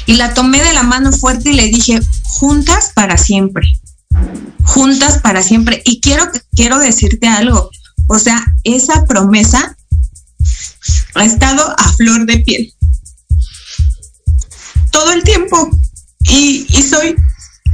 Y 0.06 0.14
la 0.14 0.34
tomé 0.34 0.60
de 0.60 0.72
la 0.72 0.82
mano 0.82 1.12
fuerte 1.12 1.50
y 1.50 1.52
le 1.52 1.68
dije, 1.68 2.00
juntas 2.24 2.90
para 2.96 3.16
siempre, 3.16 3.80
juntas 4.64 5.20
para 5.22 5.40
siempre. 5.40 5.82
Y 5.84 6.00
quiero, 6.00 6.24
quiero 6.56 6.80
decirte 6.80 7.28
algo, 7.28 7.70
o 8.08 8.18
sea, 8.18 8.44
esa 8.64 9.04
promesa 9.04 9.76
ha 11.14 11.24
estado 11.24 11.62
a 11.78 11.92
flor 11.92 12.26
de 12.26 12.38
piel. 12.38 12.74
Todo 14.90 15.12
el 15.12 15.22
tiempo. 15.22 15.70
Y, 16.24 16.66
y 16.70 16.82
soy 16.82 17.14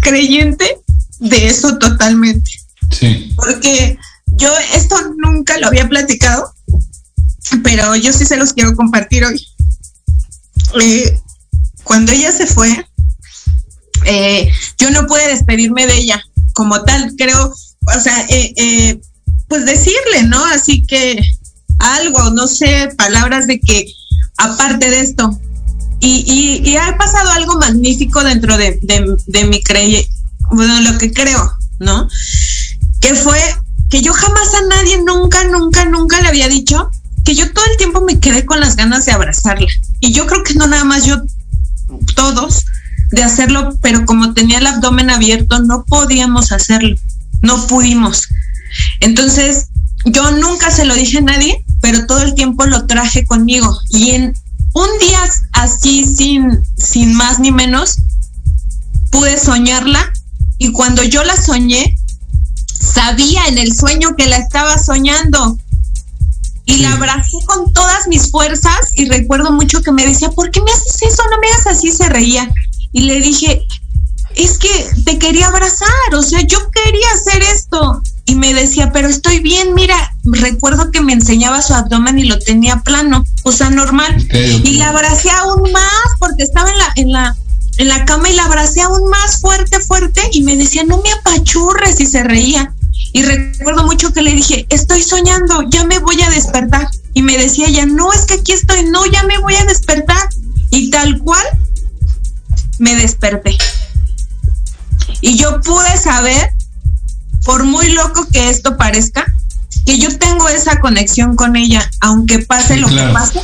creyente 0.02 0.76
de 1.20 1.46
eso 1.46 1.78
totalmente. 1.78 2.50
Sí. 2.90 3.32
Porque 3.34 3.96
yo 4.26 4.52
esto 4.74 4.94
nunca 5.16 5.56
lo 5.56 5.68
había 5.68 5.88
platicado, 5.88 6.52
pero 7.62 7.96
yo 7.96 8.12
sí 8.12 8.26
se 8.26 8.36
los 8.36 8.52
quiero 8.52 8.76
compartir 8.76 9.24
hoy. 9.24 9.47
Eh, 10.80 11.20
cuando 11.84 12.12
ella 12.12 12.32
se 12.32 12.46
fue, 12.46 12.86
eh, 14.04 14.50
yo 14.78 14.90
no 14.90 15.06
pude 15.06 15.28
despedirme 15.28 15.86
de 15.86 15.96
ella 15.96 16.22
como 16.52 16.82
tal, 16.82 17.14
creo, 17.16 17.52
o 17.96 18.00
sea, 18.00 18.26
eh, 18.28 19.00
pues 19.48 19.64
decirle, 19.64 20.24
¿no? 20.24 20.44
Así 20.46 20.84
que 20.84 21.20
algo, 21.78 22.30
no 22.30 22.46
sé, 22.46 22.90
palabras 22.96 23.46
de 23.46 23.60
que 23.60 23.86
aparte 24.36 24.90
de 24.90 25.00
esto, 25.00 25.38
y, 26.00 26.62
y, 26.64 26.76
ha 26.76 26.96
pasado 26.96 27.30
algo 27.32 27.58
magnífico 27.58 28.22
dentro 28.22 28.56
de, 28.56 28.78
de, 28.82 29.44
mi, 29.44 29.62
cre 29.62 30.06
bueno, 30.52 30.80
lo 30.82 30.96
que 30.96 31.12
creo, 31.12 31.52
¿no? 31.80 32.08
Que 33.00 33.14
fue 33.14 33.40
que 33.90 34.00
yo 34.00 34.12
jamás 34.12 34.54
a 34.54 34.62
nadie, 34.68 35.02
nunca, 35.04 35.42
nunca, 35.44 35.84
nunca 35.86 36.20
le 36.20 36.28
había 36.28 36.48
dicho 36.48 36.90
que 37.24 37.34
yo 37.34 37.52
todo 37.52 37.64
el 37.70 37.76
tiempo 37.78 38.00
me 38.02 38.20
quedé 38.20 38.46
con 38.46 38.60
las 38.60 38.76
ganas 38.76 39.06
de 39.06 39.12
abrazarla. 39.12 39.66
Y 40.00 40.12
yo 40.12 40.26
creo 40.26 40.42
que 40.42 40.54
no 40.54 40.66
nada 40.66 40.84
más 40.84 41.04
yo, 41.04 41.16
todos, 42.14 42.64
de 43.10 43.22
hacerlo, 43.22 43.76
pero 43.80 44.04
como 44.04 44.34
tenía 44.34 44.58
el 44.58 44.66
abdomen 44.66 45.10
abierto, 45.10 45.60
no 45.60 45.84
podíamos 45.84 46.52
hacerlo, 46.52 46.96
no 47.42 47.66
pudimos. 47.66 48.28
Entonces, 49.00 49.68
yo 50.04 50.30
nunca 50.32 50.70
se 50.70 50.84
lo 50.84 50.94
dije 50.94 51.18
a 51.18 51.22
nadie, 51.22 51.64
pero 51.80 52.06
todo 52.06 52.22
el 52.22 52.34
tiempo 52.34 52.66
lo 52.66 52.86
traje 52.86 53.24
conmigo. 53.24 53.78
Y 53.90 54.10
en 54.10 54.34
un 54.74 54.88
día 55.00 55.20
así, 55.52 56.04
sin, 56.04 56.60
sin 56.76 57.14
más 57.14 57.38
ni 57.40 57.50
menos, 57.50 57.98
pude 59.10 59.38
soñarla 59.38 60.12
y 60.58 60.72
cuando 60.72 61.02
yo 61.02 61.24
la 61.24 61.36
soñé, 61.36 61.96
sabía 62.78 63.46
en 63.46 63.58
el 63.58 63.74
sueño 63.74 64.16
que 64.16 64.26
la 64.26 64.36
estaba 64.36 64.76
soñando. 64.78 65.58
Y 66.68 66.76
la 66.80 66.92
abracé 66.92 67.38
con 67.46 67.72
todas 67.72 68.06
mis 68.08 68.30
fuerzas 68.30 68.92
y 68.94 69.08
recuerdo 69.08 69.50
mucho 69.52 69.80
que 69.80 69.90
me 69.90 70.04
decía, 70.04 70.30
¿por 70.30 70.50
qué 70.50 70.60
me 70.60 70.70
haces 70.70 71.00
eso? 71.00 71.22
No 71.30 71.38
me 71.40 71.48
hagas 71.48 71.66
así, 71.66 71.90
se 71.90 72.10
reía. 72.10 72.52
Y 72.92 73.00
le 73.02 73.20
dije, 73.22 73.66
es 74.36 74.58
que 74.58 74.68
te 75.06 75.18
quería 75.18 75.48
abrazar, 75.48 75.88
o 76.14 76.22
sea, 76.22 76.42
yo 76.42 76.58
quería 76.70 77.06
hacer 77.14 77.42
esto. 77.42 78.02
Y 78.26 78.34
me 78.34 78.52
decía, 78.52 78.92
pero 78.92 79.08
estoy 79.08 79.40
bien, 79.40 79.74
mira, 79.74 80.12
recuerdo 80.24 80.90
que 80.90 81.00
me 81.00 81.14
enseñaba 81.14 81.62
su 81.62 81.72
abdomen 81.72 82.18
y 82.18 82.24
lo 82.24 82.38
tenía 82.38 82.76
plano, 82.82 83.24
o 83.44 83.52
sea, 83.52 83.70
normal. 83.70 84.14
Y 84.30 84.74
la 84.74 84.90
abracé 84.90 85.30
aún 85.30 85.72
más 85.72 86.04
porque 86.18 86.42
estaba 86.42 86.70
en 86.70 86.78
la, 86.78 86.92
en 86.96 87.12
la, 87.12 87.36
en 87.78 87.88
la 87.88 88.04
cama 88.04 88.28
y 88.28 88.34
la 88.34 88.44
abracé 88.44 88.82
aún 88.82 89.08
más 89.08 89.40
fuerte, 89.40 89.80
fuerte 89.80 90.20
y 90.32 90.42
me 90.42 90.54
decía, 90.54 90.84
no 90.84 91.00
me 91.00 91.10
apachurres 91.12 91.98
y 92.00 92.06
se 92.06 92.22
reía. 92.22 92.74
Y 93.12 93.22
recuerdo 93.22 93.84
mucho 93.84 94.12
que 94.12 94.22
le 94.22 94.32
dije, 94.32 94.66
estoy 94.68 95.02
soñando, 95.02 95.62
ya 95.70 95.84
me 95.84 95.98
voy 95.98 96.20
a 96.22 96.30
despertar. 96.30 96.88
Y 97.14 97.22
me 97.22 97.36
decía 97.36 97.68
ella, 97.68 97.86
no, 97.86 98.12
es 98.12 98.22
que 98.26 98.34
aquí 98.34 98.52
estoy, 98.52 98.84
no, 98.84 99.04
ya 99.06 99.22
me 99.24 99.38
voy 99.38 99.54
a 99.54 99.64
despertar. 99.64 100.28
Y 100.70 100.90
tal 100.90 101.18
cual, 101.18 101.44
me 102.78 102.94
desperté. 102.94 103.56
Y 105.20 105.36
yo 105.36 105.60
pude 105.60 105.96
saber, 105.96 106.50
por 107.44 107.64
muy 107.64 107.90
loco 107.90 108.26
que 108.30 108.50
esto 108.50 108.76
parezca, 108.76 109.26
que 109.86 109.98
yo 109.98 110.16
tengo 110.18 110.48
esa 110.48 110.80
conexión 110.80 111.34
con 111.34 111.56
ella, 111.56 111.90
aunque 112.00 112.40
pase 112.40 112.76
lo 112.76 112.88
que 112.88 113.02
pase, 113.12 113.40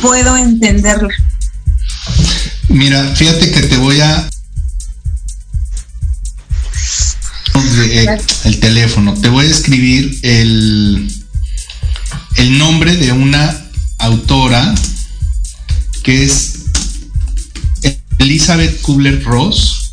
puedo 0.00 0.36
entenderla. 0.36 1.14
Mira, 2.68 3.02
fíjate 3.16 3.50
que 3.50 3.62
te 3.62 3.76
voy 3.76 4.00
a 4.00 4.30
el 8.44 8.60
teléfono. 8.60 9.14
Te 9.14 9.28
voy 9.28 9.46
a 9.46 9.50
escribir 9.50 10.18
el, 10.22 11.12
el 12.36 12.58
nombre 12.58 12.96
de 12.96 13.12
una 13.12 13.66
autora 13.98 14.74
que 16.02 16.24
es 16.24 16.60
Elizabeth 18.18 18.80
Kubler-Ross. 18.82 19.92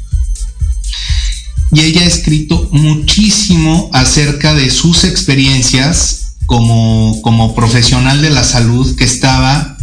Y 1.71 1.81
ella 1.81 2.01
ha 2.01 2.05
escrito 2.05 2.69
muchísimo 2.71 3.89
acerca 3.93 4.53
de 4.53 4.69
sus 4.69 5.03
experiencias 5.03 6.35
como, 6.45 7.21
como 7.21 7.53
profesional 7.53 8.21
de 8.21 8.29
la 8.29 8.43
salud 8.43 8.95
que 8.95 9.03
estaba, 9.03 9.77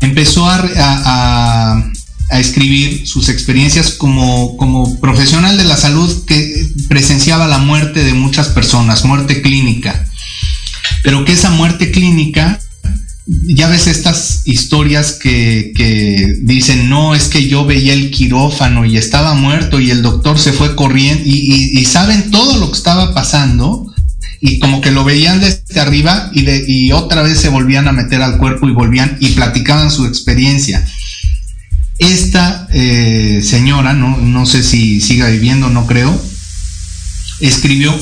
empezó 0.00 0.46
a, 0.48 0.62
a 0.76 1.92
escribir 2.30 3.06
sus 3.06 3.28
experiencias 3.28 3.92
como, 3.92 4.56
como 4.56 5.00
profesional 5.00 5.56
de 5.56 5.64
la 5.64 5.76
salud 5.76 6.24
que 6.26 6.66
presenciaba 6.88 7.48
la 7.48 7.58
muerte 7.58 8.04
de 8.04 8.12
muchas 8.12 8.48
personas, 8.48 9.04
muerte 9.04 9.40
clínica. 9.40 10.06
Pero 11.02 11.24
que 11.24 11.32
esa 11.32 11.50
muerte 11.50 11.90
clínica, 11.90 12.60
ya 13.26 13.68
ves 13.68 13.86
estas 13.86 14.42
historias 14.44 15.12
que, 15.12 15.72
que, 15.74 16.38
dicen, 16.42 16.88
no, 16.88 17.14
es 17.14 17.28
que 17.28 17.46
yo 17.46 17.64
veía 17.64 17.92
el 17.92 18.10
quirófano 18.10 18.84
y 18.84 18.96
estaba 18.96 19.34
muerto 19.34 19.80
y 19.80 19.90
el 19.90 20.02
doctor 20.02 20.38
se 20.38 20.52
fue 20.52 20.74
corriendo 20.74 21.22
y, 21.24 21.84
saben 21.84 22.30
todo 22.30 22.58
lo 22.58 22.70
que 22.70 22.76
estaba 22.76 23.14
pasando 23.14 23.86
y 24.40 24.58
como 24.58 24.80
que 24.80 24.90
lo 24.90 25.04
veían 25.04 25.40
desde 25.40 25.80
arriba 25.80 26.30
y, 26.32 26.42
de, 26.42 26.64
y 26.66 26.92
otra 26.92 27.22
vez 27.22 27.40
se 27.40 27.48
volvían 27.48 27.88
a 27.88 27.92
meter 27.92 28.22
al 28.22 28.38
cuerpo 28.38 28.68
y 28.68 28.72
volvían 28.72 29.16
y 29.20 29.30
platicaban 29.30 29.90
su 29.90 30.06
experiencia. 30.06 30.86
Esta 31.98 32.68
eh, 32.72 33.40
señora, 33.42 33.92
no, 33.92 34.16
no 34.18 34.46
sé 34.46 34.62
si 34.62 35.00
siga 35.00 35.28
viviendo, 35.28 35.68
no 35.68 35.86
creo, 35.86 36.16
escribió 37.40 37.94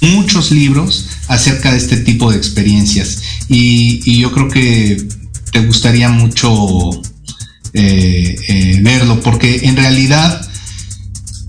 muchos 0.00 0.50
libros 0.50 1.06
acerca 1.28 1.72
de 1.72 1.78
este 1.78 1.98
tipo 1.98 2.30
de 2.30 2.38
experiencias. 2.38 3.22
Y, 3.48 4.20
yo 4.20 4.32
creo 4.32 4.48
que 4.48 5.06
te 5.50 5.60
gustaría 5.66 6.08
mucho 6.08 6.90
eh, 7.74 8.36
eh, 8.48 8.78
verlo 8.82 9.20
porque 9.20 9.60
en 9.64 9.76
realidad 9.76 10.48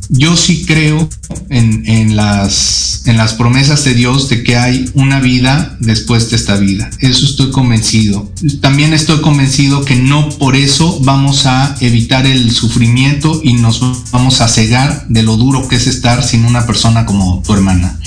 yo 0.09 0.35
sí 0.37 0.65
creo 0.65 1.09
en, 1.49 2.15
las, 2.15 3.03
las 3.05 3.33
promesas 3.33 3.83
de 3.83 3.93
Dios 3.93 4.29
de 4.29 4.43
que 4.43 4.57
hay 4.57 4.89
una 4.93 5.19
vida 5.19 5.77
después 5.79 6.29
de 6.29 6.35
esta 6.35 6.55
vida. 6.57 6.89
Eso 6.99 7.25
estoy 7.25 7.51
convencido. 7.51 8.31
También 8.61 8.93
estoy 8.93 9.21
convencido 9.21 9.85
que 9.85 9.95
no 9.95 10.29
por 10.29 10.55
eso 10.55 10.99
vamos 11.01 11.45
a 11.45 11.75
evitar 11.81 12.25
el 12.25 12.51
sufrimiento 12.51 13.39
y 13.43 13.53
nos 13.53 13.81
vamos 14.11 14.41
a 14.41 14.47
cegar 14.47 15.07
de 15.07 15.23
lo 15.23 15.37
duro 15.37 15.67
que 15.67 15.77
es 15.77 15.87
estar 15.87 16.23
sin 16.23 16.45
una 16.45 16.65
persona 16.65 17.05
como 17.05 17.41
tu 17.41 17.53
hermana. 17.53 17.99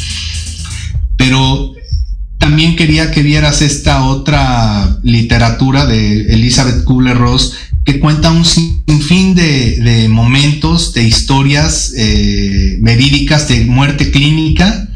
Pero 1.17 1.75
también 2.39 2.77
quería 2.77 3.11
que 3.11 3.23
vieras 3.23 3.63
esta 3.63 4.05
otra 4.05 4.99
literatura 5.03 5.87
de 5.87 6.33
Elizabeth 6.33 6.85
Kubler-Ross 6.85 7.55
que 7.87 8.01
cuenta 8.01 8.33
un 8.33 8.45
sinfín 8.45 9.37
de, 9.37 10.09
momentos, 10.11 10.93
de 10.93 11.05
historias 11.05 11.93
eh, 11.97 12.79
verídicas 12.81 13.47
de 13.47 13.65
muerte 13.65 14.11
clínica, 14.11 14.89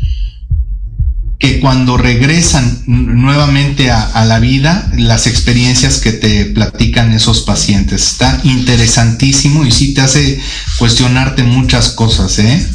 que 1.39 1.61
cuando 1.61 1.97
regresan 1.97 2.83
nuevamente 2.87 3.93
a, 3.93 4.25
la 4.25 4.41
vida, 4.41 4.91
las 4.97 5.29
experiencias 5.29 5.99
que 5.99 6.13
te 6.13 6.47
platican 6.47 7.13
esos 7.13 7.43
pacientes. 7.43 8.03
Está 8.03 8.41
interesantísimo 8.43 9.65
y 9.65 9.71
sí 9.71 9.95
te 9.95 10.01
hace 10.01 10.41
cuestionarte 10.77 11.45
muchas 11.45 11.91
cosas, 11.91 12.41
¿eh? 12.41 12.69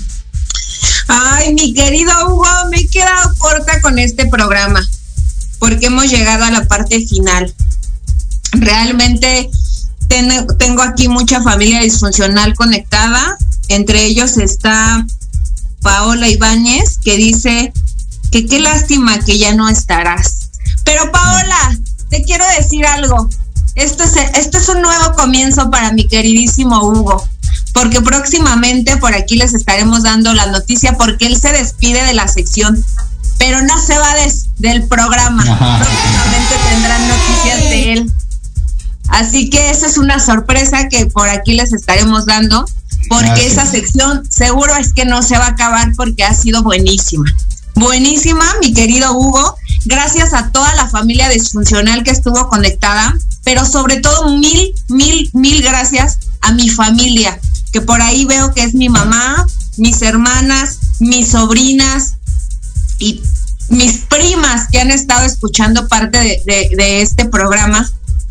Ay, 1.09 1.53
mi 1.53 1.73
querido 1.73 2.11
Hugo, 2.29 2.47
me 2.71 2.79
he 2.79 2.87
quedado 2.87 3.35
corta 3.37 3.81
con 3.81 3.99
este 3.99 4.27
programa, 4.27 4.81
porque 5.59 5.87
hemos 5.87 6.09
llegado 6.09 6.45
a 6.45 6.51
la 6.51 6.65
parte 6.65 7.05
final. 7.05 7.53
Realmente 8.53 9.49
tengo 10.07 10.81
aquí 10.81 11.07
mucha 11.07 11.41
familia 11.41 11.81
disfuncional 11.81 12.53
conectada. 12.55 13.37
Entre 13.67 14.05
ellos 14.05 14.37
está 14.37 15.05
Paola 15.81 16.27
Ibáñez, 16.27 16.99
que 17.03 17.17
dice 17.17 17.73
que 18.31 18.45
qué 18.45 18.59
lástima 18.59 19.19
que 19.19 19.37
ya 19.37 19.53
no 19.53 19.69
estarás. 19.69 20.49
Pero 20.83 21.11
Paola, 21.11 21.77
te 22.09 22.23
quiero 22.23 22.45
decir 22.57 22.85
algo. 22.85 23.29
Esto 23.75 24.03
es, 24.03 24.69
un 24.69 24.81
nuevo 24.81 25.13
comienzo 25.15 25.69
para 25.69 25.91
mi 25.91 26.07
queridísimo 26.07 26.81
Hugo, 26.81 27.27
porque 27.73 27.99
próximamente 28.01 28.95
por 28.97 29.13
aquí 29.13 29.35
les 29.35 29.53
estaremos 29.53 30.03
dando 30.03 30.33
la 30.33 30.45
noticia 30.45 30.97
porque 30.97 31.27
él 31.27 31.39
se 31.39 31.51
despide 31.51 32.03
de 32.05 32.13
la 32.13 32.27
sección, 32.29 32.83
pero 33.37 33.61
no 33.61 33.77
se 33.77 33.97
va 33.97 34.15
del 34.57 34.83
programa. 34.83 35.43
Próximamente 35.43 36.55
él. 36.73 36.94
Así 39.15 39.49
que 39.49 39.69
esa 39.69 39.87
es 39.87 39.97
una 39.97 40.19
sorpresa 40.19 40.89
que 40.89 41.05
por 41.05 41.29
aquí 41.29 41.53
les 41.53 41.71
estaremos 41.71 42.25
dando, 42.25 42.65
porque 43.07 43.47
esa 43.47 43.65
sección 43.65 44.29
seguro 44.29 44.75
es 44.75 44.91
que 44.91 45.05
no 45.05 45.23
se 45.23 45.37
va 45.37 45.45
a 45.45 45.51
acabar 45.51 45.93
porque 45.95 46.25
ha 46.25 46.33
sido 46.33 46.63
buenísima. 46.63 47.23
Buenísima, 47.75 48.43
mi 48.59 48.73
querido 48.73 49.13
Hugo. 49.13 49.55
Gracias 49.85 50.33
a 50.33 50.51
toda 50.51 50.75
la 50.75 50.89
familia 50.89 51.29
disfuncional 51.29 52.03
que 52.03 52.11
estuvo 52.11 52.49
conectada, 52.49 53.15
pero 53.45 53.65
sobre 53.65 54.01
todo 54.01 54.37
mil, 54.37 54.73
mil, 54.89 55.29
mil 55.31 55.61
gracias 55.61 56.17
a 56.41 56.51
mi 56.51 56.67
familia, 56.67 57.39
que 57.71 57.79
por 57.79 58.01
ahí 58.01 58.25
veo 58.25 58.53
que 58.53 58.63
es 58.63 58.73
mi 58.73 58.89
mamá, 58.89 59.47
mis 59.77 60.01
hermanas, 60.01 60.79
mis 60.99 61.29
sobrinas 61.29 62.15
y 62.99 63.21
mis 63.69 63.93
primas 64.09 64.67
que 64.69 64.81
han 64.81 64.91
estado 64.91 65.25
escuchando 65.25 65.87
parte 65.87 66.17
de, 66.45 66.69
de 66.75 67.01
este 67.01 67.23
programa 67.23 67.89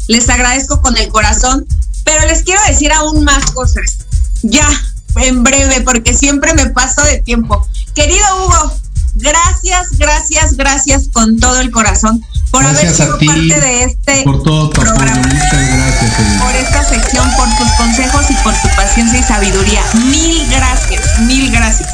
les 0.09 0.29
agradezco 0.29 0.81
con 0.81 0.97
el 0.97 1.09
corazón, 1.09 1.67
pero 2.05 2.27
les 2.27 2.43
quiero 2.43 2.61
decir 2.69 2.93
aún 2.93 3.25
más 3.25 3.51
cosas. 3.53 3.99
Ya, 4.43 4.69
en 5.17 5.43
breve, 5.43 5.81
porque 5.83 6.15
siempre 6.15 6.55
me 6.55 6.67
paso 6.67 7.03
de 7.03 7.19
tiempo. 7.19 7.67
Querido 7.95 8.27
Hugo, 8.39 8.77
gracias, 9.15 9.99
gracias, 9.99 10.57
gracias 10.57 11.09
con 11.13 11.39
todo 11.39 11.61
el 11.61 11.71
corazón 11.71 12.25
por 12.51 12.65
haber 12.65 12.95
sido 12.95 13.19
parte 13.19 13.61
de 13.61 13.85
este 13.85 14.23
por 14.23 14.43
todo 14.43 14.71
programa. 14.71 15.17
Muchas 15.17 15.69
gracias. 15.77 16.41
Por 16.41 16.55
esta 16.55 16.89
sección, 16.89 17.29
por 17.37 17.49
tus 17.57 17.71
consejos 17.77 18.31
y 18.31 18.35
por 18.45 18.55
tu 18.55 18.69
paciencia 18.77 19.19
y 19.19 19.23
sabiduría. 19.23 19.83
Mil 19.95 20.47
gracias, 20.51 21.21
mil 21.21 21.51
gracias. 21.51 21.89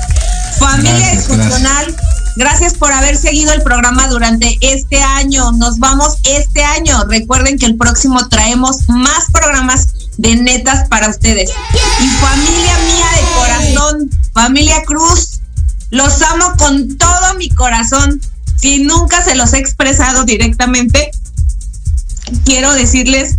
Familia 0.58 1.12
disfuncional. 1.12 1.96
Gracias 2.36 2.74
por 2.74 2.92
haber 2.92 3.16
seguido 3.16 3.52
el 3.52 3.62
programa 3.62 4.08
durante 4.08 4.58
este 4.60 5.02
año. 5.02 5.52
Nos 5.52 5.78
vamos 5.78 6.18
este 6.24 6.62
año. 6.62 7.04
Recuerden 7.04 7.58
que 7.58 7.66
el 7.66 7.76
próximo 7.76 8.28
traemos 8.28 8.88
más 8.88 9.30
programas 9.32 9.88
de 10.16 10.36
netas 10.36 10.88
para 10.88 11.08
ustedes. 11.08 11.50
Y 11.50 12.08
familia 12.08 12.78
mía 12.78 13.06
de 13.16 13.38
corazón, 13.38 14.10
familia 14.32 14.82
Cruz, 14.84 15.40
los 15.90 16.22
amo 16.22 16.52
con 16.56 16.96
todo 16.96 17.34
mi 17.36 17.48
corazón. 17.50 18.20
Si 18.56 18.80
nunca 18.84 19.24
se 19.24 19.34
los 19.34 19.52
he 19.52 19.58
expresado 19.58 20.24
directamente, 20.24 21.10
quiero 22.44 22.72
decirles 22.72 23.36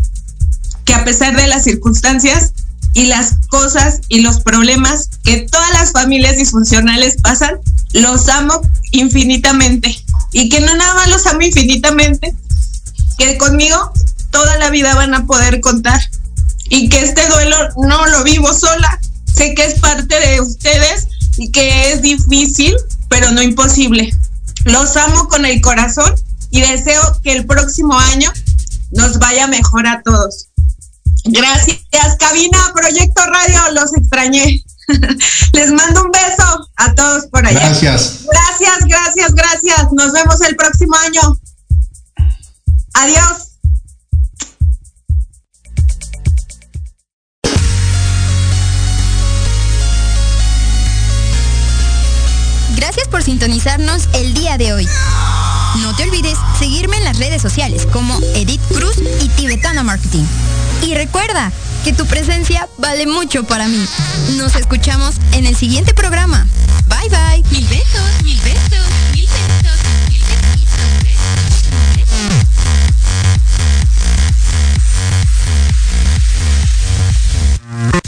que 0.86 0.94
a 0.94 1.06
pesar 1.06 1.36
de 1.36 1.48
las 1.48 1.64
circunstancias 1.64 2.54
y 2.94 3.06
las 3.06 3.36
cosas 3.48 4.02
y 4.10 4.22
los 4.22 4.42
problemas 4.42 5.10
que 5.24 5.48
todas 5.50 5.72
las 5.74 5.92
familias 5.92 6.36
disfuncionales 6.36 7.18
pasan, 7.22 7.60
los 7.94 8.30
amo 8.30 8.62
infinitamente. 8.92 10.04
Y 10.34 10.50
que 10.50 10.62
no 10.62 10.74
nada 10.76 10.94
más 10.96 11.10
los 11.10 11.26
amo 11.28 11.42
infinitamente, 11.42 12.34
que 13.18 13.38
conmigo 13.38 13.92
toda 14.30 14.58
la 14.58 14.70
vida 14.70 14.96
van 14.96 15.14
a 15.14 15.26
poder 15.26 15.60
contar. 15.62 16.02
Y 16.70 16.88
que 16.90 17.02
este 17.02 17.28
duelo 17.28 17.58
no 17.78 18.08
lo 18.08 18.24
vivo 18.24 18.54
sola. 18.54 19.00
Sé 19.34 19.54
que 19.56 19.66
es 19.66 19.80
parte 19.80 20.20
de 20.20 20.42
ustedes 20.42 21.08
y 21.38 21.52
que 21.52 21.92
es 21.92 22.02
difícil, 22.02 22.76
pero 23.10 23.32
no 23.32 23.42
imposible. 23.42 24.16
Los 24.66 24.96
amo 24.96 25.28
con 25.28 25.46
el 25.46 25.62
corazón 25.62 26.14
y 26.50 26.62
deseo 26.62 27.02
que 27.24 27.34
el 27.34 27.46
próximo 27.46 27.98
año 27.98 28.32
nos 28.92 29.20
vaya 29.20 29.48
mejor 29.48 29.88
a 29.88 30.02
todos. 30.04 30.48
Gracias, 31.26 31.82
cabina, 32.20 32.58
Proyecto 32.74 33.22
Radio, 33.26 33.74
los 33.74 33.96
extrañé. 33.96 34.64
Les 35.54 35.72
mando 35.72 36.04
un 36.04 36.12
beso 36.12 36.70
a 36.78 36.94
todos 36.96 37.26
por 37.28 37.46
allá. 37.46 37.60
Gracias. 37.60 38.26
Gracias, 38.32 38.78
gracias, 38.86 39.34
gracias. 39.34 39.88
Nos 39.94 40.12
vemos 40.12 40.42
el 40.42 40.56
próximo 40.56 40.96
año. 40.98 41.40
Adiós. 42.94 43.48
Gracias 52.76 53.08
por 53.08 53.24
sintonizarnos 53.24 54.10
el 54.14 54.34
día 54.34 54.58
de 54.58 54.74
hoy. 54.74 54.88
No 55.82 55.96
te 55.96 56.04
olvides 56.04 56.38
seguirme 56.60 56.98
en 56.98 57.06
las 57.06 57.18
redes 57.18 57.42
sociales 57.42 57.88
como 57.94 58.20
Edith 58.36 58.62
Cruz 58.68 58.98
y 59.22 59.30
Tibetana 59.30 59.84
Marketing. 59.84 60.26
Y 60.82 60.96
recuerda 60.96 61.52
que 61.84 61.94
tu 61.94 62.06
presencia 62.06 62.68
vale 62.78 63.08
mucho 63.08 63.44
para 63.44 63.68
mí. 63.68 63.86
Nos 64.36 64.56
escuchamos 64.56 65.16
en 65.34 65.46
el 65.46 65.56
siguiente 65.56 65.94
programa. 65.94 66.48
Bye 66.88 67.10
bye. 67.10 67.44
Mil 67.52 67.68
besos, 67.68 68.24
mil 68.24 68.40
besos, 68.42 68.86
mil 69.14 69.28
besos. 69.28 69.78
Mil 70.10 70.22
besos, 70.22 70.62
mil 70.70 71.16
besos. 77.92 78.01